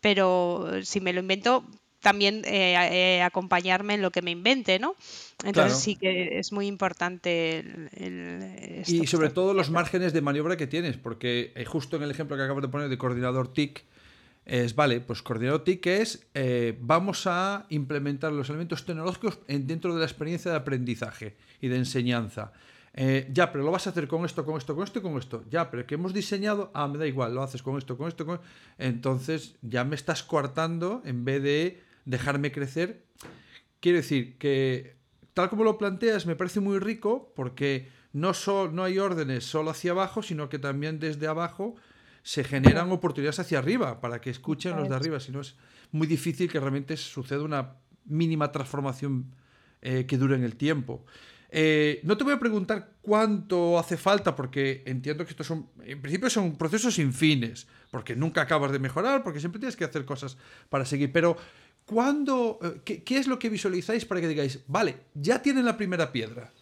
pero 0.00 0.82
si 0.82 1.00
me 1.00 1.12
lo 1.12 1.20
invento, 1.20 1.64
también 2.02 2.42
eh, 2.44 2.74
eh, 2.90 3.22
acompañarme 3.22 3.94
en 3.94 4.02
lo 4.02 4.10
que 4.10 4.20
me 4.22 4.32
invente, 4.32 4.78
¿no? 4.78 4.96
Entonces 5.44 5.78
sí 5.78 5.96
que 5.96 6.38
es 6.38 6.52
muy 6.52 6.66
importante 6.66 7.60
el, 7.96 8.82
y 8.86 9.06
sobre 9.06 9.30
todo 9.30 9.54
los 9.54 9.70
márgenes 9.70 10.12
de 10.12 10.20
maniobra 10.20 10.56
que 10.56 10.66
tienes, 10.66 10.96
porque 10.96 11.52
eh, 11.54 11.64
justo 11.64 11.96
en 11.96 12.02
el 12.02 12.10
ejemplo 12.10 12.36
que 12.36 12.42
acabas 12.42 12.62
de 12.62 12.68
poner 12.68 12.88
de 12.88 12.98
coordinador 12.98 13.52
TIC, 13.52 13.84
es, 14.44 14.74
vale, 14.74 15.00
pues 15.00 15.22
coordinador 15.22 15.62
TIC 15.62 15.86
es, 15.86 16.26
vamos 16.80 17.28
a 17.28 17.66
implementar 17.70 18.32
los 18.32 18.48
elementos 18.48 18.84
tecnológicos 18.84 19.38
dentro 19.46 19.94
de 19.94 20.00
la 20.00 20.06
experiencia 20.06 20.50
de 20.50 20.56
aprendizaje 20.56 21.36
y 21.60 21.68
de 21.68 21.76
enseñanza. 21.76 22.52
ya, 23.32 23.52
pero 23.52 23.62
lo 23.62 23.70
vas 23.70 23.86
a 23.86 23.90
hacer 23.90 24.08
con 24.08 24.24
esto, 24.24 24.44
con 24.44 24.58
esto, 24.58 24.74
con 24.74 24.82
esto 24.82 24.98
y 24.98 25.02
con 25.02 25.16
esto. 25.16 25.44
Ya, 25.48 25.70
pero 25.70 25.86
que 25.86 25.94
hemos 25.94 26.12
diseñado, 26.12 26.72
ah, 26.74 26.88
me 26.88 26.98
da 26.98 27.06
igual, 27.06 27.32
lo 27.32 27.42
haces 27.44 27.62
con 27.62 27.78
esto, 27.78 27.96
con 27.96 28.08
esto, 28.08 28.26
con 28.26 28.40
Entonces 28.78 29.54
ya 29.62 29.84
me 29.84 29.94
estás 29.94 30.24
coartando 30.24 31.02
en 31.04 31.24
vez 31.24 31.40
de 31.40 31.91
dejarme 32.04 32.52
crecer. 32.52 33.04
Quiero 33.80 33.98
decir 33.98 34.38
que, 34.38 34.96
tal 35.34 35.48
como 35.50 35.64
lo 35.64 35.78
planteas, 35.78 36.26
me 36.26 36.36
parece 36.36 36.60
muy 36.60 36.78
rico 36.78 37.32
porque 37.34 37.88
no, 38.12 38.32
no 38.72 38.84
hay 38.84 38.98
órdenes 38.98 39.44
solo 39.44 39.70
hacia 39.70 39.92
abajo, 39.92 40.22
sino 40.22 40.48
que 40.48 40.58
también 40.58 40.98
desde 40.98 41.26
abajo 41.26 41.76
se 42.22 42.44
generan 42.44 42.90
oportunidades 42.92 43.40
hacia 43.40 43.58
arriba 43.58 44.00
para 44.00 44.20
que 44.20 44.30
escuchen 44.30 44.76
los 44.76 44.88
de 44.88 44.94
arriba. 44.94 45.18
Si 45.18 45.32
no, 45.32 45.40
es 45.40 45.56
muy 45.90 46.06
difícil 46.06 46.50
que 46.50 46.60
realmente 46.60 46.96
suceda 46.96 47.42
una 47.42 47.76
mínima 48.04 48.52
transformación 48.52 49.34
eh, 49.80 50.06
que 50.06 50.16
dure 50.18 50.36
en 50.36 50.44
el 50.44 50.56
tiempo. 50.56 51.04
Eh, 51.54 52.00
no 52.04 52.16
te 52.16 52.24
voy 52.24 52.32
a 52.32 52.38
preguntar 52.38 52.94
cuánto 53.02 53.78
hace 53.78 53.98
falta, 53.98 54.34
porque 54.34 54.82
entiendo 54.86 55.24
que 55.24 55.32
estos 55.32 55.46
son, 55.46 55.68
en 55.84 56.00
principio 56.00 56.30
son 56.30 56.56
procesos 56.56 56.94
sin 56.94 57.12
fines, 57.12 57.66
porque 57.90 58.16
nunca 58.16 58.40
acabas 58.40 58.72
de 58.72 58.78
mejorar, 58.78 59.22
porque 59.22 59.38
siempre 59.38 59.58
tienes 59.58 59.76
que 59.76 59.84
hacer 59.84 60.06
cosas 60.06 60.38
para 60.70 60.86
seguir. 60.86 61.12
Pero 61.12 61.36
¿Cuándo, 61.86 62.58
eh, 62.62 63.02
qué, 63.04 63.16
es 63.18 63.26
lo 63.26 63.38
que 63.38 63.48
visualizáis 63.48 64.04
para 64.04 64.20
que 64.20 64.28
digáis, 64.28 64.60
vale, 64.66 64.96
ya 65.14 65.42
tienen 65.42 65.64
la 65.64 65.76
primera 65.76 66.12
piedra? 66.12 66.52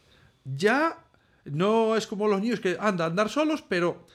Ya 0.45 0.99
no 1.45 1.97
es 1.97 2.07
como 2.07 2.29
los 2.29 2.41
niños 2.41 2.61
que 2.61 2.77
andan 2.81 3.11
andar 3.11 3.29
solos, 3.29 3.62
pero 3.66 4.07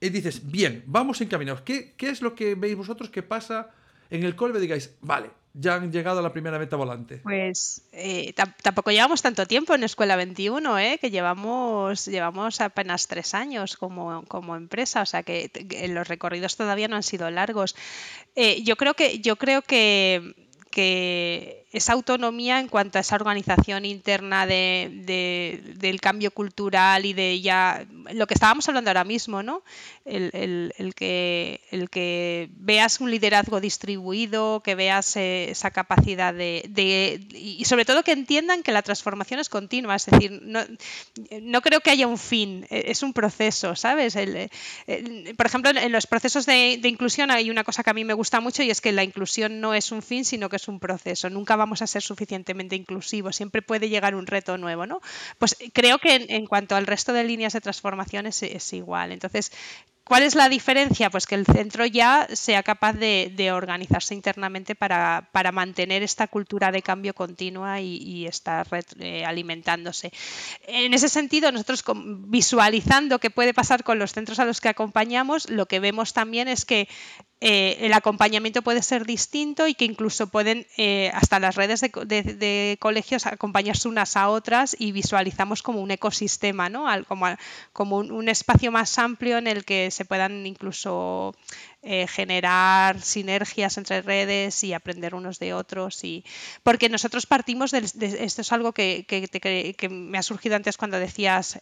y 0.00 0.08
dices, 0.08 0.50
bien, 0.50 0.82
vamos 0.86 1.20
encaminados. 1.20 1.60
¿Qué, 1.62 1.94
¿Qué 1.96 2.08
es 2.08 2.22
lo 2.22 2.34
que 2.34 2.54
veis 2.54 2.74
vosotros 2.74 3.10
que 3.10 3.22
pasa 3.22 3.70
en 4.08 4.24
el 4.24 4.34
cole? 4.34 4.58
Digáis, 4.58 4.94
vale, 5.02 5.30
ya 5.52 5.74
han 5.74 5.90
llegado 5.90 6.20
a 6.20 6.22
la 6.22 6.32
primera 6.32 6.58
meta 6.58 6.76
volante? 6.76 7.18
Pues 7.18 7.82
eh, 7.92 8.34
tampoco 8.62 8.90
llevamos 8.90 9.22
tanto 9.22 9.46
tiempo 9.46 9.74
en 9.74 9.84
Escuela 9.84 10.16
21, 10.16 10.78
¿eh? 10.78 10.98
que 11.00 11.10
llevamos, 11.10 12.06
llevamos 12.06 12.60
apenas 12.60 13.08
tres 13.08 13.34
años 13.34 13.76
como, 13.76 14.24
como 14.26 14.56
empresa, 14.56 15.02
o 15.02 15.06
sea 15.06 15.22
que, 15.22 15.50
los 15.88 16.06
recorridos 16.06 16.56
todavía 16.56 16.88
no 16.88 16.96
han 16.96 17.02
sido 17.02 17.30
largos. 17.30 17.74
Eh, 18.36 18.62
yo 18.62 18.76
creo 18.76 18.94
que, 18.94 19.20
yo 19.20 19.36
creo 19.36 19.62
que, 19.62 20.34
que 20.70 21.59
esa 21.72 21.92
autonomía 21.92 22.58
en 22.58 22.68
cuanto 22.68 22.98
a 22.98 23.02
esa 23.02 23.14
organización 23.14 23.84
interna 23.84 24.46
de, 24.46 25.62
del 25.76 26.00
cambio 26.00 26.32
cultural 26.32 27.06
y 27.06 27.12
de 27.12 27.40
ya 27.40 27.86
lo 28.12 28.26
que 28.26 28.34
estábamos 28.34 28.68
hablando 28.68 28.90
ahora 28.90 29.04
mismo, 29.04 29.42
¿no? 29.42 29.62
El, 30.04 30.94
que, 30.96 32.50
veas 32.56 33.00
un 33.00 33.10
liderazgo 33.10 33.60
distribuido, 33.60 34.62
que 34.64 34.74
veas 34.74 35.16
eh, 35.16 35.50
esa 35.50 35.70
capacidad 35.70 36.34
de, 36.34 37.26
y 37.32 37.64
sobre 37.64 37.84
todo 37.84 38.02
que 38.02 38.12
entiendan 38.12 38.62
que 38.64 38.72
la 38.72 38.82
transformación 38.82 39.38
es 39.38 39.48
continua, 39.48 39.94
es 39.94 40.06
decir, 40.06 40.42
no, 40.42 41.62
creo 41.62 41.80
que 41.80 41.90
haya 41.90 42.08
un 42.08 42.18
fin, 42.18 42.66
e, 42.70 42.90
es 42.90 43.04
un 43.04 43.12
proceso, 43.12 43.76
¿sabes? 43.76 44.14
por 45.36 45.46
ejemplo, 45.46 45.70
en 45.70 45.92
los 45.92 46.06
procesos 46.06 46.46
de, 46.46 46.80
inclusión 46.82 47.30
hay 47.30 47.50
una 47.50 47.62
cosa 47.62 47.84
que 47.84 47.90
a 47.90 47.94
mí 47.94 48.04
me 48.04 48.14
gusta 48.14 48.40
mucho 48.40 48.64
y 48.64 48.70
es 48.70 48.80
que 48.80 48.90
la 48.90 49.04
inclusión 49.04 49.60
no 49.60 49.74
es 49.74 49.92
un 49.92 50.02
fin, 50.02 50.24
sino 50.24 50.48
que 50.48 50.56
es 50.56 50.66
un 50.66 50.80
proceso. 50.80 51.30
Nunca 51.30 51.56
vamos 51.60 51.82
a 51.82 51.86
ser 51.86 52.02
suficientemente 52.02 52.74
inclusivos, 52.74 53.36
siempre 53.36 53.60
puede 53.60 53.90
llegar 53.90 54.14
un 54.14 54.26
reto 54.26 54.56
nuevo, 54.56 54.86
¿no? 54.86 55.00
Pues 55.38 55.56
creo 55.74 55.98
que 55.98 56.26
en, 56.30 56.46
cuanto 56.46 56.74
al 56.74 56.86
resto 56.86 57.12
de 57.12 57.22
líneas 57.22 57.52
de 57.52 57.60
transformación 57.60 58.26
es, 58.26 58.72
igual. 58.72 59.12
Entonces, 59.12 59.52
¿Cuál 60.02 60.24
es 60.24 60.34
la 60.34 60.48
diferencia? 60.48 61.08
Pues 61.08 61.24
que 61.24 61.36
el 61.36 61.46
centro 61.46 61.86
ya 61.86 62.26
sea 62.32 62.64
capaz 62.64 62.94
de, 62.94 63.52
organizarse 63.52 64.12
internamente 64.12 64.74
para, 64.74 65.28
mantener 65.52 66.02
esta 66.02 66.26
cultura 66.26 66.72
de 66.72 66.82
cambio 66.82 67.14
continua 67.14 67.80
y, 67.80 68.26
estar 68.26 68.66
eh, 68.98 69.24
alimentándose. 69.24 70.10
En 70.66 70.94
ese 70.94 71.08
sentido, 71.08 71.52
nosotros 71.52 71.84
visualizando 72.26 73.20
qué 73.20 73.30
puede 73.30 73.54
pasar 73.54 73.84
con 73.84 74.00
los 74.00 74.12
centros 74.12 74.40
a 74.40 74.44
los 74.44 74.60
que 74.60 74.70
acompañamos, 74.70 75.48
lo 75.48 75.66
que 75.66 75.78
vemos 75.78 76.12
también 76.12 76.48
es 76.48 76.64
que 76.64 76.88
eh, 77.42 77.78
el 77.86 77.94
acompañamiento 77.94 78.60
puede 78.60 78.82
ser 78.82 79.06
distinto 79.06 79.66
y 79.66 79.74
que 79.74 79.86
incluso 79.86 80.26
pueden 80.26 80.66
eh, 80.76 81.10
hasta 81.14 81.40
las 81.40 81.54
redes 81.54 81.80
de, 81.80 82.76
colegios 82.78 83.24
acompañarse 83.24 83.88
unas 83.88 84.16
a 84.18 84.28
otras 84.28 84.76
y 84.78 84.92
visualizamos 84.92 85.62
como 85.62 85.80
un 85.80 85.90
ecosistema, 85.90 86.68
¿no? 86.68 86.84
como, 87.72 87.96
un, 87.96 88.28
espacio 88.28 88.70
más 88.70 88.98
amplio 88.98 89.38
en 89.38 89.46
el 89.46 89.64
que 89.64 89.90
se 89.90 90.04
puedan 90.04 90.46
incluso 90.46 91.34
eh, 91.82 92.06
generar 92.06 93.00
sinergias 93.00 93.78
entre 93.78 94.02
redes 94.02 94.62
y 94.62 94.74
aprender 94.74 95.14
unos 95.14 95.38
de 95.38 95.54
otros. 95.54 96.04
Y, 96.04 96.26
porque 96.62 96.90
nosotros 96.90 97.24
partimos 97.24 97.70
de, 97.70 97.78
esto 98.20 98.42
es 98.42 98.52
algo 98.52 98.72
que, 98.72 99.06
que, 99.06 99.88
me 99.88 100.18
ha 100.18 100.22
surgido 100.22 100.56
antes 100.56 100.76
cuando 100.76 100.98
decías 100.98 101.58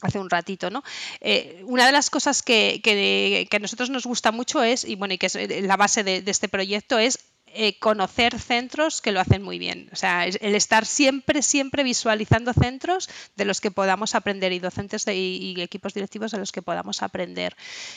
hace 0.00 0.18
un 0.18 0.30
ratito, 0.30 0.70
¿no? 0.70 0.82
Eh, 1.20 1.62
una 1.64 1.86
de 1.86 1.92
las 1.92 2.10
cosas 2.10 2.42
que, 2.42 2.80
que, 2.82 3.48
a 3.50 3.58
nosotros 3.58 3.90
nos 3.90 4.06
gusta 4.06 4.32
mucho 4.32 4.62
es, 4.62 4.84
y 4.84 4.94
bueno, 4.94 5.14
y 5.14 5.18
que 5.18 5.26
es 5.26 5.34
la 5.62 5.76
base 5.76 6.04
de 6.04 6.22
este 6.26 6.48
proyecto, 6.48 6.98
es 6.98 7.18
eh, 7.54 7.78
conocer 7.78 8.38
centros 8.38 9.00
que 9.00 9.12
lo 9.12 9.20
hacen 9.20 9.42
muy 9.42 9.58
bien. 9.58 9.88
O 9.92 9.96
sea, 9.96 10.26
el 10.26 10.54
estar 10.54 10.86
siempre, 10.86 11.42
siempre 11.42 11.82
visualizando 11.82 12.52
centros 12.52 13.08
de 13.36 13.44
los 13.44 13.60
que 13.60 13.70
podamos 13.70 14.14
aprender 14.14 14.52
y 14.52 14.58
docentes 14.58 15.06
y, 15.08 15.54
equipos 15.58 15.94
directivos 15.94 16.30
de 16.30 16.38
los 16.38 16.52
que 16.52 16.62
podamos 16.62 17.02
aprender. 17.02 17.56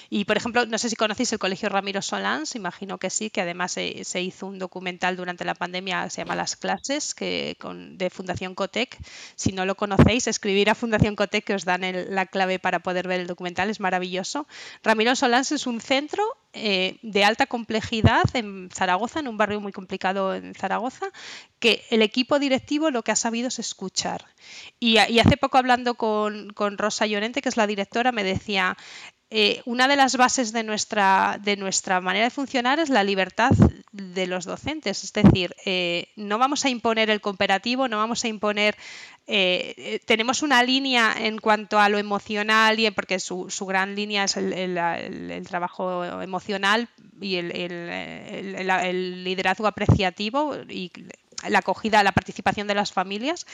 Y, 0.10 0.26
por 0.26 0.38
ejemplo, 0.38 0.66
no 0.66 0.78
sé 0.78 0.90
si 0.90 0.96
conocéis 0.96 1.34
el 1.34 1.40
Colegio 1.40 1.70
Ramiro 1.70 2.02
Solans, 2.02 2.56
imagino 2.56 2.98
que 2.98 3.10
sí, 3.10 3.30
que 3.30 3.42
además 3.42 3.74
se, 3.74 4.22
hizo 4.22 4.48
un 4.48 4.60
documental 4.60 5.16
durante 5.16 5.46
la 5.46 5.56
pandemia, 5.56 6.10
se 6.10 6.22
llama 6.22 6.36
Las 6.36 6.56
clases, 6.56 7.14
que, 7.14 7.56
con, 7.60 7.98
de 7.98 8.10
Fundación 8.10 8.56
Cotec. 8.56 8.98
Si 9.36 9.52
no 9.52 9.66
lo 9.66 9.76
conocéis, 9.76 10.28
escribir 10.28 10.70
a 10.70 10.76
Fundación 10.76 11.16
Cotec, 11.16 11.44
que 11.44 11.56
os 11.56 11.66
dan 11.66 11.82
la 12.14 12.26
clave 12.26 12.60
para 12.60 12.80
poder 12.80 13.08
ver 13.08 13.22
el 13.22 13.28
documental, 13.28 13.70
es 13.70 13.80
maravilloso. 13.80 14.48
Ramiro 14.84 15.16
Solans 15.16 15.52
es 15.52 15.68
un 15.68 15.82
centro 15.82 16.24
eh, 16.54 16.98
de 17.02 17.24
alta 17.24 17.46
complejidad 17.46 18.24
en 18.34 18.70
Zaragoza, 18.74 19.22
en 19.22 19.28
un 19.30 19.38
barrio 19.38 19.62
muy 19.62 19.72
complicado 19.72 20.36
en 20.36 20.54
Zaragoza, 20.54 21.06
que 21.60 21.84
el 21.90 22.02
equipo 22.02 22.40
directivo 22.40 22.92
lo 22.92 23.04
que 23.04 23.12
ha 23.12 23.16
sabido 23.16 23.48
es 23.48 23.60
escuchar. 23.60 24.26
Y, 24.80 24.98
hace 24.98 25.38
poco 25.38 25.58
hablando 25.58 25.96
con, 25.96 26.50
con 26.52 26.78
Rosa 26.78 27.06
Llorente, 27.06 27.42
que 27.42 27.50
es 27.50 27.58
la 27.58 27.68
directora, 27.68 28.12
me 28.12 28.24
decía, 28.24 28.76
eh, 29.34 29.62
una 29.64 29.88
de 29.88 29.96
las 29.96 30.18
bases 30.18 30.52
de 30.52 30.62
nuestra, 30.62 31.40
de 31.42 31.56
nuestra 31.56 32.02
manera 32.02 32.26
de 32.26 32.32
funcionar 32.32 32.80
es 32.80 32.90
la 32.90 33.02
libertad 33.02 33.52
de 33.94 34.28
los 34.28 34.44
docentes. 34.44 35.06
Es 35.06 35.14
decir, 35.14 35.56
eh, 35.66 36.10
no 36.18 36.38
vamos 36.38 36.66
a 36.66 36.70
imponer 36.70 37.10
el 37.10 37.22
cooperativo, 37.22 37.88
no 37.88 37.96
vamos 37.96 38.26
a 38.26 38.28
imponer. 38.28 38.76
Eh, 39.28 40.02
tenemos 40.06 40.44
una 40.44 40.62
línea 40.64 41.16
en 41.18 41.38
cuanto 41.38 41.80
a 41.80 41.88
lo 41.88 41.98
emocional, 41.98 42.78
y 42.78 42.92
porque 42.92 43.22
su, 43.22 43.50
su 43.50 43.66
gran 43.66 43.96
línea 43.96 44.26
es 44.26 44.36
el, 44.36 44.52
el, 44.52 45.48
trabajo 45.48 46.22
emocional 46.22 46.90
y 47.22 47.38
el, 47.38 47.52
el 47.54 49.24
liderazgo 49.24 49.66
apreciativo 49.66 50.58
y 50.68 50.92
la 51.48 51.60
acogida, 51.60 52.04
la 52.04 52.12
participación 52.12 52.68
de 52.68 52.76
las 52.76 52.92
familias. 52.92 53.46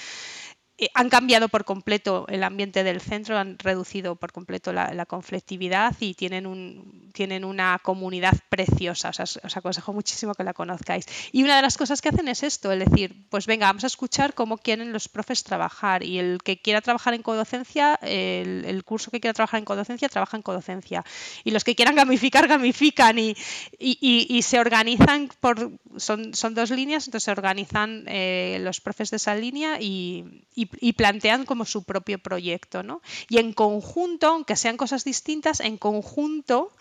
Eh, 0.80 0.89
han 0.93 1.09
cambiado 1.09 1.49
por 1.49 1.65
completo 1.65 2.25
el 2.30 2.43
ambiente 2.43 2.84
del 2.84 3.01
centro, 3.01 3.38
han 3.38 3.57
reducido 3.57 4.15
por 4.15 4.32
completo 4.32 4.71
la, 4.71 5.05
conflictividad 5.07 5.95
y 5.99 6.13
tienen, 6.13 6.45
un, 6.45 7.07
tienen 7.18 7.43
una 7.43 7.80
comunidad 7.82 8.36
preciosa. 8.47 9.09
Os, 9.09 9.57
aconsejo 9.57 9.91
muchísimo 9.91 10.36
que 10.36 10.43
la 10.43 10.53
conozcáis. 10.53 11.05
Y 11.32 11.41
una 11.41 11.55
de 11.55 11.63
las 11.63 11.76
cosas 11.76 11.99
que 11.99 12.09
hacen 12.09 12.28
es 12.28 12.43
esto, 12.43 12.72
es 12.72 12.78
decir, 12.78 13.26
pues 13.32 13.47
venga, 13.47 13.65
vamos 13.65 13.86
a 13.86 13.88
escuchar 13.88 14.36
cómo 14.36 14.59
quieren 14.59 14.93
los 14.93 15.09
profes 15.09 15.43
trabajar 15.43 16.03
y 16.03 16.20
el 16.20 16.38
que 16.43 16.61
quiera 16.61 16.80
trabajar 16.80 17.15
en 17.15 17.24
codocencia, 17.24 17.95
el, 18.03 18.84
curso 18.86 19.09
que 19.09 19.20
quiera 19.20 19.34
trabajar 19.34 19.57
en 19.57 19.65
codocencia, 19.65 20.09
trabaja 20.09 20.38
en 20.38 20.43
codocencia. 20.43 21.03
Y 21.43 21.49
los 21.49 21.63
que 21.63 21.74
quieran 21.74 21.95
gamificar, 21.95 22.47
gamifican 22.47 23.18
y, 23.18 23.36
y, 23.80 24.41
se 24.43 24.59
organizan 24.59 25.30
por... 25.39 25.72
Son, 25.97 26.36
son 26.36 26.53
dos 26.53 26.70
líneas, 26.70 27.07
entonces 27.07 27.26
se 27.26 27.32
organizan 27.32 28.03
eh, 28.05 28.59
los 28.61 28.80
profes 28.80 29.09
de 29.09 29.18
esa 29.18 29.34
línea 29.34 29.82
y 29.82 30.45
y, 30.57 30.93
plantean 30.93 31.45
como 31.45 31.65
su 31.65 31.84
propio 31.84 32.18
proyecto. 32.18 32.82
¿no? 32.82 33.01
Y 33.30 33.38
en 33.38 33.53
conjunto, 33.53 34.28
aunque 34.28 34.55
sean 34.55 34.76
cosas 34.76 35.03
distintas, 35.03 35.59
en 35.59 35.78
conjunto 35.78 36.72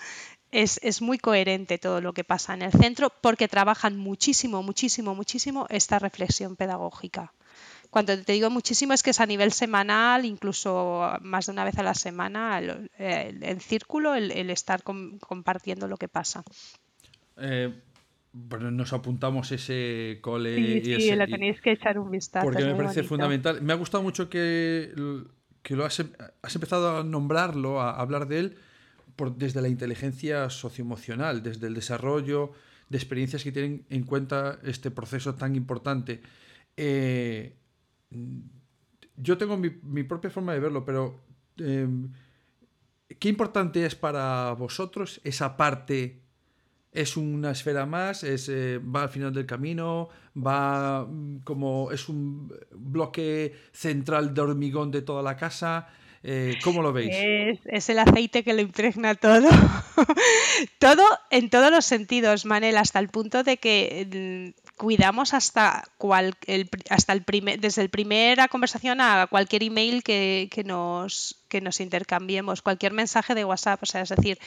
es, 0.53 1.03
muy 1.03 1.19
coherente 1.19 1.79
todo 1.79 2.01
lo 2.01 2.13
que 2.13 2.25
pasa 2.25 2.55
en 2.55 2.63
el 2.63 2.73
centro 2.73 3.13
porque 3.21 3.49
trabajan 3.49 3.97
muchísimo, 3.97 4.63
muchísimo, 4.63 5.15
muchísimo 5.15 5.67
esta 5.71 5.99
reflexión 5.99 6.57
pedagógica. 6.57 7.33
Cuando 7.91 8.21
te 8.21 8.33
digo 8.33 8.51
muchísimo 8.51 8.93
es 8.93 9.03
que 9.03 9.11
es 9.11 9.21
a 9.21 9.27
nivel 9.27 9.53
semanal, 9.53 10.25
incluso 10.25 11.09
más 11.23 11.47
de 11.47 11.53
una 11.53 11.65
vez 11.65 11.79
a 11.79 11.83
la 11.83 11.95
semana, 11.95 12.59
el, 12.59 13.61
círculo, 13.61 14.15
el, 14.15 14.51
estar 14.51 14.83
compartiendo 14.83 15.89
lo 15.89 15.97
que 15.97 16.09
pasa. 16.09 16.43
Eh, 17.37 17.73
bueno, 18.33 18.71
nos 18.71 18.93
apuntamos 18.93 19.51
ese 19.53 20.19
cole. 20.21 20.57
Sí, 20.57 20.93
y 20.93 21.01
sí, 21.01 21.11
tenéis 21.11 21.61
que 21.63 21.73
echar 21.73 21.99
un 21.99 22.11
vistazo. 22.11 22.45
Porque 22.45 22.65
me 22.65 22.75
parece 22.75 23.03
fundamental. 23.03 23.63
Me 23.63 23.73
ha 23.73 23.77
gustado 23.77 24.03
mucho 24.03 24.29
que, 24.29 24.93
lo 24.95 25.85
has, 25.85 26.01
em, 26.01 26.11
has, 26.43 26.55
empezado 26.55 26.99
a 26.99 27.05
nombrarlo, 27.05 27.81
a 27.81 27.99
hablar 27.99 28.29
de 28.29 28.39
él, 28.41 28.57
por, 29.17 29.37
desde 29.37 29.63
la 29.63 29.69
inteligencia 29.69 30.49
socioemocional, 30.51 31.43
desde 31.43 31.67
el 31.67 31.75
desarrollo 31.75 32.53
de 32.89 32.99
experiencias 32.99 33.43
que 33.43 33.53
tienen 33.53 33.85
en 33.91 34.05
cuenta 34.05 34.59
este 34.63 34.91
proceso 34.91 35.35
tan 35.35 35.57
importante. 35.57 36.23
Eh, 36.77 37.57
yo 39.17 39.39
tengo 39.39 39.57
mi, 39.57 39.71
mi, 39.83 40.05
propia 40.05 40.31
forma 40.31 40.53
de 40.53 40.61
verlo, 40.61 40.85
pero 40.85 41.21
em, 41.57 42.13
¿qué 43.19 43.29
importante 43.29 43.85
es 43.85 43.95
para 43.95 44.53
vosotros 44.53 45.21
esa 45.25 45.57
parte? 45.57 46.27
es 46.97 47.19
una 47.19 47.51
esfera 47.51 47.85
más, 47.85 48.25
es, 48.25 48.49
eh, 48.49 48.79
va 48.79 49.03
al 49.03 49.11
final 49.11 49.33
del 49.35 49.45
camino, 49.45 50.09
va 50.35 51.05
mm, 51.05 51.41
como 51.45 51.93
es 51.93 52.09
un 52.09 52.51
bloque 52.75 53.55
central 53.71 54.33
de 54.33 54.41
hormigón 54.41 54.91
de 54.91 55.03
toda 55.03 55.23
la 55.23 55.37
casa. 55.37 55.89
Eh, 56.29 56.59
¿Cómo 56.65 56.83
lo 56.83 56.93
veis? 56.93 57.15
Es, 57.67 57.89
el 57.89 58.01
aceite 58.01 58.43
que 58.43 58.53
lo 58.53 58.61
impregna 58.61 59.15
todo. 59.15 59.49
todo 60.81 61.05
en 61.31 61.51
todos 61.51 61.71
los 61.71 61.87
sentidos, 61.87 62.45
Manel, 62.45 62.79
hasta 62.79 62.99
el 62.99 63.09
punto 63.11 63.45
de 63.45 63.59
que 63.59 64.53
mm, 64.53 64.77
cuidamos 64.77 65.35
hasta, 65.35 65.85
cual, 65.99 66.35
el, 66.47 66.69
hasta 66.91 67.13
el 67.13 67.23
primer, 67.23 67.61
desde 67.61 67.83
el 67.83 67.91
primera 67.91 68.49
conversación 68.49 69.01
a 69.01 69.29
cualquier 69.29 69.63
email 69.63 70.03
que, 70.03 70.49
que, 70.51 70.65
nos, 70.65 71.45
que 71.47 71.61
nos 71.61 71.79
intercambiemos, 71.79 72.61
cualquier 72.61 72.93
mensaje 72.93 73.37
de 73.37 73.45
WhatsApp. 73.45 73.85
O 73.85 73.87
sea, 73.87 74.01
es 74.01 74.09
decir, 74.09 74.41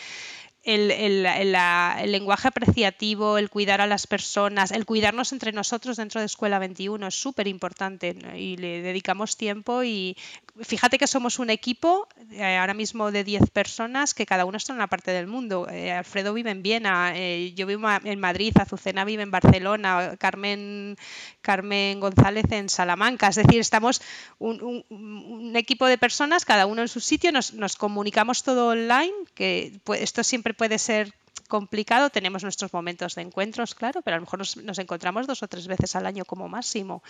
el, 0.63 2.11
lenguaje 2.11 2.47
apreciativo, 2.47 3.38
el 3.38 3.49
cuidar 3.49 3.82
a 3.82 3.88
las 3.88 4.07
personas, 4.07 4.71
el 4.71 4.86
cuidarnos 4.86 5.32
entre 5.32 5.51
nosotros 5.51 5.97
dentro 5.97 6.19
de 6.19 6.25
Escuela 6.25 6.59
21 6.59 7.07
es 7.07 7.15
súper 7.15 7.47
importante 7.47 8.15
y 8.36 8.57
le 8.57 8.82
dedicamos 8.82 9.38
tiempo 9.38 9.84
y 9.84 10.17
fíjate 10.62 10.97
que 10.97 11.07
somos 11.07 11.39
un 11.39 11.49
equipo 11.49 12.07
eh, 12.32 12.57
ahora 12.57 12.74
mismo 12.74 13.12
de 13.12 13.24
10 13.24 13.49
personas 13.51 14.14
que 14.14 14.26
cada 14.26 14.45
uno 14.45 14.57
está 14.57 14.74
en 14.74 14.78
una 14.78 14.88
parte 14.88 15.12
del 15.12 15.28
mundo. 15.28 15.68
Eh, 15.70 15.91
Alfredo 15.91 16.34
vive 16.34 16.51
en 16.51 16.62
Viena, 16.62 17.14
eh, 17.16 17.53
yo 17.55 17.66
vivo 17.66 17.88
en 18.03 18.20
Madrid, 18.20 18.53
Azucena 18.60 19.05
vive 19.05 19.24
en 19.24 19.32
Barcelona, 19.32 20.16
Carmen, 20.20 20.97
Carmen 21.41 21.99
González 21.99 22.45
en 22.51 22.70
Salamanca. 22.70 23.30
Es 23.30 23.36
decir, 23.36 23.60
estamos 23.60 24.01
un, 24.38 25.53
equipo 25.55 25.88
de 25.88 25.97
personas, 25.97 26.45
cada 26.45 26.66
uno 26.66 26.82
en 26.82 26.88
su 26.88 26.99
sitio, 26.99 27.32
nos, 27.32 27.53
nos 27.53 27.76
comunicamos 27.76 28.43
todo 28.43 28.68
online, 28.70 29.14
que 29.34 29.80
esto 29.95 30.24
siempre 30.24 30.53
puede 30.53 30.80
ser 30.80 31.14
complicado. 31.49 32.09
Tenemos 32.09 32.43
nuestros 32.43 32.71
momentos 32.71 33.15
de 33.15 33.23
encuentros, 33.23 33.75
claro, 33.75 34.01
pero 34.01 34.15
a 34.15 34.19
lo 34.19 34.25
mejor 34.25 34.39
nos, 34.39 34.79
encontramos 34.79 35.27
dos 35.27 35.43
o 35.43 35.47
tres 35.49 35.67
veces 35.67 35.97
al 35.97 36.05
año 36.05 36.23
como 36.23 36.47
máximo. 36.47 37.03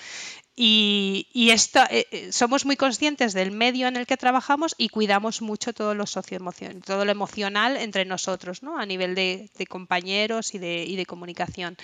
Y, 0.55 1.27
esto, 1.51 1.81
eh, 1.91 2.07
eh, 2.11 2.31
somos 2.31 2.65
muy 2.65 2.75
conscientes 2.75 3.33
del 3.33 3.51
medio 3.51 3.87
en 3.87 3.95
el 3.95 4.07
que 4.07 4.17
trabajamos 4.17 4.73
y 4.77 4.89
cuidamos 4.89 5.41
mucho 5.41 5.73
todo 5.73 5.93
lo 5.93 6.07
socioemocional, 6.07 6.81
todo 6.83 7.05
lo 7.05 7.11
emocional 7.11 7.77
entre 7.77 8.05
nosotros, 8.05 8.63
¿no? 8.63 8.79
a 8.79 8.85
nivel 8.85 9.13
de, 9.13 9.49
compañeros 9.69 10.55
y 10.55 10.57
de, 10.57 11.05
comunicación. 11.05 11.77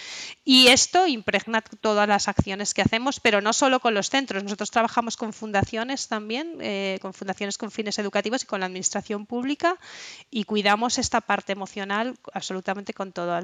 Y 0.43 0.67
esto 0.67 1.07
impregna 1.07 1.61
todas 1.61 2.07
las 2.07 2.27
acciones 2.27 2.73
que 2.73 2.81
hacemos, 2.81 3.19
pero 3.19 3.41
no 3.41 3.53
solo 3.53 3.79
con 3.79 3.93
los 3.93 4.09
centros. 4.09 4.43
Nosotros 4.43 4.71
trabajamos 4.71 5.17
con 5.17 5.33
fundaciones 5.33 6.07
también, 6.07 6.57
eh, 6.61 6.97
con 7.01 7.13
fundaciones 7.13 7.57
con 7.57 7.69
fines 7.71 7.99
educativos 7.99 8.43
y 8.43 8.45
con 8.45 8.61
la 8.61 8.65
administración 8.65 9.25
pública 9.25 9.77
y 10.31 10.45
cuidamos 10.45 10.97
esta 10.97 11.21
parte 11.21 11.51
emocional 11.51 12.15
absolutamente 12.45 12.93
con 12.93 13.11
todos 13.11 13.43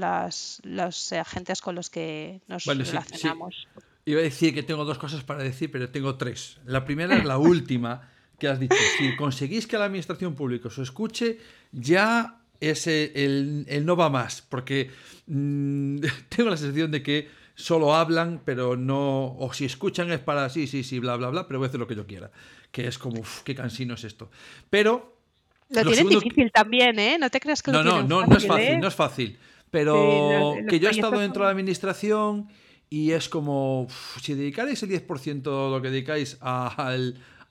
los 0.63 1.13
agentes 1.13 1.61
con 1.61 1.73
los 1.73 1.89
que 1.89 2.41
nos 2.47 2.65
relacionamos. 2.65 3.67
Iba 4.05 4.19
a 4.19 4.23
decir 4.23 4.53
que 4.53 4.61
tengo 4.61 4.85
dos 4.85 4.99
cosas 4.99 5.23
para 5.23 5.43
decir, 5.43 5.71
pero 5.71 5.89
tengo 5.89 6.15
tres. 6.17 6.59
La 6.65 6.85
primera 6.85 7.17
es 7.17 7.25
la 7.25 7.37
última 7.37 8.09
que 8.37 8.47
has 8.47 8.59
dicho. 8.59 8.75
Si 8.97 9.15
conseguís 9.15 9.65
que 9.65 9.77
la 9.77 9.85
administración 9.85 10.35
pública 10.35 10.67
os 10.67 10.77
escuche, 10.77 11.39
ya 11.71 12.41
es 12.59 12.85
el, 12.85 13.65
no 13.85 13.95
va 13.95 14.09
más, 14.09 14.43
porque 14.43 14.91
mm, 15.25 15.97
tengo 16.29 16.49
la 16.51 16.57
sensación 16.57 16.91
de 16.91 17.01
que 17.01 17.29
solo 17.55 17.95
hablan, 17.95 18.41
pero 18.45 18.77
no, 18.77 19.35
o 19.37 19.51
si 19.53 19.65
escuchan 19.65 20.11
es 20.11 20.19
para 20.19 20.49
sí, 20.49 20.67
sí, 20.67 20.83
sí, 20.83 20.99
bla, 20.99 21.15
bla, 21.15 21.29
bla, 21.29 21.47
pero 21.47 21.59
voy 21.59 21.65
a 21.65 21.69
hacer 21.69 21.79
lo 21.79 21.87
que 21.87 21.95
yo 21.95 22.05
quiera, 22.05 22.31
que 22.71 22.87
es 22.87 22.99
como, 22.99 23.21
qué 23.43 23.55
cansino 23.55 23.95
es 23.95 24.03
esto. 24.03 24.29
Pero 24.69 25.20
lo, 25.71 25.83
tienen 25.83 26.09
difícil 26.09 26.51
también, 26.51 26.99
¿eh? 26.99 27.17
No 27.19 27.29
te 27.29 27.39
creas 27.39 27.61
que 27.63 27.71
no, 27.71 27.83
lo 27.83 28.01
no, 28.01 28.03
no, 28.03 28.25
no 28.25 28.37
es 28.37 28.45
fácil, 28.45 28.67
¿eh? 28.67 28.77
no 28.77 28.87
es 28.87 28.95
fácil. 28.95 29.39
Pero 29.69 30.55
que 30.67 30.79
yo 30.79 30.89
he 30.89 30.91
estado 30.91 31.19
dentro 31.19 31.43
de 31.43 31.47
la 31.47 31.51
administración 31.51 32.49
y 32.89 33.11
es 33.11 33.29
como, 33.29 33.87
si 34.21 34.33
dedicáis 34.33 34.83
el 34.83 34.89
10% 34.89 35.41
de 35.43 35.71
lo 35.71 35.81
que 35.81 35.89
dedicáis 35.89 36.37
a, 36.41 36.93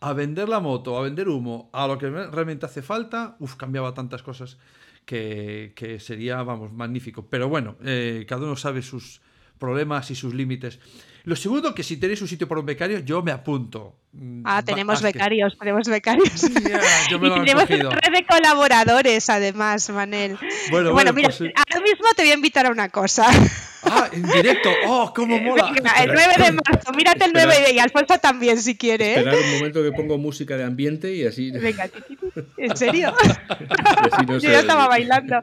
a, 0.00 0.12
vender 0.12 0.50
la 0.50 0.60
moto, 0.60 0.98
a 0.98 1.02
vender 1.02 1.30
humo, 1.30 1.70
a 1.72 1.86
lo 1.86 1.96
que 1.96 2.10
realmente 2.10 2.66
hace 2.66 2.82
falta, 2.82 3.36
uff, 3.38 3.56
cambiaba 3.56 3.94
tantas 3.94 4.22
cosas 4.22 4.58
que, 5.06 5.72
que, 5.74 5.98
sería, 5.98 6.42
vamos, 6.42 6.72
magnífico. 6.72 7.26
Pero 7.30 7.48
bueno, 7.48 7.76
eh, 7.82 8.26
cada 8.28 8.44
uno 8.44 8.54
sabe 8.54 8.82
sus 8.82 9.22
problemas 9.58 10.10
y 10.10 10.14
sus 10.14 10.34
límites. 10.34 10.78
Lo 11.24 11.36
segundo, 11.36 11.74
que 11.74 11.82
si 11.82 11.96
tenéis 11.96 12.22
un 12.22 12.28
sitio 12.28 12.48
para 12.48 12.60
un 12.60 12.66
becario, 12.66 13.00
yo 13.00 13.22
me 13.22 13.32
apunto. 13.32 13.96
Mm, 14.12 14.42
ah, 14.44 14.62
tenemos 14.62 15.02
becarios, 15.02 15.56
tenemos 15.58 15.86
becarios. 15.88 16.44
y 16.44 16.54
tenemos 16.54 17.68
red 17.68 18.12
de 18.12 18.26
colaboradores, 18.28 19.30
además, 19.30 19.88
Manel. 19.90 20.38
Bueno, 20.70 21.12
mira, 21.12 21.28
pues 21.28 21.40
ahora 21.40 21.80
mismo 21.82 22.06
te 22.16 22.22
voy 22.22 22.30
a 22.30 22.34
invitar 22.34 22.66
a 22.66 22.70
una 22.70 22.88
cosa. 22.88 23.28
Ah, 23.82 24.08
en 24.12 24.22
directo. 24.22 24.68
¡Oh, 24.86 25.12
cómo 25.14 25.38
mola! 25.38 25.72
el 26.02 26.12
9 26.12 26.34
de 26.36 26.52
marzo, 26.52 26.92
mírate 26.94 27.24
el 27.24 27.32
9 27.32 27.60
de 27.60 27.72
y 27.72 27.78
Alfonso 27.78 28.18
también, 28.18 28.60
si 28.60 28.76
quiere. 28.76 29.14
¿eh? 29.14 29.18
Esperar 29.18 29.38
un 29.38 29.54
momento 29.54 29.82
que 29.82 29.92
pongo 29.92 30.18
música 30.18 30.56
de 30.56 30.64
ambiente 30.64 31.14
y 31.14 31.24
así. 31.24 31.50
Venga, 31.50 31.88
¿en 32.58 32.76
serio? 32.76 33.14
Yo 34.28 34.38
ya 34.38 34.60
estaba 34.60 34.86
bailando. 34.86 35.40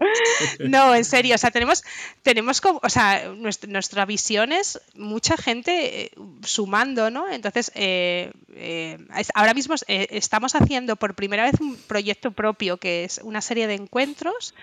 No, 0.59 0.93
en 0.93 1.05
serio, 1.05 1.35
o 1.35 1.37
sea, 1.37 1.51
tenemos, 1.51 1.83
tenemos 2.21 2.61
como, 2.61 2.79
o 2.83 2.89
sea, 2.89 3.29
nuestra, 3.35 3.69
nuestra 3.71 4.05
visión 4.05 4.51
es 4.51 4.79
mucha 4.93 5.35
gente 5.37 5.66
eh, 5.67 6.11
sumando, 6.43 7.09
¿no? 7.09 7.29
Entonces, 7.29 7.71
eh, 7.75 8.31
eh, 8.53 8.97
ahora 9.33 9.53
mismo 9.53 9.75
estamos 9.87 10.55
haciendo 10.55 10.95
por 10.95 11.15
primera 11.15 11.43
vez 11.43 11.59
un 11.59 11.75
proyecto 11.75 12.31
propio 12.31 12.77
que 12.77 13.03
es 13.03 13.19
una 13.23 13.41
serie 13.41 13.67
de 13.67 13.75
encuentros 13.75 14.53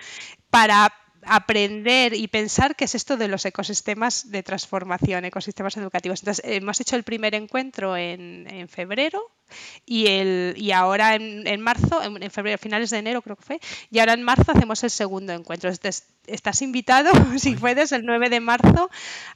para 0.49 0.93
aprender 1.23 2.13
y 2.13 2.27
pensar 2.27 2.75
qué 2.75 2.85
es 2.85 2.95
esto 2.95 3.17
de 3.17 3.27
los 3.27 3.45
ecosistemas 3.45 4.29
de 4.31 4.43
transformación, 4.43 5.25
ecosistemas 5.25 5.75
educativos. 5.77 6.21
Entonces, 6.21 6.45
hemos 6.45 6.79
hecho 6.79 6.95
el 6.95 7.03
primer 7.03 7.35
encuentro 7.35 7.97
en, 7.97 8.47
en 8.49 8.67
febrero 8.67 9.21
y, 9.85 10.07
el, 10.07 10.53
y 10.57 10.71
ahora 10.71 11.15
en, 11.15 11.47
en 11.47 11.61
marzo, 11.61 12.01
en, 12.01 12.31
febrero, 12.31 12.57
finales 12.57 12.89
de 12.89 12.97
enero 12.97 13.21
creo 13.21 13.35
que 13.35 13.43
fue, 13.43 13.59
y 13.91 13.99
ahora 13.99 14.13
en 14.13 14.23
marzo 14.23 14.51
hacemos 14.51 14.83
el 14.83 14.89
segundo 14.89 15.33
encuentro. 15.33 15.69
Entonces, 15.69 16.05
estás 16.27 16.61
invitado, 16.61 17.11
si 17.37 17.55
puedes, 17.55 17.91
el 17.91 18.05
9 18.05 18.29
de 18.29 18.39
marzo 18.39 18.89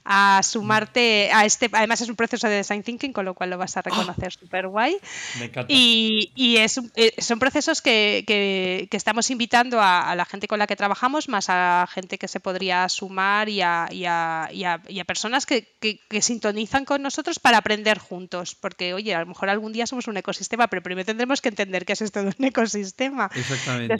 a 0.04 0.40
sumarte 0.42 1.30
a 1.32 1.44
este. 1.44 1.68
Además, 1.72 2.00
es 2.00 2.08
un 2.08 2.16
proceso 2.16 2.48
de 2.48 2.56
design 2.56 2.82
thinking, 2.82 3.12
con 3.12 3.24
lo 3.24 3.34
cual 3.34 3.50
lo 3.50 3.58
vas 3.58 3.76
a 3.76 3.82
reconocer 3.82 4.32
súper 4.32 4.68
guay. 4.68 4.96
Me 5.38 5.46
encanta. 5.46 5.72
Y, 5.72 6.32
y 6.34 6.56
es, 6.56 6.80
eh, 6.96 7.14
son 7.18 7.38
procesos 7.38 7.82
que, 7.82 8.24
que, 8.26 8.88
estamos 8.90 9.30
invitando 9.30 9.80
a, 9.80 10.14
la 10.14 10.24
gente 10.24 10.46
con 10.46 10.58
la 10.58 10.66
que 10.66 10.76
trabajamos, 10.76 11.28
más 11.28 11.46
a 11.48 11.88
gente 11.90 12.18
que 12.18 12.28
se 12.28 12.40
podría 12.40 12.88
sumar 12.88 13.48
y 13.48 13.62
a, 13.62 13.88
y 13.90 14.04
a, 14.04 14.50
y 14.52 15.00
a 15.00 15.04
personas 15.04 15.46
que, 15.46 15.66
que, 15.80 16.22
sintonizan 16.22 16.84
con 16.84 17.02
nosotros 17.02 17.38
para 17.38 17.58
aprender 17.58 17.98
juntos. 17.98 18.54
Porque, 18.54 18.92
oye, 18.94 19.14
a 19.14 19.20
lo 19.20 19.26
mejor 19.26 19.48
algún 19.48 19.72
día 19.72 19.86
somos 19.86 19.99
un 20.08 20.16
ecosistema, 20.16 20.68
pero 20.68 20.82
primero 20.82 21.04
tendremos 21.04 21.40
que 21.40 21.48
entender 21.48 21.84
qué 21.84 21.94
es 21.94 22.02
esto 22.02 22.22
de 22.22 22.32
un 22.38 22.44
ecosistema. 22.44 23.30
Exactamente. 23.34 23.94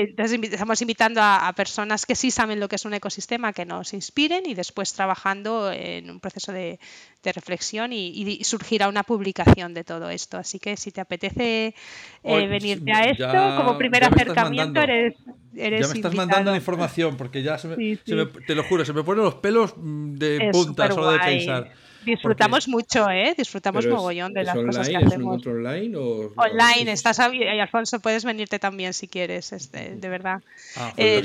Entonces, 0.00 0.38
eh, 0.38 0.48
estamos 0.52 0.80
invitando 0.82 1.20
a, 1.20 1.48
a 1.48 1.52
personas 1.52 2.06
que 2.06 2.14
sí 2.14 2.30
saben 2.30 2.60
lo 2.60 2.68
que 2.68 2.76
es 2.76 2.84
un 2.84 2.94
ecosistema, 2.94 3.52
que 3.52 3.64
nos 3.64 3.92
inspiren 3.92 4.46
y 4.46 4.54
después 4.54 4.92
trabajando 4.92 5.72
en 5.72 6.10
un 6.10 6.20
proceso 6.20 6.52
de, 6.52 6.78
reflexión 7.24 7.92
y, 7.92 8.44
surgirá 8.44 8.88
una 8.88 9.02
publicación 9.02 9.74
de 9.74 9.82
todo 9.82 10.10
esto. 10.10 10.38
Así 10.38 10.60
que 10.60 10.76
si 10.76 10.92
te 10.92 11.00
apetece 11.00 11.74
eh, 12.22 12.46
venirte 12.46 12.92
a 12.92 13.00
esto, 13.00 13.56
como 13.56 13.76
primer 13.76 14.04
acercamiento, 14.04 14.80
eres, 14.80 15.14
eres, 15.56 15.80
Ya 15.80 15.88
me 15.88 15.94
estás 15.94 16.14
mandando 16.14 16.52
la 16.52 16.56
información, 16.56 17.16
porque 17.16 17.42
ya 17.42 17.58
se 17.58 17.66
me, 17.66 17.96
te 17.96 18.54
lo 18.54 18.62
juro, 18.62 18.84
se 18.84 18.92
me 18.92 19.02
ponen 19.02 19.24
los 19.24 19.34
pelos 19.34 19.74
mm, 19.76 20.14
de 20.14 20.50
punta 20.52 20.88
solo 20.88 21.10
de 21.10 21.18
pensar. 21.18 21.72
Disfrutamos 22.06 22.68
mucho, 22.68 23.10
¿eh? 23.10 23.34
Disfrutamos 23.36 23.84
mogollón 23.86 24.32
de 24.32 24.44
las 24.44 24.54
cosas 24.54 24.88
que 24.88 24.96
hacemos. 24.96 25.40
¿Es 25.40 25.46
online 25.46 25.96
o...? 25.96 26.32
Online, 26.36 26.92
estás... 26.92 27.18
Alfonso, 27.18 27.98
puedes 28.00 28.24
venirte 28.24 28.58
también 28.60 28.94
si 28.94 29.08
quieres, 29.08 29.52
este, 29.52 29.96
de 29.96 30.08
verdad. 30.08 30.40
Ah, 30.76 30.92
eh, 30.96 31.20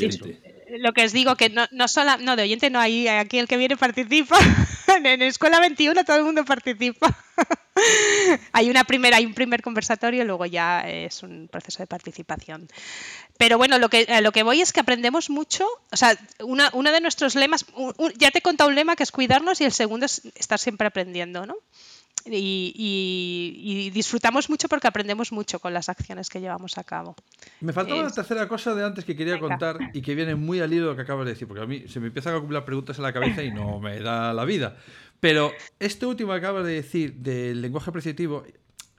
lo 0.80 0.94
que 0.94 1.06
os 1.06 1.12
digo, 1.12 1.36
que 1.36 1.50
no, 1.50 1.68
no 1.72 1.88
solo, 1.88 2.18
no, 2.18 2.36
de 2.36 2.44
oyente 2.44 2.70
no 2.70 2.80
hay, 2.80 3.08
aquí 3.08 3.40
el 3.40 3.48
que 3.48 3.58
viene 3.58 3.78
participa. 3.78 4.38
en 5.04 5.22
Escuela 5.22 5.60
21 5.60 6.04
todo 6.04 6.18
el 6.18 6.24
mundo 6.24 6.46
participa. 6.46 7.16
hay 8.52 8.70
una 8.70 8.84
primera, 8.84 9.18
hay 9.18 9.26
un 9.26 9.34
primer 9.34 9.62
conversatorio 9.62 10.24
y 10.24 10.26
luego 10.26 10.46
ya 10.46 10.82
es 10.82 11.24
un 11.24 11.48
proceso 11.52 11.84
de 11.84 11.88
participación. 11.88 12.68
Pero 13.38 13.58
bueno, 13.58 13.80
lo 13.80 13.90
que, 13.90 14.08
lo 14.22 14.32
que 14.32 14.44
voy 14.44 14.62
es 14.62 14.74
que 14.74 14.80
aprendemos 14.80 15.30
mucho. 15.30 15.68
O 15.92 15.98
sea, 15.98 16.18
una, 16.40 16.70
uno 16.74 16.92
de 16.92 17.02
nuestros 17.02 17.36
lemas, 17.36 17.66
ya 18.18 18.32
te 18.32 18.40
he 18.40 18.42
contado 18.42 18.70
un 18.70 18.76
lema 18.76 18.96
que 18.96 19.04
es 19.04 19.12
cuidarnos 19.12 19.62
y 19.62 19.66
el 19.66 19.72
segundo 19.72 20.06
es 20.06 20.22
estar 20.36 20.60
siempre 20.60 20.88
aprendiendo, 20.88 21.46
¿no? 21.46 21.56
Y, 22.26 23.90
disfrutamos 23.94 24.50
mucho 24.50 24.68
porque 24.68 24.88
aprendemos 24.88 25.32
mucho 25.32 25.60
con 25.60 25.74
las 25.74 25.90
acciones 25.90 26.30
que 26.30 26.40
llevamos 26.40 26.78
a 26.78 26.84
cabo. 26.84 27.16
Me 27.60 27.74
faltaba 27.74 28.02
una 28.02 28.12
tercera 28.12 28.48
cosa 28.48 28.76
de 28.76 28.84
antes 28.84 29.06
que 29.06 29.16
quería 29.16 29.40
contar 29.40 29.78
y 29.94 30.02
que 30.02 30.16
viene 30.16 30.36
muy 30.36 30.60
al 30.60 30.72
hilo 30.72 30.86
de 30.86 30.92
lo 30.92 30.96
que 30.96 31.02
acabas 31.02 31.26
de 31.26 31.34
decir, 31.34 31.48
porque 31.48 31.64
a 31.64 31.68
mí 31.68 31.86
se 31.88 32.00
me 32.00 32.08
empiezan 32.08 32.34
a 32.34 32.38
acumular 32.38 32.66
preguntas 32.66 32.98
en 32.98 33.04
la 33.04 33.14
cabeza 33.14 33.44
y 33.44 33.52
no 33.52 33.80
me 33.80 34.00
da 34.00 34.34
la 34.34 34.46
vida. 34.46 34.78
Pero 35.20 35.52
este 35.80 36.06
último 36.06 36.32
que 36.32 36.38
acabas 36.38 36.66
de 36.66 36.74
decir 36.74 37.16
del 37.16 37.62
lenguaje 37.62 37.90
apreciativo, 37.90 38.44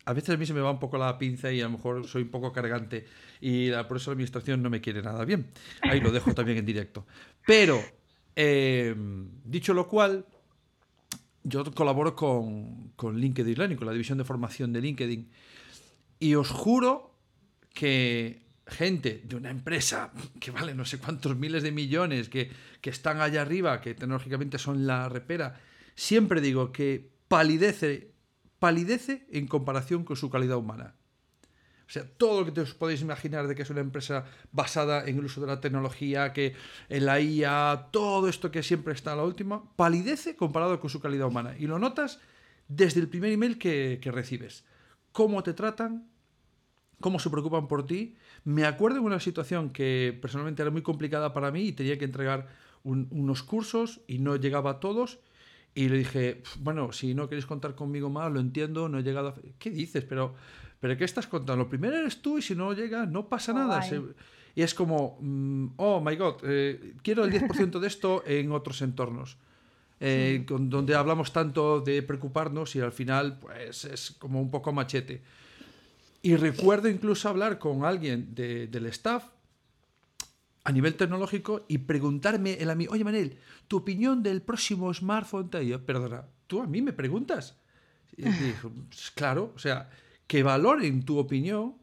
a 0.05 0.12
veces 0.12 0.35
a 0.35 0.37
mí 0.37 0.47
se 0.47 0.55
me 0.55 0.61
va 0.61 0.70
un 0.70 0.79
poco 0.79 0.99
la 0.99 1.18
pinza 1.18 1.53
y 1.53 1.61
a 1.61 1.64
lo 1.64 1.70
mejor 1.70 2.07
soy 2.09 2.23
un 2.23 2.31
poco 2.31 2.53
cargante 2.53 3.07
y 3.41 3.70
por 3.89 3.97
eso 3.97 4.11
la 4.11 4.14
administración 4.14 4.62
no 4.62 4.70
me 4.70 4.81
quiere 4.81 5.03
nada 5.03 5.25
bien. 5.25 5.51
Ahí 5.83 6.01
lo 6.01 6.11
dejo 6.11 6.33
también 6.35 6.59
en 6.59 6.66
directo. 6.66 7.07
Pero, 7.47 7.83
eh, 8.37 8.95
dicho 9.45 9.75
lo 9.75 9.89
cual, 9.89 10.27
yo 11.45 11.64
colaboro 11.74 12.14
con, 12.14 12.93
con, 12.97 13.18
LinkedIn 13.18 13.57
Learning, 13.57 13.76
con 13.76 13.86
la 13.86 13.93
división 13.93 14.18
de 14.18 14.24
formación 14.24 14.72
de 14.72 14.80
LinkedIn. 14.80 15.30
Y 16.18 16.34
os 16.34 16.49
juro 16.51 17.18
que 17.74 18.43
gente 18.66 19.22
de 19.24 19.36
una 19.36 19.51
empresa 19.51 20.12
que 20.40 20.51
vale 20.51 20.74
no 20.74 20.84
sé 20.84 20.99
cuántos 20.99 21.36
miles 21.36 21.62
de 21.62 21.72
millones, 21.72 22.28
que, 22.28 22.51
que 22.80 22.90
están 22.90 23.20
allá 23.20 23.43
arriba, 23.43 23.80
que 23.80 23.95
tecnológicamente 23.95 24.59
son 24.59 24.86
la 24.86 25.09
repera, 25.09 25.61
siempre 25.95 26.40
digo 26.40 26.72
que 26.72 27.12
palidece, 27.28 28.12
palidece 28.59 29.26
en 29.30 29.47
comparación 29.47 30.05
con 30.05 30.16
su 30.16 30.30
calidad 30.30 30.57
humana. 30.57 30.95
O 31.93 31.95
sea, 31.95 32.07
todo 32.16 32.40
lo 32.40 32.55
que 32.55 32.59
os 32.59 32.72
podéis 32.72 33.03
imaginar 33.03 33.47
de 33.47 33.55
que 33.55 33.61
es 33.61 33.68
una 33.68 33.82
empresa 33.82 34.24
basada 34.51 35.05
en 35.07 35.18
el 35.18 35.26
uso 35.26 35.43
de 35.43 35.47
la 35.47 35.61
tecnología, 35.61 36.32
que 36.32 36.55
en 36.88 37.05
la 37.05 37.20
IA, 37.20 37.88
todo 37.90 38.28
esto 38.28 38.51
que 38.51 38.62
siempre 38.62 38.95
está 38.95 39.12
a 39.12 39.16
la 39.16 39.24
última, 39.24 39.62
palidece 39.76 40.34
comparado 40.34 40.80
con 40.80 40.88
su 40.88 41.01
calidad 41.01 41.26
humana. 41.26 41.55
Y 41.59 41.66
lo 41.66 41.78
notas 41.78 42.18
desde 42.66 42.99
el 42.99 43.09
primer 43.09 43.30
email 43.32 43.59
que, 43.59 44.01
recibes. 44.11 44.64
Cómo 45.12 45.43
te 45.43 45.53
tratan, 45.53 46.09
cómo 46.99 47.18
se 47.18 47.28
preocupan 47.28 47.68
por 47.68 47.84
ti. 47.84 48.16
Me 48.45 48.64
acuerdo 48.64 49.01
de 49.01 49.05
una 49.05 49.20
situación 49.20 49.68
que 49.68 50.18
personalmente 50.18 50.62
era 50.62 50.70
muy 50.70 50.80
complicada 50.80 51.34
para 51.34 51.51
mí 51.51 51.61
y 51.61 51.72
tenía 51.72 51.99
que 51.99 52.07
entregar 52.07 52.49
unos 52.84 53.43
cursos 53.43 54.01
y 54.07 54.18
no 54.18 54.36
llegaba 54.36 54.70
a 54.70 54.80
todos. 54.80 55.18
Y 55.74 55.90
le 55.90 55.99
dije, 55.99 56.43
bueno, 56.61 56.93
si 56.93 57.12
no 57.12 57.28
queréis 57.28 57.45
contar 57.45 57.74
conmigo 57.74 58.09
más, 58.09 58.32
lo 58.32 58.40
entiendo, 58.40 58.88
no 58.88 58.99
he 58.99 59.03
llegado 59.03 59.28
a... 59.28 59.34
¿Qué 59.59 59.70
dices? 59.70 60.05
Pero 60.05 60.34
pero 60.83 60.97
¿qué 60.97 61.05
estás 61.05 61.28
contando? 61.28 61.62
Lo 61.62 61.68
primero 61.68 61.97
eres 61.97 62.20
tú 62.20 62.39
y 62.39 62.43
si 62.43 62.57
no 62.57 62.72
llega, 62.72 63.07
no 63.07 63.28
pasa 63.28 63.53
nada. 63.53 63.87
y 64.53 64.62
es 64.62 64.74
como, 64.74 65.16
mm, 65.20 65.74
oh 65.76 66.01
my 66.01 66.16
god, 66.16 66.39
eh, 66.43 66.95
quiero 67.05 67.24
el 67.24 67.30
10% 67.30 67.78
de 67.78 67.87
esto 67.87 68.24
en 68.26 68.51
otros 68.51 68.83
entornos. 68.83 69.37
Eh, 70.01 70.45
donde 70.45 70.97
hablamos 70.97 71.33
tanto 71.33 71.80
de 71.80 72.03
preocuparnos 72.03 72.74
y 72.74 72.80
al 72.80 72.91
final 72.91 73.39
pues 73.39 73.85
es 73.85 74.11
como 74.18 74.41
un 74.43 74.51
poco 74.51 74.72
machete. 74.72 75.22
Y 76.20 76.35
recuerdo 76.35 76.89
incluso 76.89 77.28
hablar 77.28 77.61
con 77.61 77.85
alguien 77.85 78.35
del 78.35 78.87
staff 78.87 79.26
a 80.64 80.72
nivel 80.72 80.97
tecnológico 80.97 81.64
y 81.68 81.78
preguntarme 81.78 82.55
el 82.55 82.68
a 82.68 82.74
mí, 82.74 82.89
oye 82.91 83.05
Manel, 83.05 83.39
tu 83.68 83.76
opinión 83.76 84.20
del 84.20 84.43
próximo 84.43 84.93
smartphone, 84.93 85.49
perdona, 85.49 86.24
tú 86.49 86.61
a 86.61 86.66
mí 86.66 86.83
me 86.83 86.93
preguntas. 86.93 87.57
Y 88.16 88.22
dijo, 88.28 88.72
pues 88.89 89.12
claro, 89.12 89.53
o 89.55 89.59
sea, 89.61 89.89
que 90.27 90.43
valoren 90.43 91.05
tu 91.05 91.18
opinión 91.18 91.75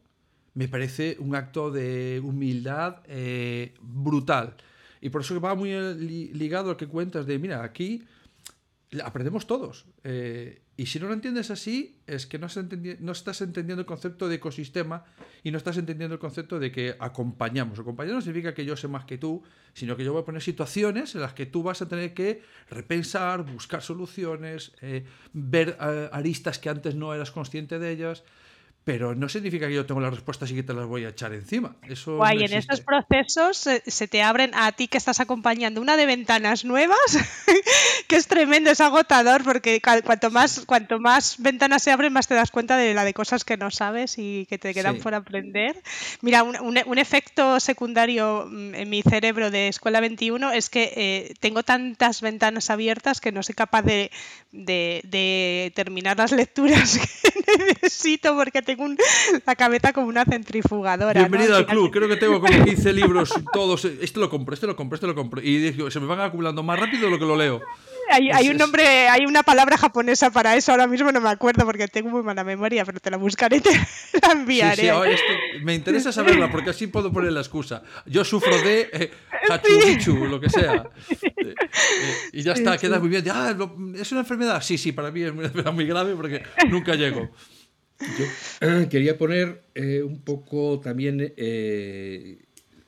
me 0.54 0.68
parece 0.68 1.16
un 1.20 1.34
acto 1.34 1.70
de 1.70 2.20
humildad 2.22 3.02
eh, 3.06 3.74
brutal. 3.80 4.56
Y 5.00 5.08
por 5.10 5.22
eso 5.22 5.40
va 5.40 5.54
muy 5.54 5.72
ligado 6.34 6.66
a 6.66 6.72
lo 6.72 6.76
que 6.76 6.86
cuentas 6.86 7.26
de, 7.26 7.38
mira, 7.38 7.64
aquí 7.64 8.02
aprendemos 9.04 9.46
todos. 9.46 9.86
Eh, 10.02 10.62
y 10.76 10.86
si 10.86 10.98
no 10.98 11.06
lo 11.06 11.14
entiendes 11.14 11.50
así, 11.50 12.00
es 12.06 12.26
que 12.26 12.38
no, 12.38 12.48
no, 13.00 13.12
estás 13.12 13.40
entendiendo 13.40 13.80
el 13.80 13.86
concepto 13.86 14.28
de 14.28 14.36
ecosistema 14.36 15.04
y 15.44 15.50
no 15.50 15.58
estás 15.58 15.76
entendiendo 15.76 16.14
el 16.14 16.20
concepto 16.20 16.58
de 16.58 16.72
que 16.72 16.96
acompañamos. 16.98 17.78
Acompañar 17.78 18.14
no 18.14 18.20
significa 18.20 18.54
que 18.54 18.64
yo 18.64 18.76
sé 18.76 18.88
más 18.88 19.04
que 19.04 19.18
tú, 19.18 19.42
sino 19.74 19.96
que 19.96 20.04
yo 20.04 20.12
voy 20.12 20.22
a 20.22 20.24
poner 20.24 20.42
situaciones 20.42 21.14
en 21.14 21.20
las 21.20 21.34
que 21.34 21.46
tú 21.46 21.62
vas 21.62 21.82
a 21.82 21.88
tener 21.88 22.14
que 22.14 22.42
repensar, 22.68 23.44
buscar 23.44 23.82
soluciones, 23.82 24.72
eh, 24.80 25.04
ver 25.32 25.76
aristas 26.12 26.58
que 26.58 26.70
antes 26.70 26.94
no 26.94 27.14
eras 27.14 27.30
consciente 27.30 27.78
de 27.78 27.90
ellas 27.92 28.24
pero 28.84 29.14
no 29.14 29.28
significa 29.28 29.68
que 29.68 29.74
yo 29.74 29.84
tengo 29.84 30.00
las 30.00 30.14
respuestas 30.14 30.50
y 30.50 30.54
que 30.54 30.62
te 30.62 30.72
las 30.72 30.86
voy 30.86 31.04
a 31.04 31.10
echar 31.10 31.34
encima. 31.34 31.76
Eso 31.86 32.16
Guay, 32.16 32.44
en 32.44 32.54
estos 32.54 32.80
procesos 32.80 33.58
se, 33.58 34.08
te 34.08 34.22
abren 34.22 34.52
a 34.54 34.72
ti 34.72 34.88
que 34.88 34.96
estás 34.96 35.20
acompañando 35.20 35.80
una 35.80 35.96
de 35.96 36.06
ventanas 36.06 36.64
nuevas, 36.64 36.98
que 38.08 38.16
es 38.16 38.26
tremendo, 38.26 38.70
es 38.70 38.80
agotador, 38.80 39.44
porque 39.44 39.82
cuanto 40.04 40.30
más, 40.30 40.64
cuanto 40.66 40.98
más 40.98 41.36
ventanas 41.38 41.82
se 41.82 41.90
abren, 41.90 42.12
más 42.12 42.26
te 42.26 42.34
das 42.34 42.50
cuenta 42.50 42.76
de 42.78 42.94
la 42.94 43.04
de 43.04 43.12
cosas 43.12 43.44
que 43.44 43.58
no 43.58 43.70
sabes 43.70 44.16
y 44.16 44.46
que 44.46 44.58
te 44.58 44.72
quedan 44.72 44.98
por 44.98 45.14
aprender. 45.14 45.80
Mira, 46.22 46.42
un, 46.42 46.56
un, 46.58 46.98
efecto 46.98 47.60
secundario 47.60 48.46
mm, 48.50 48.74
en 48.74 48.88
mi 48.88 49.02
cerebro 49.02 49.50
de 49.50 49.68
Escuela 49.68 50.00
21 50.00 50.52
es 50.52 50.70
que 50.70 50.92
eh, 50.96 51.34
tengo 51.40 51.62
tantas 51.62 52.22
ventanas 52.22 52.70
abiertas 52.70 53.20
que 53.20 53.30
no 53.32 53.42
soy 53.42 53.54
capaz 53.54 53.82
de, 53.82 54.10
de, 54.52 55.02
de 55.04 55.72
terminar 55.74 56.16
las 56.16 56.32
lecturas 56.40 56.98
necesito 57.58 58.34
porque 58.36 58.62
tengo 58.62 58.86
la 59.46 59.54
cabeza 59.56 59.92
como 59.92 60.06
una 60.08 60.24
centrifugadora. 60.24 61.20
Bienvenido 61.20 61.56
al 61.56 61.66
club, 61.66 61.90
creo 61.90 62.08
que 62.08 62.16
tengo 62.16 62.40
como 62.40 62.64
15 62.64 62.92
libros 62.92 63.32
todos. 63.52 63.84
Este 63.84 64.20
lo 64.20 64.30
compro, 64.30 64.54
este 64.54 64.66
lo 64.66 64.76
compro, 64.76 64.94
este 64.94 65.06
lo 65.06 65.14
compro. 65.14 65.42
Y 65.42 65.74
se 65.90 66.00
me 66.00 66.06
van 66.06 66.20
acumulando 66.20 66.62
más 66.62 66.78
rápido 66.78 67.04
de 67.04 67.10
lo 67.10 67.18
que 67.18 67.24
lo 67.24 67.36
leo. 67.36 67.60
Hay, 68.10 68.48
un 68.48 68.56
nombre, 68.56 69.08
hay 69.08 69.26
una 69.26 69.42
palabra 69.42 69.76
japonesa 69.76 70.30
para 70.30 70.56
eso, 70.56 70.72
ahora 70.72 70.86
mismo 70.86 71.10
no 71.12 71.20
me 71.20 71.28
acuerdo 71.28 71.64
porque 71.64 71.88
tengo 71.88 72.10
muy 72.10 72.22
mala 72.22 72.44
memoria, 72.44 72.84
pero 72.84 73.00
te 73.00 73.10
la 73.10 73.16
buscaré 73.16 73.58
y 73.58 73.60
te 73.60 73.70
la 74.22 74.32
enviaré. 74.32 74.92
me 75.62 75.74
interesa 75.74 76.12
saberla 76.12 76.50
porque 76.50 76.70
así 76.70 76.86
puedo 76.86 77.12
poner 77.12 77.32
la 77.32 77.40
excusa. 77.40 77.82
Yo 78.06 78.24
sufro 78.24 78.56
de 78.62 78.90
eh, 78.92 79.10
lo 80.28 80.40
que 80.40 80.50
sea. 80.50 80.84
Eh, 81.10 81.24
eh, 81.36 81.54
y 82.32 82.42
ya 82.42 82.52
está, 82.52 82.76
queda 82.78 82.98
muy 82.98 83.08
bien. 83.08 83.24
Ah, 83.30 83.56
¿Es 83.96 84.12
una 84.12 84.20
enfermedad? 84.20 84.62
Sí, 84.62 84.78
sí, 84.78 84.92
para 84.92 85.10
mí 85.10 85.22
es 85.22 85.30
una 85.32 85.44
enfermedad 85.44 85.72
muy 85.72 85.86
grave 85.86 86.14
porque 86.14 86.42
nunca 86.68 86.94
llego. 86.94 87.30
Yo 88.00 88.24
eh, 88.66 88.88
quería 88.90 89.18
poner 89.18 89.62
eh, 89.74 90.02
un 90.02 90.20
poco 90.20 90.80
también 90.80 91.34
eh, 91.36 92.38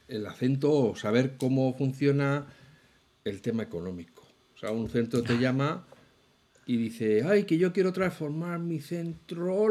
el 0.08 0.26
acento 0.26 0.72
o 0.72 0.96
saber 0.96 1.36
cómo 1.36 1.74
funciona 1.74 2.46
el 3.24 3.42
tema 3.42 3.62
económico. 3.62 4.11
O 4.62 4.66
sea, 4.66 4.70
un 4.70 4.88
centro 4.88 5.22
te 5.24 5.38
llama 5.38 5.84
y 6.66 6.76
dice, 6.76 7.24
ay, 7.28 7.42
que 7.42 7.58
yo 7.58 7.72
quiero 7.72 7.92
transformar 7.92 8.60
mi 8.60 8.80
centro 8.80 9.66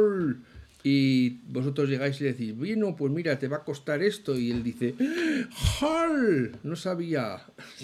y 0.83 1.39
vosotros 1.47 1.87
llegáis 1.87 2.19
y 2.19 2.25
le 2.25 2.33
decís, 2.33 2.57
bueno, 2.57 2.93
pues 2.95 3.09
mira, 3.09 3.39
te 3.39 3.47
va 3.47 3.57
a 3.57 3.63
costar 3.63 4.01
esto. 4.01 4.37
Y 4.37 4.51
él 4.51 4.63
dice, 4.63 4.95
¡Hal! 5.79 6.57
No 6.63 6.75
sabía. 6.75 7.41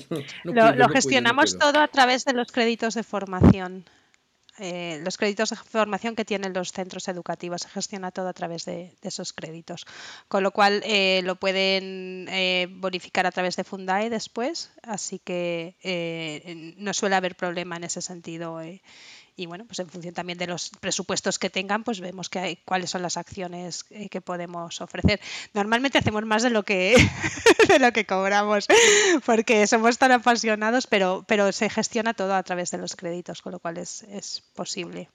lo, 0.44 0.90
gestionamos 0.90 1.58
todo 1.58 1.80
a 1.80 1.88
través 1.88 2.26
de 2.26 2.34
los 2.34 2.52
créditos 2.52 2.96
de 2.96 3.04
formación. 3.04 3.86
Eh, 4.60 5.00
los 5.04 5.18
créditos 5.18 5.52
de 5.52 5.56
formación 5.56 6.16
que 6.16 6.26
tienen 6.26 6.54
los 6.54 6.72
centros 6.72 7.08
educativos 7.08 7.62
se 7.62 7.70
gestiona 7.70 8.12
todo 8.12 8.28
a 8.28 8.34
través 8.34 8.66
de, 8.66 8.96
esos 9.02 9.34
créditos. 9.34 9.86
Con 10.28 10.44
lo 10.44 10.52
cual 10.52 10.82
eh, 10.86 11.22
lo 11.24 11.36
pueden 11.36 12.28
eh, 12.30 12.68
bonificar 12.72 13.26
a 13.26 13.32
través 13.32 13.56
de 13.56 13.64
Fundae 13.64 14.10
después, 14.10 14.72
así 14.84 15.20
que 15.20 15.76
no 16.78 16.94
suele 16.94 17.16
haber 17.16 17.36
problema 17.36 17.78
en 17.78 17.84
ese 17.84 18.02
sentido 18.02 18.60
y 19.38 19.46
bueno, 19.46 19.66
pues 19.66 19.78
en 19.80 19.88
función 19.88 20.16
también 20.16 20.40
de 20.40 20.48
los 20.48 20.72
presupuestos 20.82 21.38
que 21.38 21.52
tengan, 21.52 21.84
pues 21.84 22.02
vemos 22.02 22.28
que 22.28 22.40
hay, 22.40 22.56
cuáles 22.66 22.90
son 22.90 23.04
las 23.04 23.18
acciones 23.18 23.86
eh, 23.92 24.10
que 24.10 24.20
podemos 24.20 24.82
ofrecer. 24.82 25.22
Normalmente 25.54 26.00
hacemos 26.00 26.26
más 26.26 26.42
de 26.42 26.50
lo 26.50 26.64
que 26.64 26.96
de 27.70 27.80
lo 27.80 27.94
que 27.94 28.06
cobramos, 28.06 28.68
porque 29.26 29.68
somos 29.68 30.00
tan 30.00 30.12
apasionados, 30.12 30.88
pero, 30.88 31.24
pero 31.28 31.52
se 31.52 31.70
gestiona 31.70 32.16
todo 32.16 32.34
a 32.34 32.42
través 32.42 32.72
de 32.72 32.80
los 32.80 32.96
créditos, 32.96 33.44
con 33.44 33.52
lo 33.52 33.60
cual 33.60 33.78
es, 33.78 34.04
es 34.10 34.42
posible. 34.56 35.10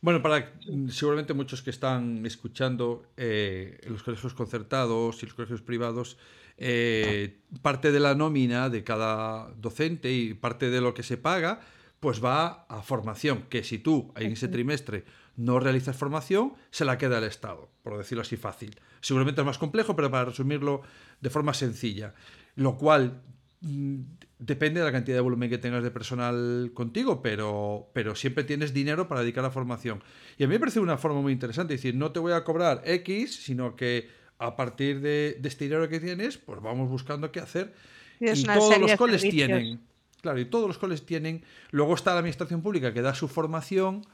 Bueno, 0.00 0.20
para 0.20 0.52
seguramente 0.90 1.32
muchos 1.32 1.62
que 1.62 1.70
están 1.70 2.26
escuchando 2.26 3.06
eh, 3.16 3.78
los 3.86 4.02
colegios 4.02 4.34
concertados 4.34 5.22
y 5.22 5.26
los 5.26 5.34
colegios 5.34 5.62
privados, 5.62 6.18
eh, 6.58 7.38
parte 7.62 7.92
de 7.92 8.00
la 8.00 8.16
nómina 8.16 8.68
de 8.68 8.82
cada 8.82 9.48
docente 9.58 10.12
y 10.12 10.34
parte 10.34 10.70
de 10.70 10.80
lo 10.80 10.92
que 10.92 11.04
se 11.04 11.18
paga 11.18 11.60
pues 12.02 12.22
va 12.22 12.66
a 12.68 12.82
formación, 12.82 13.44
que 13.48 13.62
si 13.62 13.78
tú 13.78 14.12
en 14.16 14.32
ese 14.32 14.48
trimestre 14.48 15.04
no 15.36 15.60
realizas 15.60 15.96
formación, 15.96 16.54
se 16.72 16.84
la 16.84 16.98
queda 16.98 17.18
el 17.18 17.24
Estado, 17.24 17.70
por 17.84 17.96
decirlo 17.96 18.22
así 18.22 18.36
fácil. 18.36 18.74
Seguramente 19.00 19.40
es 19.40 19.46
más 19.46 19.56
complejo, 19.56 19.94
pero 19.94 20.10
para 20.10 20.24
resumirlo 20.24 20.82
de 21.20 21.30
forma 21.30 21.54
sencilla. 21.54 22.12
Lo 22.56 22.76
cual 22.76 23.22
mm, 23.60 24.00
depende 24.40 24.80
de 24.80 24.86
la 24.86 24.90
cantidad 24.90 25.16
de 25.16 25.20
volumen 25.20 25.48
que 25.48 25.58
tengas 25.58 25.84
de 25.84 25.92
personal 25.92 26.72
contigo, 26.74 27.22
pero, 27.22 27.88
pero 27.92 28.16
siempre 28.16 28.42
tienes 28.42 28.74
dinero 28.74 29.06
para 29.06 29.20
dedicar 29.20 29.44
a 29.44 29.52
formación. 29.52 30.02
Y 30.38 30.42
a 30.42 30.48
mí 30.48 30.54
me 30.54 30.58
parece 30.58 30.80
una 30.80 30.98
forma 30.98 31.20
muy 31.20 31.32
interesante, 31.32 31.74
es 31.74 31.82
decir, 31.82 31.94
no 31.94 32.10
te 32.10 32.18
voy 32.18 32.32
a 32.32 32.42
cobrar 32.42 32.82
X, 32.84 33.44
sino 33.44 33.76
que 33.76 34.08
a 34.38 34.56
partir 34.56 35.02
de, 35.02 35.40
este 35.44 35.66
dinero 35.66 35.88
que 35.88 36.00
tienes, 36.00 36.36
pues 36.36 36.60
vamos 36.60 36.90
buscando 36.90 37.30
qué 37.30 37.38
hacer. 37.38 37.72
Y, 38.18 38.42
todos 38.42 38.78
los 38.78 38.96
coles 38.96 39.22
tienen 39.22 39.91
Claro, 40.22 40.38
y 40.38 40.44
todos 40.44 40.68
los 40.68 40.78
coles 40.78 41.04
tienen. 41.04 41.42
Luego 41.72 41.94
está 41.94 42.12
la 42.12 42.20
administración 42.20 42.62
pública 42.62 42.94
que 42.94 43.02
da 43.02 43.14
su 43.14 43.26
formación 43.26 44.06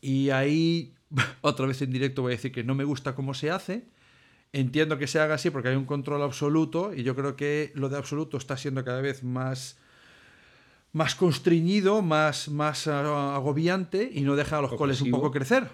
y 0.00 0.30
ahí, 0.30 0.94
otra 1.42 1.66
vez 1.66 1.82
en 1.82 1.90
directo 1.90 2.22
voy 2.22 2.32
a 2.32 2.36
decir 2.36 2.52
que 2.52 2.64
no 2.64 2.74
me 2.74 2.84
gusta 2.84 3.14
cómo 3.14 3.34
se 3.34 3.50
hace. 3.50 3.84
Entiendo 4.52 4.96
que 4.96 5.06
se 5.06 5.20
haga 5.20 5.34
así 5.34 5.50
porque 5.50 5.68
hay 5.68 5.76
un 5.76 5.84
control 5.84 6.22
absoluto 6.22 6.94
y 6.94 7.02
yo 7.02 7.14
creo 7.14 7.36
que 7.36 7.72
lo 7.74 7.88
de 7.88 7.98
absoluto 7.98 8.38
está 8.38 8.56
siendo 8.56 8.82
cada 8.84 9.02
vez 9.02 9.22
más, 9.22 9.78
más 10.92 11.16
constreñido, 11.16 12.00
más, 12.02 12.48
más 12.48 12.86
agobiante 12.86 14.10
y 14.10 14.22
no 14.22 14.36
deja 14.36 14.58
a 14.58 14.62
los 14.62 14.74
coles 14.74 15.02
un 15.02 15.10
poco 15.10 15.32
crecer. 15.32 15.68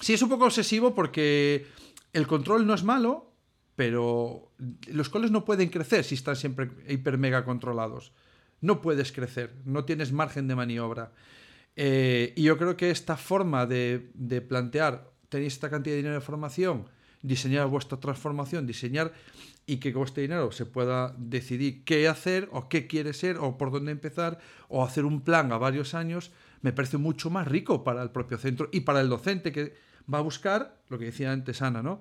Sí, 0.00 0.14
es 0.14 0.22
un 0.22 0.30
poco 0.30 0.46
obsesivo 0.46 0.94
porque 0.94 1.66
el 2.14 2.26
control 2.26 2.66
no 2.66 2.74
es 2.74 2.82
malo, 2.82 3.30
pero 3.76 4.50
los 4.88 5.10
coles 5.10 5.30
no 5.30 5.44
pueden 5.44 5.68
crecer 5.68 6.02
si 6.02 6.14
están 6.16 6.34
siempre 6.34 6.70
hiper 6.88 7.18
mega 7.18 7.44
controlados 7.44 8.10
no 8.66 8.82
puedes 8.82 9.12
crecer, 9.12 9.54
no 9.64 9.84
tienes 9.84 10.12
margen 10.12 10.48
de 10.48 10.56
maniobra. 10.56 11.12
Eh, 11.76 12.32
y 12.36 12.42
yo 12.42 12.58
creo 12.58 12.76
que 12.76 12.90
esta 12.90 13.16
forma 13.16 13.64
de, 13.66 14.10
plantear, 14.48 15.10
tenéis 15.28 15.54
esta 15.54 15.70
cantidad 15.70 15.94
de 15.94 15.98
dinero 15.98 16.14
de 16.16 16.20
formación, 16.20 16.86
diseñar 17.22 17.68
vuestra 17.68 18.00
transformación, 18.00 18.66
diseñar 18.66 19.12
y 19.66 19.76
que 19.76 19.92
con 19.92 20.04
este 20.04 20.22
dinero 20.22 20.52
se 20.52 20.66
pueda 20.66 21.14
decidir 21.16 21.84
qué 21.84 22.08
hacer 22.08 22.48
o 22.52 22.68
qué 22.68 22.86
quiere 22.86 23.12
ser 23.12 23.38
o 23.38 23.56
por 23.56 23.70
dónde 23.70 23.92
empezar 23.92 24.38
o 24.68 24.84
hacer 24.84 25.04
un 25.04 25.20
plan 25.20 25.52
a 25.52 25.58
varios 25.58 25.94
años, 25.94 26.30
me 26.62 26.72
parece 26.72 26.98
mucho 26.98 27.30
más 27.30 27.46
rico 27.46 27.84
para 27.84 28.02
el 28.02 28.10
propio 28.10 28.38
centro 28.38 28.68
y 28.72 28.80
para 28.80 29.00
el 29.00 29.08
docente 29.08 29.52
que 29.52 29.74
va 30.12 30.18
a 30.18 30.22
buscar, 30.22 30.78
lo 30.88 30.98
que 30.98 31.06
decía 31.06 31.32
antes 31.32 31.62
Ana, 31.62 31.82
¿no? 31.82 32.00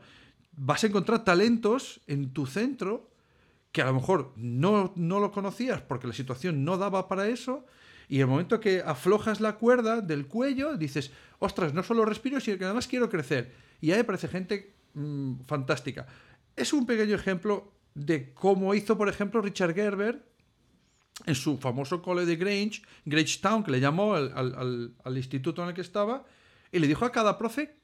Vas 0.58 0.84
a 0.84 0.88
encontrar 0.88 1.24
talentos 1.26 2.02
en 2.08 2.32
tu 2.32 2.46
centro 2.46 3.10
que 3.76 3.82
a 3.82 3.88
lo 3.88 3.96
mejor 3.96 4.32
no, 4.38 4.94
no 4.96 5.20
lo 5.20 5.34
conocías 5.34 5.82
porque 5.82 6.08
la 6.08 6.14
situación 6.14 6.64
no 6.64 6.78
daba 6.78 7.10
para 7.10 7.28
eso, 7.28 7.66
y 8.08 8.22
el 8.22 8.28
momento 8.28 8.62
que 8.62 8.80
aflojas 8.80 9.42
la 9.42 9.58
cuerda 9.58 10.00
del 10.00 10.28
cuello, 10.28 10.78
dices, 10.78 11.12
ostras, 11.40 11.74
no 11.74 11.84
solo 11.84 12.06
respiro, 12.06 12.40
sino 12.40 12.58
que 12.58 12.64
además 12.64 12.88
quiero 12.88 13.10
crecer. 13.10 13.54
Y 13.82 13.92
ahí 13.92 14.00
aparece 14.00 14.30
gente 14.30 14.76
mm, 14.94 15.42
fantástica. 15.46 16.08
Es 16.56 16.72
un 16.72 16.86
pequeño 16.86 17.16
ejemplo 17.16 17.74
de 17.94 18.34
cómo 18.34 18.74
hizo, 18.74 18.98
por 18.98 19.10
ejemplo, 19.10 19.42
Richard 19.42 19.74
Gerber 19.76 20.24
en 21.26 21.36
su 21.36 21.58
famoso 21.58 22.02
cole 22.02 22.26
de 22.26 22.38
Grange, 22.38 22.82
Town, 23.42 23.62
que 23.62 23.72
le 23.72 23.82
llamó 23.82 24.16
al, 24.16 24.94
al, 25.04 25.18
instituto 25.18 25.64
en 25.64 25.68
el 25.68 25.76
que 25.76 25.82
estaba, 25.82 26.24
y 26.72 26.80
le 26.80 26.88
dijo 26.88 27.04
a 27.04 27.12
cada 27.12 27.38
profe 27.38 27.76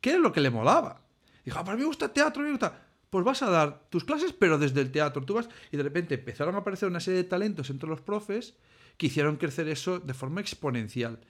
qué 0.00 0.14
es 0.14 0.18
lo 0.18 0.32
que 0.32 0.40
le 0.40 0.50
molaba. 0.50 1.02
Dijo, 1.44 1.60
ah, 1.60 1.62
mí 1.62 1.78
me 1.78 1.84
gusta 1.84 2.12
teatro, 2.12 2.42
me 2.42 2.50
gusta 2.50 2.85
pues 3.10 3.24
vas 3.24 3.42
a 3.42 3.50
dar 3.50 3.88
tus 3.90 4.04
clases, 4.04 4.32
pero 4.32 4.58
desde 4.58 4.80
el 4.80 4.90
teatro. 4.90 5.24
Tú 5.24 5.34
vas 5.34 5.48
y 5.70 5.76
de 5.76 5.82
repente 5.82 6.14
empezaron 6.14 6.54
a 6.54 6.58
aparecer 6.58 6.88
una 6.88 7.00
serie 7.00 7.22
de 7.22 7.28
talentos 7.28 7.70
entre 7.70 7.88
los 7.88 8.00
profes 8.00 8.56
que 8.96 9.06
hicieron 9.06 9.36
crecer 9.36 9.68
eso 9.68 9.98
de 9.98 10.14
forma 10.14 10.40
exponencial. 10.40 11.20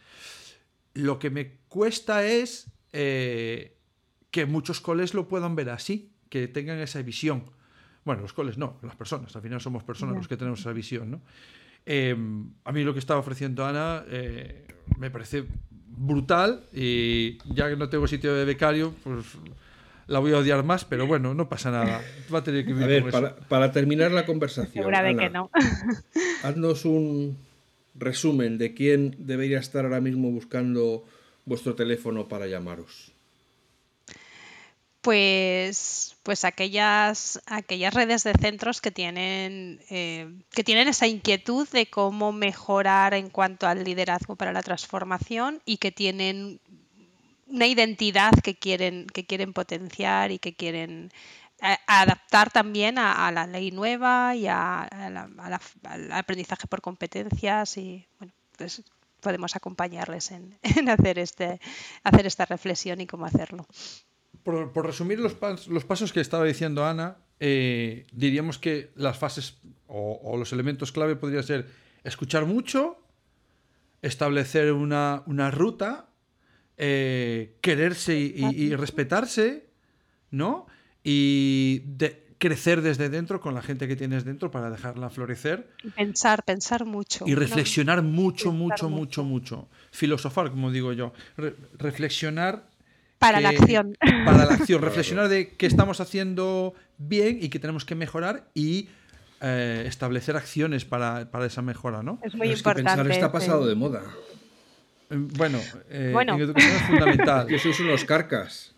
Lo 0.94 1.18
que 1.18 1.30
me 1.30 1.58
cuesta 1.68 2.24
es 2.24 2.70
eh, 2.92 3.76
que 4.30 4.46
muchos 4.46 4.80
coles 4.80 5.14
lo 5.14 5.28
puedan 5.28 5.56
ver 5.56 5.70
así, 5.70 6.12
que 6.28 6.48
tengan 6.48 6.78
esa 6.78 7.02
visión. 7.02 7.50
Bueno, 8.04 8.22
los 8.22 8.32
coles 8.32 8.56
no, 8.56 8.78
las 8.82 8.96
personas, 8.96 9.34
al 9.34 9.42
final 9.42 9.60
somos 9.60 9.82
personas 9.82 10.16
los 10.16 10.28
que 10.28 10.36
tenemos 10.36 10.60
esa 10.60 10.72
visión, 10.72 11.10
¿no? 11.10 11.22
Em, 11.84 12.50
a 12.64 12.72
mí 12.72 12.82
lo 12.82 12.92
que 12.92 12.98
estaba 12.98 13.20
ofreciendo 13.20 13.64
Ana 13.64 14.04
eh, 14.08 14.66
me 14.98 15.10
parece 15.10 15.44
brutal 15.96 16.66
y 16.72 17.38
ya 17.54 17.68
que 17.68 17.76
no 17.76 17.88
tengo 17.88 18.06
sitio 18.06 18.34
de 18.34 18.44
becario, 18.44 18.92
pues 19.04 19.24
la 20.06 20.18
voy 20.20 20.32
a 20.32 20.38
odiar 20.38 20.62
más, 20.62 20.84
pero 20.84 21.06
bueno, 21.06 21.34
no 21.34 21.48
pasa 21.48 21.70
nada. 21.70 22.02
Va 22.32 22.38
a 22.38 22.44
tener 22.44 22.64
que 22.64 22.72
vivir 22.72 23.02
ver, 23.02 23.10
para, 23.10 23.36
para, 23.36 23.72
terminar 23.72 24.12
la 24.12 24.24
conversación. 24.24 24.72
Segura 24.72 25.02
de 25.02 25.16
que 25.16 25.30
no. 25.30 25.50
haznos 26.42 26.84
un 26.84 27.36
resumen 27.94 28.58
de 28.58 28.74
quién 28.74 29.16
debería 29.18 29.58
estar 29.58 29.84
ahora 29.84 30.00
mismo 30.00 30.30
buscando 30.30 31.04
vuestro 31.44 31.74
teléfono 31.74 32.28
para 32.28 32.46
llamaros. 32.46 33.12
Pues, 35.06 36.16
pues 36.24 36.44
aquellas, 36.44 37.40
aquellas 37.46 37.94
redes 37.94 38.24
de 38.24 38.32
centros 38.32 38.80
que 38.80 38.90
tienen, 38.90 39.80
eh, 39.88 40.28
que 40.50 40.64
tienen 40.64 40.88
esa 40.88 41.06
inquietud 41.06 41.68
de 41.68 41.86
cómo 41.86 42.32
mejorar 42.32 43.14
en 43.14 43.30
cuanto 43.30 43.68
al 43.68 43.84
liderazgo 43.84 44.34
para 44.34 44.52
la 44.52 44.64
transformación 44.64 45.62
y 45.64 45.76
que 45.76 45.92
tienen 45.92 46.58
una 47.56 47.66
identidad 47.66 48.32
que 48.42 48.54
quieren, 48.54 49.06
que 49.06 49.26
quieren 49.26 49.52
potenciar 49.52 50.30
y 50.30 50.38
que 50.38 50.54
quieren 50.54 51.10
eh, 51.62 51.76
adaptar 51.86 52.50
también 52.52 52.98
a, 52.98 53.32
la 53.32 53.46
ley 53.46 53.70
nueva 53.70 54.36
y 54.36 54.46
al 54.46 54.88
aprendizaje 56.12 56.66
por 56.68 56.82
competencias 56.82 57.78
y 57.78 58.06
bueno, 58.18 58.32
pues 58.56 58.82
podemos 59.20 59.56
acompañarles 59.56 60.30
en, 60.30 60.58
hacer, 60.88 61.18
este, 61.18 61.58
hacer 62.04 62.26
esta 62.26 62.44
reflexión 62.44 63.00
y 63.00 63.06
cómo 63.06 63.24
hacerlo. 63.24 63.66
Por, 64.44 64.86
resumir 64.86 65.18
los, 65.18 65.34
los, 65.66 65.84
pasos 65.84 66.12
que 66.12 66.20
estaba 66.20 66.44
diciendo 66.44 66.84
Ana, 66.84 67.16
eh, 67.40 68.06
diríamos 68.12 68.58
que 68.58 68.92
las 68.94 69.18
fases 69.18 69.58
o, 69.88 70.36
los 70.36 70.52
elementos 70.52 70.92
clave 70.92 71.16
podrían 71.16 71.42
ser 71.42 71.68
escuchar 72.04 72.44
mucho, 72.44 72.98
establecer 74.02 74.72
una, 74.72 75.24
una 75.26 75.50
ruta 75.50 76.06
eh, 76.78 77.56
quererse 77.60 78.16
y, 78.16 78.74
respetarse, 78.74 79.66
¿no? 80.30 80.66
Y 81.02 81.82
crecer 82.38 82.82
desde 82.82 83.08
dentro 83.08 83.40
con 83.40 83.54
la 83.54 83.62
gente 83.62 83.88
que 83.88 83.96
tienes 83.96 84.24
dentro 84.24 84.50
para 84.50 84.70
dejarla 84.70 85.10
florecer. 85.10 85.70
Y 85.82 85.90
pensar, 85.90 86.42
pensar 86.44 86.84
mucho. 86.84 87.24
Y 87.26 87.34
reflexionar 87.34 88.02
mucho, 88.02 88.52
mucho, 88.52 88.90
mucho, 88.90 89.24
mucho, 89.24 89.68
Filosofar, 89.90 90.50
como 90.50 90.70
digo 90.70 90.92
yo. 90.92 91.12
reflexionar. 91.78 92.68
Para 93.18 93.40
la 93.40 93.48
acción. 93.48 93.96
Para 94.00 94.44
la 94.44 94.54
acción. 94.54 94.82
reflexionar 94.82 95.28
de 95.28 95.54
qué 95.56 95.66
estamos 95.66 96.00
haciendo 96.00 96.74
bien 96.98 97.38
y 97.40 97.48
qué 97.48 97.58
tenemos 97.58 97.86
que 97.86 97.94
mejorar 97.94 98.48
y 98.52 98.88
eh, 99.40 99.84
establecer 99.86 100.36
acciones 100.36 100.84
para, 100.84 101.28
esa 101.46 101.62
mejora, 101.62 102.02
¿no? 102.02 102.18
Es 102.22 102.34
muy 102.34 102.48
importante. 102.48 102.90
pensar 102.90 103.10
está 103.10 103.32
pasado 103.32 103.66
de 103.66 103.74
moda. 103.74 104.02
Bueno, 105.08 105.60
eh, 105.90 106.12
en 106.14 106.40
educación 106.40 106.74
es 106.74 106.82
fundamental. 106.82 107.46
que 107.48 107.58
sois 107.58 107.78
unos 107.80 108.04
carcas. 108.04 108.76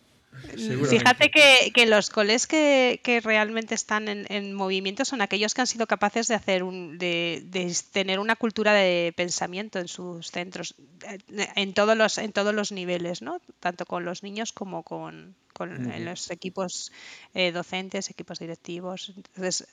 Fíjate 0.89 1.31
que, 1.31 1.87
los 1.87 2.11
coles 2.11 2.47
que, 2.47 3.21
realmente 3.25 3.75
están 3.75 4.09
en, 4.09 4.55
movimiento 4.55 5.05
son 5.05 5.21
aquellos 5.21 5.55
que 5.55 5.63
han 5.63 5.67
sido 5.67 5.87
capaces 5.87 6.29
de 6.29 6.35
hacer 6.35 6.63
un, 6.63 6.99
de, 6.99 7.45
tener 7.93 8.19
una 8.19 8.37
cultura 8.37 8.73
de 8.73 9.13
pensamiento 9.17 9.79
en 9.79 9.89
sus 9.89 10.31
centros, 10.31 10.75
eh, 11.07 11.49
en 11.57 11.75
todos 11.75 11.97
los, 11.97 12.19
en 12.19 12.33
todos 12.33 12.55
los 12.55 12.73
niveles, 12.73 13.23
¿no? 13.23 13.41
Tanto 13.61 13.85
con 13.87 14.05
los 14.05 14.23
niños 14.23 14.53
como 14.53 14.83
con, 14.83 15.35
los 15.59 16.31
equipos 16.31 16.93
eh, 17.35 17.51
docentes, 17.51 18.11
equipos 18.11 18.39
directivos. 18.39 19.13
Entonces, 19.17 19.67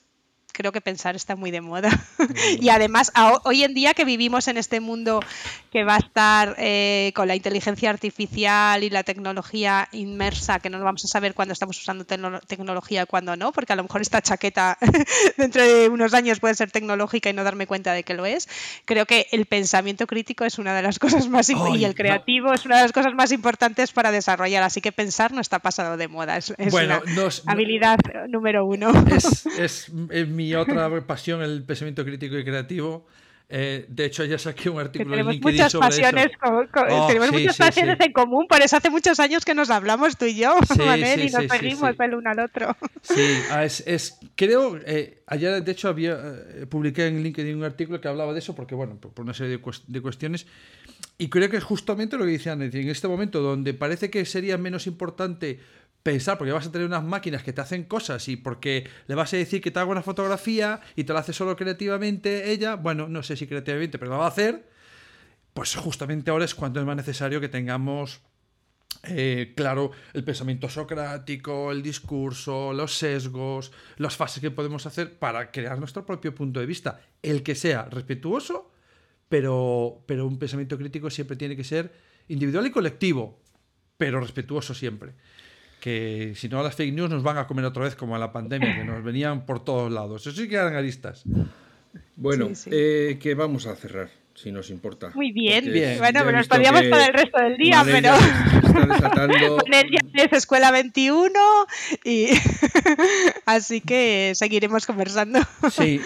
creo 0.55 0.71
que 0.71 0.81
pensar 0.81 1.15
está 1.15 1.35
muy 1.35 1.51
de 1.51 1.61
moda. 1.61 1.89
y 2.59 2.69
además, 2.69 3.11
hoy 3.43 3.63
en 3.63 3.73
día 3.73 3.93
que 3.93 4.05
vivimos 4.05 4.47
en 4.47 4.57
este 4.57 4.79
mundo 4.79 5.19
que 5.71 5.83
va 5.83 5.95
a 5.95 5.99
estar 5.99 6.55
eh, 6.57 7.11
con 7.15 7.27
la 7.27 7.35
inteligencia 7.35 7.89
artificial 7.89 8.83
y 8.83 8.89
la 8.89 9.03
tecnología 9.03 9.89
inmersa, 9.91 10.59
que 10.59 10.69
no 10.69 10.81
vamos 10.81 11.03
a 11.03 11.07
saber 11.07 11.33
cuándo 11.33 11.51
estamos 11.51 11.77
usando 11.77 12.05
tecnología 12.05 13.03
y 13.03 13.05
cuándo 13.05 13.35
no, 13.35 13.51
porque 13.51 13.73
a 13.73 13.75
lo 13.75 13.83
mejor 13.83 14.01
esta 14.01 14.21
chaqueta 14.21 14.77
dentro 15.37 15.61
de 15.61 15.89
unos 15.89 16.13
años 16.13 16.39
puede 16.39 16.55
ser 16.55 16.71
tecnológica 16.71 17.29
y 17.29 17.33
no 17.33 17.43
darme 17.43 17.67
cuenta 17.67 17.93
de 17.93 18.03
que 18.03 18.13
lo 18.13 18.25
es. 18.25 18.47
Creo 18.85 19.05
que 19.05 19.27
el 19.31 19.45
pensamiento 19.45 20.07
crítico 20.07 20.45
es 20.45 20.57
una 20.59 20.73
de 20.73 20.81
las 20.81 20.97
cosas 21.05 21.27
más 21.27 21.49
y 21.49 21.83
el 21.83 21.95
creativo 21.95 22.53
es 22.53 22.65
una 22.65 22.77
de 22.77 22.83
las 22.83 22.91
cosas 22.91 23.13
más 23.13 23.31
importantes 23.31 23.91
para 23.91 24.11
desarrollar. 24.11 24.63
Así 24.63 24.81
que 24.81 24.91
pensar 24.91 25.33
no 25.33 25.41
está 25.41 25.59
pasado 25.59 25.97
de 25.97 26.07
moda. 26.07 26.37
Es, 26.37 26.53
bueno, 26.71 27.01
habilidad 27.45 27.97
número 28.29 28.65
uno. 28.65 28.91
Es, 29.11 29.45
es, 29.57 29.91
es 30.09 30.27
mi 30.27 30.44
mi 30.45 30.55
otra 30.55 30.89
pasión, 31.07 31.41
el 31.41 31.63
pensamiento 31.63 32.03
crítico 32.05 32.37
y 32.37 32.43
creativo. 32.43 33.05
Eh, 33.47 33.85
de 33.87 34.05
hecho, 34.05 34.25
ya 34.25 34.39
saqué 34.39 34.71
un 34.71 34.79
artículo 34.79 35.11
tenemos 35.11 35.39
muchas 35.39 35.71
pasiones 35.75 36.31
oh, 36.41 37.07
tenemos 37.07 37.31
muchas 37.31 37.55
pasiones 37.55 37.99
en 37.99 38.11
común, 38.11 38.47
por 38.49 38.59
eso 38.59 38.75
hace 38.75 38.89
muchos 38.89 39.19
años 39.19 39.45
que 39.45 39.53
nos 39.53 39.69
hablamos 39.69 40.17
tú 40.17 40.25
y 40.25 40.35
yo, 40.35 40.55
Manel, 40.79 41.25
y 41.25 41.29
nos 41.29 41.45
seguimos 41.45 41.91
el 41.99 42.15
uno 42.15 42.29
al 42.31 42.39
otro. 42.39 42.75
Sí, 43.03 43.37
ah, 43.51 43.63
es, 43.63 44.17
creo, 44.33 44.79
eh, 44.83 45.21
ayer 45.27 45.63
de 45.63 45.71
hecho 45.71 45.89
había 45.89 46.13
eh, 46.15 46.65
publiqué 46.67 47.05
en 47.05 47.21
LinkedIn 47.21 47.55
un 47.55 47.63
artículo 47.63 48.01
que 48.01 48.07
hablaba 48.07 48.33
de 48.33 48.39
eso, 48.39 48.55
porque 48.55 48.73
bueno, 48.73 48.95
por, 48.95 49.23
una 49.23 49.35
serie 49.35 49.59
de, 49.87 50.01
cuestiones, 50.01 50.47
y 51.19 51.29
creo 51.29 51.47
que 51.47 51.57
es 51.57 51.63
justamente 51.63 52.17
lo 52.17 52.25
que 52.25 52.31
dice 52.31 52.49
en 52.49 52.63
este 52.89 53.07
momento 53.07 53.41
donde 53.41 53.75
parece 53.75 54.09
que 54.09 54.25
sería 54.25 54.57
menos 54.57 54.87
importante 54.87 55.59
pensar, 56.05 56.37
porque 56.37 56.53
vas 56.53 56.67
a 56.67 56.71
tener 56.71 56.85
unas 56.85 57.03
máquinas 57.03 57.41
que 57.41 57.51
te 57.51 57.61
hacen 57.61 57.83
cosas 57.83 58.27
y 58.27 58.35
porque 58.35 58.87
le 59.07 59.15
vas 59.15 59.33
a 59.33 59.37
decir 59.37 59.59
que 59.59 59.71
te 59.71 59.79
haga 59.79 59.89
una 59.89 60.03
fotografía 60.03 60.79
y 60.95 61.03
te 61.03 61.13
la 61.13 61.21
hace 61.21 61.33
solo 61.33 61.55
creativamente 61.55 62.51
ella, 62.51 62.75
bueno, 62.75 63.07
no 63.09 63.23
sé 63.23 63.35
si 63.35 63.47
creativamente, 63.47 63.97
pero 63.97 64.11
la 64.11 64.17
va 64.17 64.25
a 64.25 64.27
hacer, 64.27 64.69
pues 65.55 65.75
justamente 65.75 66.29
ahora 66.29 66.45
es 66.45 66.53
cuando 66.53 66.79
es 66.79 66.85
más 66.85 66.95
necesario 66.95 67.41
que 67.41 67.49
tengamos 67.49 68.21
eh, 69.05 69.53
claro 69.57 69.93
el 70.13 70.23
pensamiento 70.23 70.69
socrático, 70.69 71.71
el 71.71 71.81
discurso, 71.81 72.71
los 72.71 72.95
sesgos, 72.95 73.71
las 73.97 74.15
fases 74.15 74.41
que 74.41 74.51
podemos 74.51 74.85
hacer 74.85 75.17
para 75.17 75.49
crear 75.49 75.79
nuestro 75.79 76.05
propio 76.05 76.35
punto 76.35 76.59
de 76.59 76.67
vista, 76.67 77.01
el 77.23 77.41
que 77.41 77.55
sea 77.55 77.85
respetuoso, 77.85 78.71
pero, 79.27 80.03
pero 80.05 80.27
un 80.27 80.37
pensamiento 80.37 80.77
crítico 80.77 81.09
siempre 81.09 81.35
tiene 81.35 81.55
que 81.55 81.63
ser 81.63 81.91
individual 82.27 82.67
y 82.67 82.69
colectivo, 82.69 83.41
pero 83.97 84.19
respetuoso 84.19 84.75
siempre 84.75 85.15
que 85.85 86.33
si 86.35 86.49
no 86.49 86.63
las 86.63 86.73
fake 86.73 86.95
news 86.95 87.11
nos 87.11 87.21
van 87.21 87.37
a 87.37 87.45
comer 87.45 87.63
otra 87.63 87.83
vez 87.83 87.93
como 87.95 88.15
en 88.15 88.19
la 88.19 88.31
pandemia, 88.31 88.75
que 88.75 88.83
nos 88.83 89.03
venían 89.03 89.45
por 89.45 89.63
todos 89.63 89.91
lados. 89.91 90.25
Eso 90.25 90.35
sí 90.35 90.49
que 90.49 90.55
eran 90.55 90.73
aristas. 90.73 91.21
Bueno, 92.15 92.49
Eh, 92.71 93.19
que 93.21 93.35
vamos 93.35 93.67
a 93.67 93.75
cerrar, 93.75 94.09
si 94.33 94.51
nos 94.51 94.71
importa. 94.71 95.11
Muy 95.13 95.31
bien, 95.31 95.71
bien. 95.71 95.99
Bueno, 95.99 96.21
pero 96.25 96.37
nos 96.37 96.47
podíamos 96.47 96.85
para 96.85 97.05
el 97.05 97.13
resto 97.13 97.37
del 97.39 97.57
día, 97.57 97.83
pero... 97.85 98.15
Está 98.15 98.85
desatando... 98.87 99.63
ya 100.15 100.23
es 100.23 100.33
Escuela 100.33 100.71
21 100.71 101.29
y... 102.03 102.29
Así 103.45 103.79
que 103.81 104.31
seguiremos 104.33 104.87
conversando. 104.87 105.37
Sí, 105.69 106.01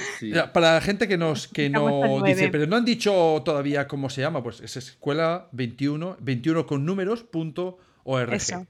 para 0.54 0.74
la 0.74 0.82
gente 0.82 1.08
que 1.08 1.16
nos 1.16 1.48
que 1.48 1.70
no 1.70 2.22
dice, 2.26 2.50
pero 2.50 2.68
no 2.68 2.76
han 2.76 2.84
dicho 2.84 3.42
todavía 3.46 3.88
cómo 3.88 4.10
se 4.10 4.20
llama, 4.20 4.44
pues 4.44 4.60
es 4.60 4.76
Escuela 4.76 5.48
21, 5.54 6.18
21 6.20 6.68
con 6.68 6.86
números 6.86 7.24
punto 7.24 7.78
org. 8.04 8.34
Eso. 8.34 8.68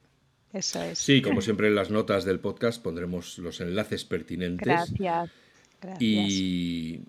Eso 0.53 0.81
es. 0.81 0.97
Sí, 0.97 1.21
como 1.21 1.41
siempre 1.41 1.67
en 1.67 1.75
las 1.75 1.91
notas 1.91 2.25
del 2.25 2.39
podcast 2.39 2.81
pondremos 2.81 3.37
los 3.37 3.61
enlaces 3.61 4.05
pertinentes. 4.05 4.67
Gracias. 4.67 5.29
Y, 5.99 7.01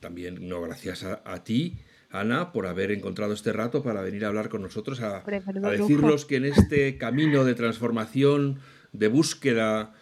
también, 0.00 0.48
no, 0.48 0.60
gracias 0.62 1.02
a, 1.02 1.44
ti, 1.44 1.78
Ana, 2.10 2.52
por 2.52 2.66
haber 2.66 2.92
encontrado 2.92 3.32
este 3.32 3.52
rato 3.52 3.82
para 3.82 4.00
venir 4.00 4.24
a 4.24 4.28
hablar 4.28 4.48
con 4.48 4.62
nosotros, 4.62 5.00
a, 5.00 5.24
a 5.26 5.70
decirnos 5.70 6.24
que 6.24 6.36
en 6.36 6.44
este 6.44 6.98
camino 6.98 7.44
de 7.44 7.54
transformación, 7.54 8.60
de 8.92 9.08
búsqueda, 9.08 9.92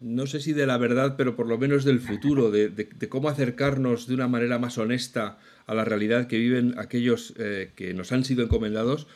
no 0.00 0.26
sé 0.26 0.40
si 0.40 0.52
de 0.52 0.66
la 0.66 0.78
verdad, 0.78 1.14
pero 1.16 1.36
por 1.36 1.46
lo 1.46 1.58
menos 1.58 1.84
del 1.84 2.00
futuro, 2.00 2.50
de, 2.50 2.88
cómo 3.08 3.28
acercarnos 3.28 4.06
de 4.08 4.14
una 4.14 4.28
manera 4.28 4.58
más 4.58 4.78
honesta 4.78 5.38
a 5.66 5.74
la 5.74 5.84
realidad 5.84 6.26
que 6.26 6.38
viven 6.38 6.74
aquellos 6.78 7.34
eh, 7.38 7.70
que 7.76 7.94
nos 7.94 8.10
han 8.10 8.24
sido 8.24 8.42
encomendados, 8.42 9.06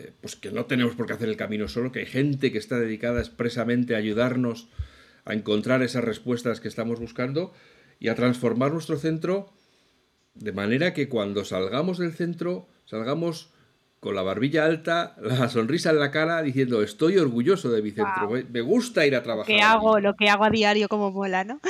eh, 0.00 0.12
pues 0.20 0.36
que 0.36 0.50
no 0.50 0.66
tenemos 0.66 0.94
por 0.94 1.06
qué 1.06 1.12
hacer 1.12 1.28
el 1.28 1.36
camino 1.36 1.68
solo, 1.68 1.92
que 1.92 2.00
hay 2.00 2.06
gente 2.06 2.52
que 2.52 2.58
está 2.58 2.78
dedicada 2.78 3.20
expresamente 3.20 3.94
a 3.94 3.98
ayudarnos 3.98 4.68
a 5.24 5.34
encontrar 5.34 5.82
esas 5.82 6.04
respuestas 6.04 6.60
que 6.60 6.68
estamos 6.68 6.98
buscando 6.98 7.52
y 7.98 8.08
a 8.08 8.14
transformar 8.14 8.72
nuestro 8.72 8.98
centro 8.98 9.52
de 10.34 10.52
manera 10.52 10.94
que 10.94 11.08
cuando 11.08 11.44
salgamos 11.44 11.98
del 11.98 12.12
centro 12.12 12.68
salgamos 12.86 13.50
con 14.00 14.14
la 14.14 14.22
barbilla 14.22 14.64
alta, 14.64 15.14
la 15.20 15.50
sonrisa 15.50 15.90
en 15.90 15.98
la 15.98 16.10
cara, 16.10 16.40
diciendo 16.40 16.82
estoy 16.82 17.18
orgulloso 17.18 17.70
de 17.70 17.82
mi 17.82 17.90
centro, 17.90 18.30
me 18.50 18.60
gusta 18.62 19.06
ir 19.06 19.14
a 19.14 19.22
trabajar. 19.22 19.50
Lo 19.50 19.56
que 19.56 19.62
hago, 19.62 20.00
lo 20.00 20.16
que 20.16 20.30
hago 20.30 20.44
a 20.44 20.50
diario 20.50 20.88
como 20.88 21.12
mola, 21.12 21.44
¿no? 21.44 21.60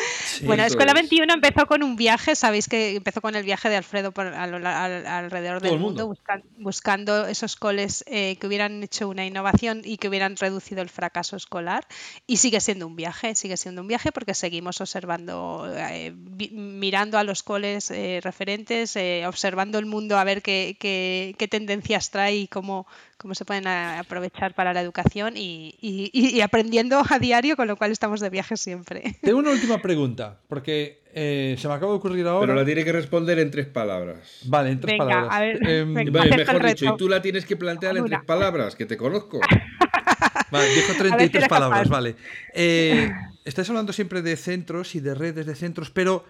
bueno, 0.44 0.62
Escuela 0.62 0.94
21 0.94 1.32
empezó 1.34 1.66
con 1.66 1.82
un 1.82 1.96
viaje, 1.96 2.36
sabéis 2.36 2.68
que 2.68 2.94
empezó 2.94 3.20
con 3.20 3.34
el 3.34 3.42
viaje 3.42 3.68
de 3.68 3.76
Alfredo 3.76 4.12
por, 4.12 4.26
alrededor 4.26 5.60
del 5.60 5.80
mundo, 5.80 6.14
buscando 6.58 7.26
esos 7.26 7.56
coles 7.56 8.04
eh, 8.06 8.36
que 8.36 8.46
hubieran 8.46 8.80
hecho 8.84 9.08
una 9.08 9.26
innovación 9.26 9.82
y 9.84 9.96
que 9.96 10.08
hubieran 10.08 10.36
reducido 10.36 10.82
el 10.82 10.88
fracaso 10.88 11.36
escolar. 11.36 11.84
Y 12.28 12.36
sigue 12.36 12.60
siendo 12.60 12.86
un 12.86 12.94
viaje, 12.94 13.34
sigue 13.34 13.56
siendo 13.56 13.80
un 13.80 13.88
viaje 13.88 14.12
porque 14.12 14.34
seguimos 14.34 14.80
observando, 14.80 15.68
eh, 15.76 16.12
mirando 16.52 17.18
a 17.18 17.24
los 17.24 17.42
coles 17.42 17.90
eh, 17.90 18.20
referentes, 18.22 18.96
observando 19.26 19.80
el 19.80 19.86
mundo 19.86 20.16
a 20.16 20.22
ver 20.22 20.42
qué, 20.42 20.76
qué, 20.78 21.34
qué 21.36 21.48
tendencias 21.48 22.10
trae 22.10 22.19
y 22.28 22.48
cómo, 22.48 22.86
cómo 23.16 23.34
se 23.34 23.44
pueden 23.44 23.66
aprovechar 23.66 24.54
para 24.54 24.72
la 24.72 24.80
educación 24.80 25.34
y, 25.36 26.40
aprendiendo 26.42 27.02
a 27.08 27.18
diario, 27.18 27.56
con 27.56 27.68
lo 27.68 27.76
cual 27.76 27.92
estamos 27.92 28.20
de 28.20 28.30
viaje 28.30 28.56
siempre. 28.56 29.16
Tengo 29.22 29.38
una 29.38 29.50
última 29.50 29.80
pregunta, 29.80 30.40
porque 30.48 31.02
eh, 31.14 31.56
se 31.58 31.68
me 31.68 31.74
acaba 31.74 31.92
de 31.92 31.98
ocurrir 31.98 32.26
ahora. 32.26 32.48
Pero 32.48 32.58
la 32.58 32.64
tiene 32.64 32.84
que 32.84 32.92
responder 32.92 33.38
en 33.38 33.50
tres 33.50 33.66
palabras. 33.66 34.40
Vale, 34.44 34.70
en 34.72 34.80
tres 34.80 34.98
palabras. 34.98 35.28
A 35.34 35.40
ver, 35.40 35.66
em, 35.66 35.92
mejor 35.92 36.66
dicho, 36.66 36.84
y 36.84 36.96
tú 36.96 37.08
la 37.08 37.22
tienes 37.22 37.46
que 37.46 37.56
plantear 37.56 37.96
en 37.96 38.04
tres 38.04 38.24
palabras, 38.26 38.74
que 38.74 38.86
te 38.86 38.96
conozco. 38.96 39.40
Vale, 40.50 40.68
dijo 40.74 40.92
33 40.98 41.48
palabras, 41.48 41.88
vale. 41.88 42.16
Eh, 42.54 43.10
estáis 43.44 43.68
hablando 43.68 43.92
siempre 43.92 44.20
de 44.20 44.36
centros 44.36 44.94
y 44.94 45.00
de 45.00 45.14
redes 45.14 45.46
de 45.46 45.54
centros, 45.54 45.90
pero 45.90 46.24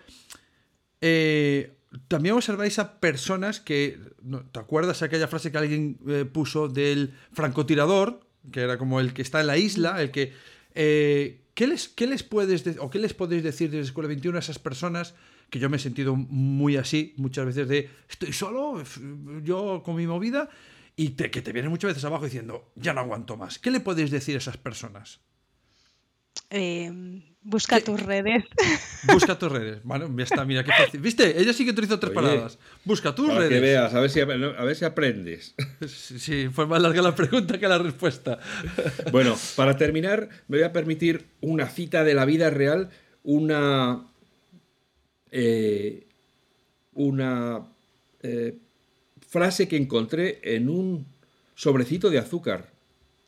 eh, 1.01 1.73
también 2.09 2.35
observáis 2.35 2.79
a 2.79 3.01
personas 3.01 3.61
que. 3.61 3.99
¿Te 4.53 4.61
acuerdas 4.61 5.03
aquella 5.03 5.29
frase 5.29 5.51
que 5.51 5.59
alguien 5.59 5.99
eh, 6.07 6.25
puso 6.25 6.69
del 6.69 7.15
francotirador? 7.33 8.21
Que 8.53 8.61
era 8.61 8.79
como 8.79 9.01
el 9.01 9.13
que 9.13 9.23
está 9.23 9.41
en 9.41 9.49
la 9.49 9.59
isla, 9.59 10.01
el 10.01 10.11
que. 10.11 10.33
Eh, 10.75 11.43
¿qué, 11.55 11.67
les, 11.67 11.89
¿Qué 11.89 12.07
les 12.07 12.23
puedes 12.23 12.65
o 12.79 12.91
qué 12.91 12.99
les 12.99 13.15
podéis 13.15 13.43
decir 13.43 13.71
desde 13.71 13.87
Escuela 13.87 14.09
21 14.09 14.37
a 14.37 14.41
esas 14.41 14.59
personas 14.59 15.15
que 15.51 15.59
yo 15.59 15.69
me 15.69 15.79
he 15.79 15.81
sentido 15.81 16.15
muy 16.15 16.77
así, 16.77 17.13
muchas 17.17 17.45
veces 17.45 17.67
de 17.67 17.91
estoy 18.09 18.33
solo, 18.33 18.81
yo 19.43 19.83
con 19.85 19.97
mi 19.97 20.07
movida, 20.07 20.49
y 20.95 21.11
que 21.11 21.43
te 21.43 21.53
vienen 21.53 21.73
muchas 21.73 21.91
veces 21.91 22.05
abajo 22.05 22.25
diciendo 22.25 22.71
ya 22.77 22.95
no 22.95 23.01
aguanto 23.01 23.37
más? 23.37 23.59
¿Qué 23.59 23.73
le 23.73 23.81
podéis 23.81 24.13
decir 24.13 24.37
a 24.37 24.39
esas 24.39 24.59
personas? 24.59 25.19
Eh, 26.51 27.30
Busca 27.43 27.81
tus 27.81 28.01
redes. 28.01 28.45
Busca 29.13 29.39
tus 29.39 29.51
redes. 29.51 29.81
Bueno, 29.83 30.15
ya 30.17 30.25
está, 30.25 30.45
mira 30.45 30.63
qué 30.63 30.73
fácil. 30.73 31.01
¿Viste? 31.01 31.41
Ella 31.41 31.53
sí 31.55 31.65
que 31.65 31.71
utilizó 31.71 31.99
tres 31.99 32.13
palabras. 32.13 32.59
Busca 32.85 33.15
tus 33.15 33.33
redes. 33.33 33.49
Que 33.49 33.61
veas, 33.61 33.95
a 33.95 34.01
ver, 34.01 34.11
si, 34.11 34.21
a 34.21 34.25
ver 34.27 34.77
si 34.77 34.85
aprendes. 34.85 35.55
Sí, 35.87 36.49
fue 36.53 36.67
más 36.67 36.83
larga 36.83 37.01
la 37.01 37.15
pregunta 37.15 37.59
que 37.59 37.69
la 37.69 37.79
respuesta. 37.79 38.39
Bueno, 39.11 39.37
para 39.57 39.77
terminar, 39.77 40.29
me 40.49 40.59
voy 40.59 40.65
a 40.65 40.73
permitir 40.73 41.27
una 41.41 41.67
cita 41.69 42.05
de 42.05 42.15
la 42.15 42.25
vida 42.25 42.51
real, 42.51 42.91
una. 43.23 44.07
Eh, 45.33 46.07
una 46.93 47.67
eh, 48.23 48.59
frase 49.27 49.69
que 49.69 49.77
encontré 49.77 50.41
en 50.43 50.69
un 50.69 51.07
sobrecito 51.55 52.11
de 52.11 52.19
azúcar. 52.19 52.71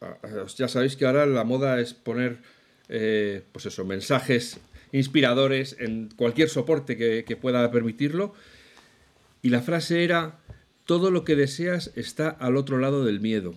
Ah, 0.00 0.18
ya 0.56 0.68
sabéis 0.68 0.96
que 0.96 1.06
ahora 1.06 1.26
la 1.26 1.44
moda 1.44 1.80
es 1.80 1.94
poner 1.94 2.40
eh, 2.94 3.42
pues 3.52 3.64
eso, 3.64 3.86
mensajes 3.86 4.60
inspiradores 4.92 5.76
en 5.80 6.10
cualquier 6.14 6.50
soporte 6.50 6.98
que, 6.98 7.36
pueda 7.36 7.70
permitirlo. 7.70 8.34
Y 9.40 9.48
la 9.48 9.62
frase 9.62 10.04
era, 10.04 10.38
todo 10.84 11.10
lo 11.10 11.24
que 11.24 11.34
deseas 11.34 11.90
está 11.96 12.28
al 12.28 12.56
otro 12.56 12.78
lado 12.78 13.02
del 13.04 13.20
miedo. 13.20 13.54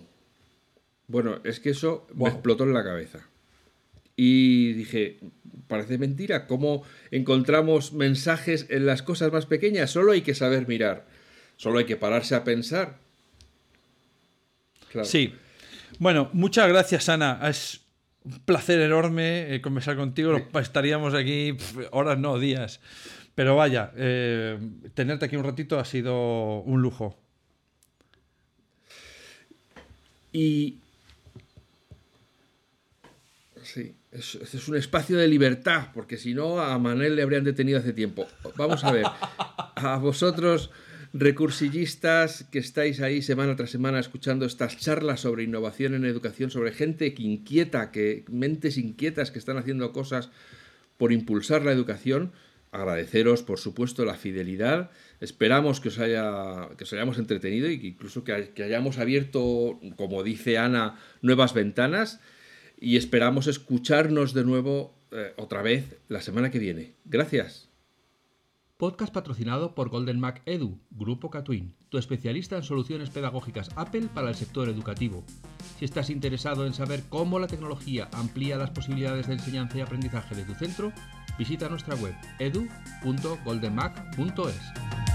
Bueno, 1.07 1.41
es 1.43 1.59
que 1.59 1.71
eso 1.71 2.07
me 2.15 2.29
explotó 2.29 2.63
en 2.63 2.73
la 2.73 2.86
cabeza. 2.86 3.27
Y 4.15 4.71
dije, 4.71 5.19
parece 5.67 5.97
mentira, 5.97 6.47
¿cómo 6.47 6.83
encontramos 7.11 7.91
mensajes 7.91 8.67
en 8.69 8.86
las 8.86 9.01
cosas 9.01 9.33
más 9.33 9.45
pequeñas? 9.45 9.91
Solo 9.91 10.13
hay 10.13 10.21
que 10.21 10.33
saber 10.33 10.65
mirar, 10.65 11.05
solo 11.57 11.79
hay 11.79 11.86
que 11.86 11.97
pararse 11.97 12.36
a 12.36 12.45
pensar. 12.45 12.99
Sí. 15.03 15.33
Bueno, 15.99 16.29
muchas 16.31 16.69
gracias, 16.69 17.09
Ana. 17.09 17.39
Un 18.26 18.39
placer 18.45 18.80
enorme 18.82 19.53
eh, 19.53 19.61
conversar 19.61 19.95
contigo. 19.95 20.36
Estaríamos 20.59 21.13
aquí 21.13 21.57
horas, 21.91 22.17
no, 22.17 22.39
días. 22.39 22.80
Pero 23.36 23.55
vaya, 23.55 23.91
eh, 23.95 24.57
tenerte 24.93 25.26
aquí 25.26 25.36
un 25.36 25.43
ratito 25.43 25.80
ha 25.80 25.86
sido 25.86 26.61
un 26.61 26.82
lujo. 26.82 27.17
Y 30.32 30.80
Sí, 33.65 33.95
es, 34.11 34.36
es, 34.36 34.67
un 34.67 34.78
espacio 34.78 35.17
de 35.17 35.28
libertad, 35.28 35.88
porque 35.91 36.17
si 36.17 36.36
no, 36.36 36.61
a 36.61 36.78
Manel 36.78 37.15
le 37.15 37.23
habrían 37.23 37.43
detenido 37.43 37.80
hace 37.80 37.93
tiempo. 37.93 38.28
Vamos 38.55 38.84
a 38.84 38.91
ver, 38.91 39.05
a 39.76 39.97
vosotros, 39.97 40.69
recursillistas 41.18 42.43
que 42.51 42.59
estáis 42.59 42.99
ahí 42.99 43.22
semana 43.22 43.55
tras 43.55 43.72
semana 43.72 43.99
escuchando 43.99 44.45
estas 44.45 44.78
charlas 44.78 45.22
sobre 45.22 45.43
innovación 45.43 45.93
en 45.93 46.03
educación, 46.03 46.51
sobre 46.51 46.74
gente 46.74 47.13
que 47.13 47.24
inquieta, 47.24 47.89
que 47.91 48.26
mentes 48.30 48.78
inquietas 48.78 49.32
que 49.32 49.39
están 49.39 49.57
haciendo 49.57 49.93
cosas 49.93 50.30
por 50.97 51.13
impulsar 51.13 51.63
la 51.63 51.72
educación, 51.72 52.34
agradeceros, 52.74 53.43
por 53.43 53.59
supuesto, 53.59 54.03
la 54.03 54.16
fidelidad. 54.16 54.91
Esperamos 55.22 55.80
que 55.80 55.88
os, 55.88 55.99
haya, 55.99 56.68
que 56.78 56.84
os 56.84 56.91
hayamos 56.91 57.18
entretenido 57.18 57.70
y 57.70 57.80
que 57.80 57.88
incluso 57.88 58.26
que, 58.26 58.51
hayamos 58.61 58.97
abierto, 58.97 59.80
como 59.95 60.22
dice 60.22 60.57
Ana, 60.57 60.99
nuevas 61.22 61.53
ventanas 61.53 62.20
y 62.78 62.97
esperamos 62.97 63.47
escucharnos 63.47 64.34
de 64.34 64.43
nuevo 64.43 64.93
eh, 65.11 65.32
otra 65.38 65.61
vez 65.61 65.95
la 66.09 66.20
semana 66.20 66.51
que 66.51 66.59
viene. 66.59 66.91
Gracias. 67.05 67.70
Podcast 68.78 69.13
patrocinado 69.13 69.73
por 69.73 69.88
Golden 69.88 70.19
Mac 70.19 70.41
Edu, 70.45 70.78
Grupo 70.91 71.30
Catwin, 71.30 71.73
tu 71.88 71.97
especialista 71.97 72.57
en 72.57 72.63
soluciones 72.63 73.09
pedagógicas 73.09 73.69
Apple 73.78 74.09
para 74.13 74.28
el 74.28 74.36
sector 74.36 74.67
educativo. 74.67 75.23
Si 75.80 75.86
estás 75.86 76.09
interesado 76.09 76.65
en 76.65 76.73
saber 76.73 77.03
cómo 77.07 77.39
la 77.39 77.47
tecnología 77.47 78.09
amplía 78.11 78.57
las 78.57 78.71
posibilidades 78.71 79.28
de 79.28 79.36
enseñanza 79.36 79.78
y 79.78 79.82
aprendizaje 79.82 80.36
de 80.36 80.43
tu 80.43 80.55
centro, 80.55 80.91
visita 81.39 81.69
nuestra 81.69 81.95
web 81.95 82.15
edu.goldenmac.es. 82.39 85.14